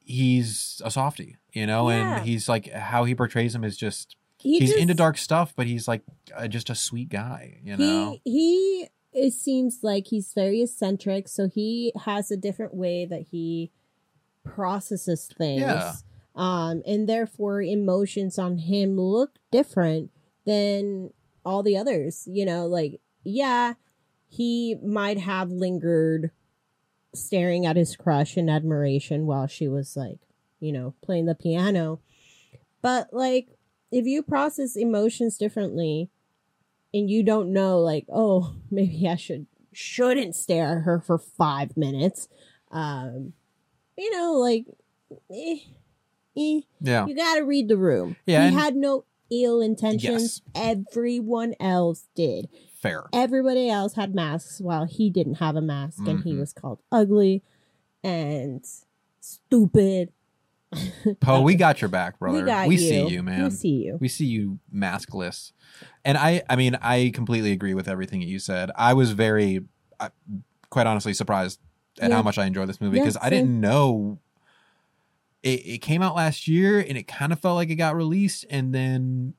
he's 0.01 0.81
a 0.85 0.91
softie, 0.91 1.37
you 1.53 1.67
know, 1.67 1.91
Yeah. 1.91 2.17
and 2.19 2.27
he's 2.27 2.49
like 2.49 2.71
how 2.73 3.05
he 3.05 3.15
portrays 3.15 3.55
him 3.55 3.65
is 3.65 3.77
just 3.77 4.17
He 4.39 4.59
he's 4.61 4.71
just- 4.71 4.81
into 4.81 4.95
dark 4.95 5.19
stuff, 5.19 5.53
but 5.57 5.67
he's 5.67 5.87
like 5.89 6.03
uh, 6.35 6.47
just 6.49 6.71
a 6.71 6.75
sweet 6.75 7.09
guy, 7.09 7.59
you 7.63 7.77
know. 7.77 8.19
He 8.25 8.31
he 8.33 8.89
it 9.13 9.33
seems 9.33 9.81
like 9.83 10.09
he's 10.09 10.33
very 10.35 10.63
eccentric, 10.63 11.27
so 11.29 11.49
he 11.49 11.93
has 12.05 12.31
a 12.31 12.37
different 12.37 12.75
way 12.75 13.07
that 13.07 13.23
he 13.31 13.71
processes 14.45 15.29
things. 15.37 15.61
Yeah. 15.63 15.93
Um 16.37 16.82
and 16.87 17.09
therefore 17.09 17.62
emotions 17.62 18.39
on 18.39 18.59
him 18.59 19.01
look 19.01 19.39
different 19.51 20.11
than 20.45 21.11
all 21.45 21.62
the 21.62 21.76
others. 21.76 22.28
You 22.30 22.45
know, 22.45 22.66
like 22.66 23.01
yeah, 23.24 23.74
he 24.28 24.76
might 24.84 25.18
have 25.18 25.51
lingered 25.51 26.30
staring 27.14 27.64
at 27.64 27.76
his 27.76 27.97
crush 27.97 28.37
in 28.37 28.51
admiration 28.51 29.26
while 29.26 29.47
she 29.47 29.66
was 29.66 29.97
like, 29.97 30.18
you 30.61 30.72
know, 30.72 30.95
playing 31.03 31.26
the 31.26 31.34
piano. 31.34 32.01
But 32.82 33.09
like 33.12 33.49
if 33.91 34.05
you 34.07 34.22
process 34.22 34.76
emotions 34.76 35.39
differently 35.39 36.11
and 36.93 37.09
you 37.09 37.22
don't 37.22 37.53
know 37.53 37.80
like, 37.80 38.07
oh, 38.12 38.57
maybe 38.70 39.09
I 39.09 39.16
should 39.16 39.47
shouldn't 39.72 40.34
stare 40.34 40.78
at 40.78 40.84
her 40.84 41.01
for 41.01 41.18
5 41.18 41.76
minutes. 41.76 42.28
Um 42.70 43.32
you 43.97 44.11
know, 44.11 44.32
like 44.34 44.66
eh, 45.32 45.59
eh, 46.37 46.61
Yeah. 46.80 47.07
You 47.07 47.14
got 47.16 47.37
to 47.37 47.43
read 47.43 47.68
the 47.68 47.76
room. 47.76 48.16
Yeah, 48.26 48.43
He 48.43 48.47
and- 48.49 48.57
had 48.57 48.76
no 48.76 49.05
ill 49.30 49.61
intentions. 49.61 50.43
Everyone 50.55 51.55
else 51.59 52.07
did. 52.14 52.49
Fair. 52.80 53.05
Everybody 53.12 53.68
else 53.68 53.95
had 53.95 54.14
masks 54.14 54.61
while 54.61 54.84
he 54.84 55.11
didn't 55.11 55.34
have 55.37 55.57
a 55.57 55.61
mask 55.61 56.07
and 56.07 56.22
he 56.22 56.32
Mhm. 56.34 56.39
was 56.41 56.53
called 56.53 56.78
ugly 56.93 57.43
and 58.05 58.64
stupid. 59.20 60.12
Poe, 61.20 61.41
we 61.43 61.55
got 61.55 61.80
your 61.80 61.89
back, 61.89 62.18
brother. 62.18 62.45
got 62.45 62.68
see 62.70 63.01
you. 63.01 63.09
you, 63.09 63.22
man. 63.22 63.45
We 63.45 63.51
see 63.51 63.68
you. 63.84 63.99
We 64.01 64.09
see 64.09 64.26
you 64.26 64.59
maskless. 64.74 65.53
And 66.05 66.18
I 66.18 66.43
I 66.51 66.57
mean, 66.57 66.76
I 66.82 67.11
completely 67.14 67.53
agree 67.53 67.74
with 67.74 67.89
everything 67.89 68.20
that 68.20 68.26
you 68.26 68.39
said. 68.39 68.70
I 68.76 68.93
was 68.93 69.12
very 69.12 69.64
uh, 69.99 70.11
quite 70.70 70.87
honestly 70.87 71.14
surprised 71.14 71.61
at 72.01 72.11
Yeah. 72.11 72.16
how 72.16 72.22
much 72.22 72.37
I 72.39 72.45
enjoyed 72.47 72.68
this 72.68 72.80
movie 72.80 72.99
Yeah, 72.99 73.05
because 73.05 73.16
I 73.22 73.30
didn't 73.30 73.59
know 73.61 74.18
it, 75.47 75.61
it 75.75 75.79
came 75.79 76.03
out 76.03 76.15
last 76.17 76.49
year 76.49 76.81
and 76.81 76.99
it 76.99 77.07
kind 77.07 77.33
of 77.33 77.39
felt 77.41 77.55
like 77.55 77.71
it 77.71 77.77
got 77.77 77.95
released 77.95 78.45
and 78.51 78.75
then 78.75 79.35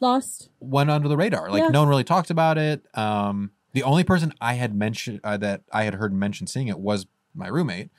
Lost. 0.00 0.48
went 0.60 0.90
under 0.90 1.08
the 1.08 1.16
radar. 1.16 1.50
Like 1.50 1.62
Yeah. 1.62 1.68
no 1.68 1.80
one 1.80 1.88
really 1.88 2.04
talked 2.04 2.30
about 2.30 2.58
it. 2.58 2.84
Um, 2.94 3.52
the 3.72 3.84
only 3.84 4.04
person 4.04 4.34
I 4.40 4.54
had 4.54 4.74
mentioned 4.74 5.20
uh, 5.24 5.36
that 5.38 5.62
I 5.72 5.84
had 5.84 5.94
heard 5.94 6.12
mention 6.12 6.46
seeing 6.46 6.68
it 6.68 6.78
was 6.78 7.06
my 7.34 7.46
roommate. 7.48 7.90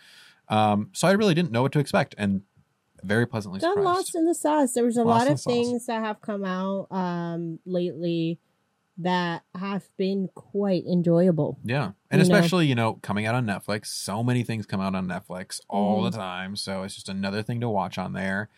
Um, 0.50 0.90
so 0.94 1.08
I 1.08 1.12
really 1.12 1.34
didn't 1.34 1.52
know 1.52 1.62
what 1.62 1.72
to 1.72 1.80
expect 1.80 2.14
and 2.18 2.42
very 3.04 3.26
pleasantly 3.26 3.60
Got 3.60 3.70
surprised. 3.76 3.86
lost 3.86 4.16
in 4.16 4.26
the 4.26 4.36
sauce. 4.36 4.74
There 4.74 4.84
was 4.84 4.98
a 4.98 5.04
Lost 5.04 5.26
lot 5.28 5.34
of 5.34 5.42
things 5.42 5.86
that 5.88 6.04
have 6.04 6.22
come 6.22 6.44
out 6.46 6.88
um 6.92 7.60
lately 7.66 8.40
that 8.98 9.44
have 9.56 9.88
been 9.98 10.30
quite 10.36 10.86
enjoyable. 10.86 11.58
Yeah. 11.64 11.92
And 12.12 12.22
You 12.22 12.30
know? 12.30 12.36
especially, 12.36 12.68
you 12.68 12.76
know, 12.76 12.94
coming 13.02 13.26
out 13.26 13.34
on 13.36 13.46
Netflix, 13.46 13.88
so 13.88 14.24
many 14.24 14.44
things 14.44 14.66
come 14.66 14.80
out 14.82 14.94
on 14.96 15.08
Netflix 15.08 15.60
all 15.68 16.02
Mhm. 16.04 16.12
the 16.12 16.18
time. 16.18 16.56
So 16.56 16.84
it's 16.84 16.94
just 16.96 17.10
another 17.10 17.42
thing 17.42 17.60
to 17.62 17.70
watch 17.70 17.98
on 17.98 18.14
there, 18.14 18.50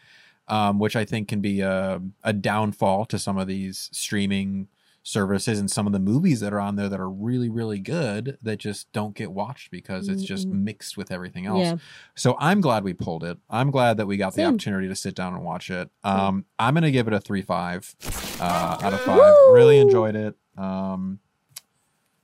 um, 0.47 0.77
which 0.79 0.95
I 0.95 1.05
think 1.05 1.27
can 1.29 1.39
be 1.41 1.61
a, 1.61 2.01
a 2.23 2.33
downfall 2.33 3.05
to 3.05 3.17
some 3.19 3.37
of 3.37 3.47
these 3.47 3.89
streaming 3.93 4.67
services 5.07 5.59
and 5.59 5.69
some 5.69 5.85
of 5.85 5.93
the 5.93 5.99
movies 5.99 6.39
that 6.39 6.51
are 6.51 6.59
on 6.59 6.77
there 6.77 6.89
that 6.89 6.99
are 6.99 7.09
really, 7.09 7.47
really 7.47 7.77
good 7.77 8.39
that 8.41 8.57
just 8.57 8.91
don't 8.91 9.13
get 9.15 9.31
watched 9.31 9.69
because 9.69 10.09
it's 10.09 10.23
just 10.23 10.47
mixed 10.47 10.97
with 10.97 11.11
everything 11.11 11.45
else. 11.45 11.59
Yeah. 11.61 11.75
So 12.15 12.35
I'm 12.39 12.59
glad 12.59 12.83
we 12.83 12.93
pulled 12.93 13.23
it. 13.23 13.37
I'm 13.47 13.69
glad 13.69 13.97
that 13.97 14.07
we 14.07 14.17
got 14.17 14.31
the 14.33 14.37
Same. 14.37 14.47
opportunity 14.55 14.87
to 14.87 14.95
sit 14.95 15.13
down 15.13 15.35
and 15.35 15.43
watch 15.43 15.69
it. 15.69 15.91
Um, 16.03 16.45
I'm 16.57 16.73
going 16.73 16.85
to 16.85 16.91
give 16.91 17.07
it 17.07 17.13
a 17.13 17.19
3 17.19 17.43
5 17.43 17.95
uh, 18.41 18.77
out 18.81 18.93
of 18.93 18.99
5. 19.01 19.17
Really 19.51 19.77
enjoyed 19.77 20.15
it. 20.15 20.35
Um, 20.57 21.19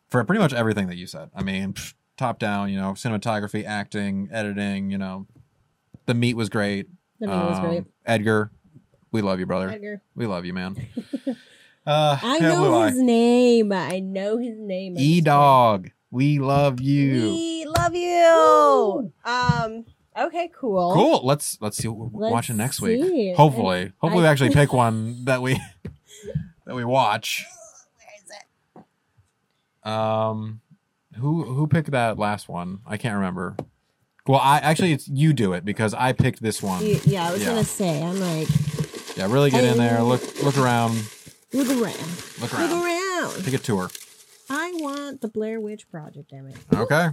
for 0.07 0.23
pretty 0.23 0.39
much 0.41 0.51
everything 0.51 0.87
that 0.87 0.97
you 0.97 1.05
said. 1.05 1.29
I 1.35 1.43
mean, 1.43 1.73
pff, 1.73 1.93
top 2.17 2.39
down, 2.39 2.69
you 2.71 2.81
know, 2.81 2.93
cinematography, 2.93 3.63
acting, 3.63 4.27
editing, 4.31 4.89
you 4.89 4.97
know, 4.97 5.27
the 6.07 6.15
meat 6.15 6.35
was 6.35 6.49
great. 6.49 6.87
The 7.19 7.27
meat 7.27 7.33
was 7.33 7.59
Um, 7.59 7.63
great. 7.63 7.83
Edgar, 8.07 8.49
we 9.11 9.21
love 9.21 9.39
you, 9.39 9.45
brother. 9.45 9.69
Edgar. 9.69 10.01
We 10.15 10.25
love 10.25 10.45
you, 10.45 10.53
man. 10.55 10.75
Uh, 11.85 12.17
I 12.21 12.39
know 12.39 12.83
his 12.83 12.97
name. 12.97 13.71
I 13.71 13.99
know 13.99 14.37
his 14.37 14.57
name. 14.59 14.95
E 14.97 15.19
Dog, 15.21 15.89
we 16.11 16.39
love 16.39 16.79
you. 16.79 17.21
We 17.33 17.65
love 17.65 17.95
you. 17.95 19.11
Um, 19.25 19.85
Okay, 20.17 20.51
cool. 20.53 20.93
Cool. 20.93 21.21
Let's 21.25 21.57
let's 21.61 21.77
see 21.77 21.87
what 21.87 22.11
we're 22.11 22.23
Let's 22.23 22.33
watching 22.33 22.57
next 22.57 22.79
see. 22.79 22.97
week. 23.01 23.35
Hopefully, 23.37 23.83
And 23.83 23.93
hopefully 23.99 24.23
I- 24.23 24.27
we 24.27 24.31
actually 24.31 24.49
pick 24.49 24.73
one 24.73 25.23
that 25.23 25.41
we 25.41 25.53
that 26.65 26.75
we 26.75 26.83
watch. 26.83 27.45
Where 27.95 28.09
is 28.17 28.83
it? 29.85 29.89
Um, 29.89 30.59
who 31.15 31.43
who 31.45 31.65
picked 31.65 31.91
that 31.91 32.19
last 32.19 32.49
one? 32.49 32.79
I 32.85 32.97
can't 32.97 33.15
remember. 33.15 33.55
Well, 34.27 34.41
I 34.43 34.57
actually 34.59 34.91
it's 34.91 35.07
you 35.07 35.31
do 35.31 35.53
it 35.53 35.63
because 35.63 35.93
I 35.93 36.11
picked 36.11 36.41
this 36.43 36.61
one. 36.61 36.83
Yeah, 37.05 37.29
I 37.29 37.31
was 37.31 37.41
yeah. 37.41 37.47
gonna 37.47 37.63
say. 37.63 38.03
I'm 38.03 38.19
like, 38.19 38.49
Yeah, 39.15 39.31
really 39.31 39.49
get 39.49 39.63
in 39.63 39.77
there. 39.77 40.03
Look 40.03 40.43
look 40.43 40.57
around. 40.57 41.01
Look 41.53 41.69
around, 41.69 41.97
Look 42.39 42.41
look 42.41 42.53
around. 42.53 42.85
around. 42.85 43.43
Take 43.45 43.53
a 43.53 43.57
tour. 43.57 43.89
I 44.49 44.71
want 44.75 45.21
the 45.21 45.27
Blair 45.27 45.59
Witch 45.61 45.89
Project. 45.89 46.29
Damn 46.31 46.47
it. 46.47 46.57
Okay. 46.73 47.09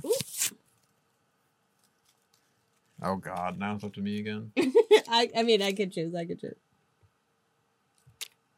Oh 3.00 3.16
God! 3.16 3.58
Now 3.58 3.74
it's 3.74 3.84
up 3.84 3.94
to 3.94 4.00
me 4.00 4.18
again. 4.18 4.50
I, 5.08 5.30
I 5.36 5.42
mean, 5.44 5.62
I 5.62 5.72
could 5.72 5.92
choose. 5.92 6.14
I 6.14 6.24
could 6.24 6.40
choose. 6.40 6.56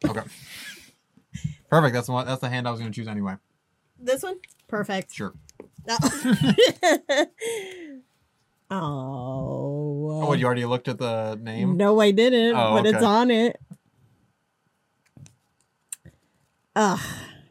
Okay. 0.06 0.22
Perfect. 1.68 1.94
That's 1.94 2.06
the 2.06 2.12
one. 2.12 2.26
That's 2.26 2.40
the 2.40 2.48
hand 2.48 2.66
I 2.66 2.70
was 2.70 2.80
going 2.80 2.90
to 2.90 2.96
choose 2.98 3.06
anyway. 3.06 3.34
This 3.98 4.22
one, 4.22 4.36
perfect. 4.66 5.12
Sure. 5.12 5.34
No. 5.86 5.96
Oh. 6.00 7.26
oh. 8.70 10.22
Oh, 10.28 10.32
you 10.32 10.46
already 10.46 10.64
looked 10.64 10.88
at 10.88 10.98
the 10.98 11.36
name? 11.40 11.76
No, 11.76 12.00
I 12.00 12.10
didn't, 12.10 12.56
Oh, 12.56 12.72
but 12.74 12.86
it's 12.86 13.02
on 13.02 13.30
it. 13.30 13.60
Ugh, 16.80 16.98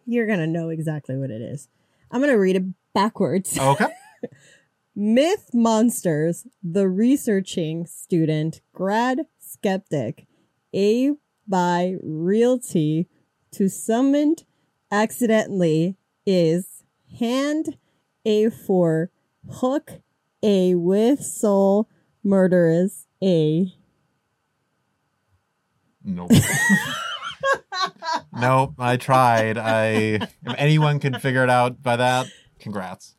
you're 0.07 0.25
gonna 0.25 0.47
know 0.47 0.69
exactly 0.69 1.15
what 1.15 1.29
it 1.29 1.39
is. 1.39 1.67
I'm 2.09 2.19
gonna 2.19 2.39
read 2.39 2.55
it 2.55 2.63
backwards. 2.95 3.57
Okay. 3.61 3.85
Myth 4.95 5.51
Monsters, 5.53 6.47
the 6.63 6.89
researching 6.89 7.85
student, 7.85 8.61
grad 8.73 9.27
skeptic, 9.37 10.25
A 10.75 11.11
by 11.47 11.97
realty 12.01 13.07
to 13.51 13.69
summoned 13.69 14.45
accidentally 14.91 15.95
is 16.25 16.83
hand 17.19 17.77
A 18.25 18.49
for 18.49 19.11
hook 19.47 20.01
A 20.41 20.73
with 20.73 21.23
soul 21.23 21.87
murderous 22.23 23.05
A. 23.23 23.75
Nope. 26.03 26.31
nope. 28.41 28.73
I 28.79 28.97
tried. 28.97 29.57
I 29.57 29.87
if 29.89 30.55
anyone 30.57 30.99
can 30.99 31.19
figure 31.19 31.43
it 31.43 31.49
out 31.49 31.81
by 31.81 31.95
that, 31.95 32.27
congrats. 32.59 33.15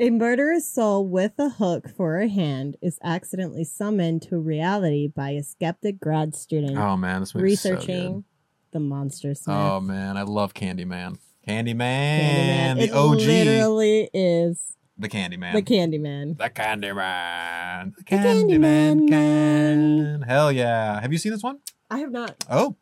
A 0.00 0.10
murderous 0.10 0.68
soul 0.68 1.06
with 1.06 1.32
a 1.38 1.50
hook 1.50 1.88
for 1.96 2.18
a 2.18 2.28
hand 2.28 2.76
is 2.82 2.98
accidentally 3.04 3.62
summoned 3.62 4.22
to 4.22 4.38
reality 4.38 5.06
by 5.06 5.30
a 5.30 5.42
skeptic 5.42 6.00
grad 6.00 6.34
student 6.34 6.76
Oh 6.76 6.96
man, 6.96 7.20
this 7.20 7.34
movie's 7.34 7.60
so 7.60 7.70
researching 7.70 8.24
the 8.72 8.80
monster 8.80 9.34
smith. 9.34 9.56
Oh 9.56 9.80
man, 9.80 10.16
I 10.16 10.22
love 10.22 10.52
Candyman. 10.52 11.18
Candyman, 11.46 11.76
Candyman. 11.78 12.76
the 12.76 12.84
it 12.84 12.92
OG, 12.92 13.16
literally 13.18 14.10
is 14.12 14.76
the 14.98 15.08
Candyman, 15.08 15.52
the 15.52 15.62
Candyman. 15.62 16.38
the 16.38 16.50
Candyman, 16.50 17.94
the 17.96 18.04
Candyman 18.04 19.08
Candyman, 19.08 19.08
can. 19.08 20.22
Hell 20.22 20.50
yeah! 20.50 21.00
Have 21.00 21.12
you 21.12 21.18
seen 21.18 21.32
this 21.32 21.42
one? 21.42 21.58
I 21.90 21.98
have 21.98 22.10
not. 22.10 22.34
Oh, 22.50 22.76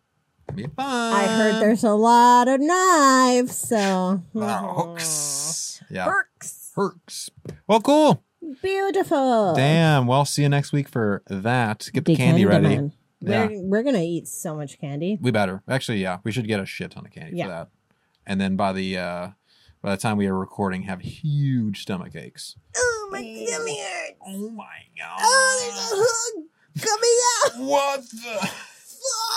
be 0.56 0.66
fun. 0.66 1.12
I 1.14 1.26
heard 1.26 1.54
there's 1.62 1.84
a 1.84 1.92
lot 1.94 2.48
of 2.48 2.60
knives, 2.60 3.56
so 3.56 4.22
hooks. 4.32 5.82
Yeah, 5.90 6.10
Hooks. 6.10 6.72
Hooks. 6.74 7.30
Well, 7.66 7.80
cool. 7.80 8.24
Beautiful. 8.62 9.54
Damn. 9.54 10.06
Well, 10.06 10.24
see 10.24 10.42
you 10.42 10.48
next 10.48 10.72
week 10.72 10.88
for 10.88 11.22
that. 11.28 11.88
Get 11.92 12.04
the 12.04 12.16
candy 12.16 12.44
ready. 12.46 12.90
Yeah. 13.20 13.46
We're, 13.46 13.60
we're 13.62 13.82
gonna 13.82 14.00
eat 14.02 14.26
so 14.26 14.54
much 14.56 14.80
candy. 14.80 15.18
We 15.20 15.30
better. 15.30 15.62
Actually, 15.68 15.98
yeah, 15.98 16.18
we 16.24 16.32
should 16.32 16.48
get 16.48 16.58
a 16.60 16.66
shit 16.66 16.90
ton 16.92 17.06
of 17.06 17.12
candy 17.12 17.36
Yeah. 17.36 17.44
for 17.44 17.50
that. 17.50 17.68
And 18.26 18.40
then 18.40 18.56
by 18.56 18.72
the 18.72 18.98
uh 18.98 19.28
by 19.80 19.90
the 19.92 19.96
time 19.96 20.16
we 20.16 20.26
are 20.26 20.36
recording, 20.38 20.82
have 20.82 21.00
huge 21.00 21.82
stomach 21.82 22.14
aches. 22.16 22.56
Oh 22.76 23.08
my 23.12 23.18
stomach 23.20 23.76
hurts. 23.78 24.18
Oh 24.26 24.50
my 24.50 24.78
god. 24.98 25.18
Oh, 25.20 25.58
there's 25.60 25.92
a 25.92 26.02
hook 26.02 26.88
coming 26.88 27.18
out. 27.44 27.68
What 27.70 28.00
the 28.10 28.50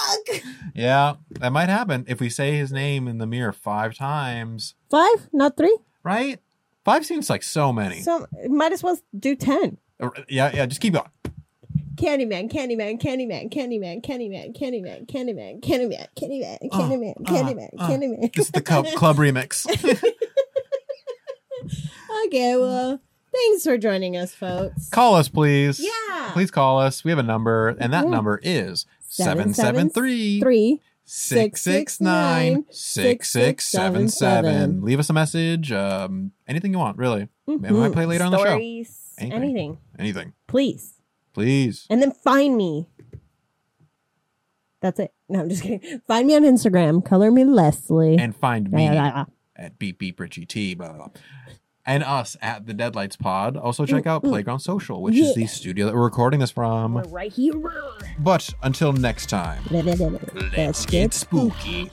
Fuck. 0.06 0.42
Yeah, 0.74 1.16
that 1.40 1.52
might 1.52 1.70
happen 1.70 2.06
if 2.08 2.20
we 2.20 2.30
say 2.30 2.56
his 2.58 2.72
name 2.72 3.08
in 3.08 3.18
the 3.18 3.26
mirror 3.28 3.52
five 3.54 3.96
times. 3.96 4.76
Five, 4.92 5.30
not 5.34 5.58
three. 5.58 5.78
Right? 6.04 6.40
Five 6.84 7.06
seems 7.06 7.30
like 7.30 7.44
so 7.44 7.72
many. 7.74 8.02
So 8.02 8.28
might 8.48 8.72
as 8.72 8.84
well 8.84 8.98
do 9.18 9.36
ten. 9.36 9.78
Uh, 10.00 10.10
yeah, 10.28 10.52
yeah, 10.54 10.66
just 10.66 10.82
keep 10.82 10.94
going. 10.94 11.10
Candyman, 11.96 12.52
Candyman, 12.52 13.02
Candyman, 13.02 13.50
Candyman, 13.52 14.04
Candyman, 14.06 14.56
Candyman, 14.56 15.08
Candyman, 15.08 15.62
Candyman, 15.64 16.14
Candyman, 16.14 16.70
Candyman, 16.70 17.24
Candyman, 17.24 17.70
uh. 17.80 17.88
Candyman. 17.88 18.34
This 18.34 18.48
is 18.48 18.52
the 18.52 18.62
club, 18.62 18.86
club 18.96 19.16
remix. 19.18 19.66
Okay, 22.28 22.56
well, 22.58 23.00
thanks 23.34 23.64
for 23.64 23.78
joining 23.78 24.18
us, 24.18 24.34
folks. 24.34 24.90
call 24.90 25.16
us, 25.16 25.30
please. 25.30 25.80
Yeah. 25.80 26.32
Please 26.34 26.50
call 26.50 26.80
us. 26.80 27.04
We 27.04 27.12
have 27.12 27.20
a 27.20 27.24
number, 27.24 27.70
and 27.70 27.94
that 27.94 28.06
Yeah. 28.06 28.10
number 28.10 28.40
is 28.42 28.86
Seven, 28.95 28.95
773 29.24 30.40
three 30.42 30.82
669 31.08 32.66
6677. 32.72 34.82
Leave 34.84 35.00
us 35.00 35.10
a 35.10 35.14
message. 35.14 35.72
Um, 35.72 36.32
anything 36.48 36.72
you 36.72 36.80
want, 36.80 36.98
really. 36.98 37.28
Maybe 37.48 37.74
we 37.74 37.80
might 37.80 37.94
play 37.94 38.06
later 38.06 38.24
on 38.24 38.32
the 38.32 38.38
show. 38.38 38.44
Stories, 38.46 39.14
Anything. 39.20 39.42
anything, 39.44 39.78
Anything. 40.00 40.34
please, 40.48 40.94
Please. 41.34 41.86
and 41.90 42.02
then 42.02 42.12
find 42.12 42.58
me. 42.58 42.88
That's 44.82 45.00
it. 45.00 45.14
No, 45.30 45.42
I'm 45.42 45.50
just 45.50 45.64
kidding. 45.64 46.02
Find 46.08 46.28
me 46.28 46.36
on 46.36 46.44
Instagram. 46.44 47.04
Color 47.06 47.32
me 47.32 47.44
Leslie. 47.46 48.18
And 48.18 48.36
find 48.36 48.72
me 48.72 48.88
at 48.88 49.80
Beep 49.80 50.00
Beep 50.00 50.20
Richie 50.20 50.46
T. 50.46 50.76
Blah, 50.76 50.90
blah, 50.90 50.98
blah. 50.98 51.08
And 51.88 52.04
us 52.04 52.36
at 52.42 52.66
the 52.66 52.74
Deadlights 52.74 53.16
Pod. 53.16 53.56
Also, 53.56 53.86
check 53.86 54.08
out 54.08 54.24
mm-hmm. 54.24 54.32
Playground 54.32 54.60
Social, 54.60 55.04
which 55.04 55.16
is 55.16 55.36
the 55.36 55.46
studio 55.46 55.86
that 55.86 55.94
we're 55.94 56.04
recording 56.04 56.40
this 56.40 56.50
from. 56.50 56.96
We're 56.96 57.04
right 57.04 57.32
here. 57.32 57.54
But 58.18 58.50
until 58.64 58.92
next 58.92 59.30
time, 59.30 59.62
Let's 59.70 60.86
get 60.88 61.14
spooky. 61.14 61.92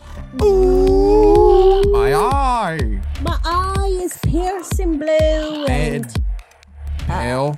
My 1.93 2.14
eye. 2.14 3.01
My 3.20 3.38
eye 3.45 3.99
is 4.03 4.18
piercing 4.22 4.97
blue. 4.99 5.66
And 5.66 6.07
uh, 6.07 6.11
pale. 7.07 7.57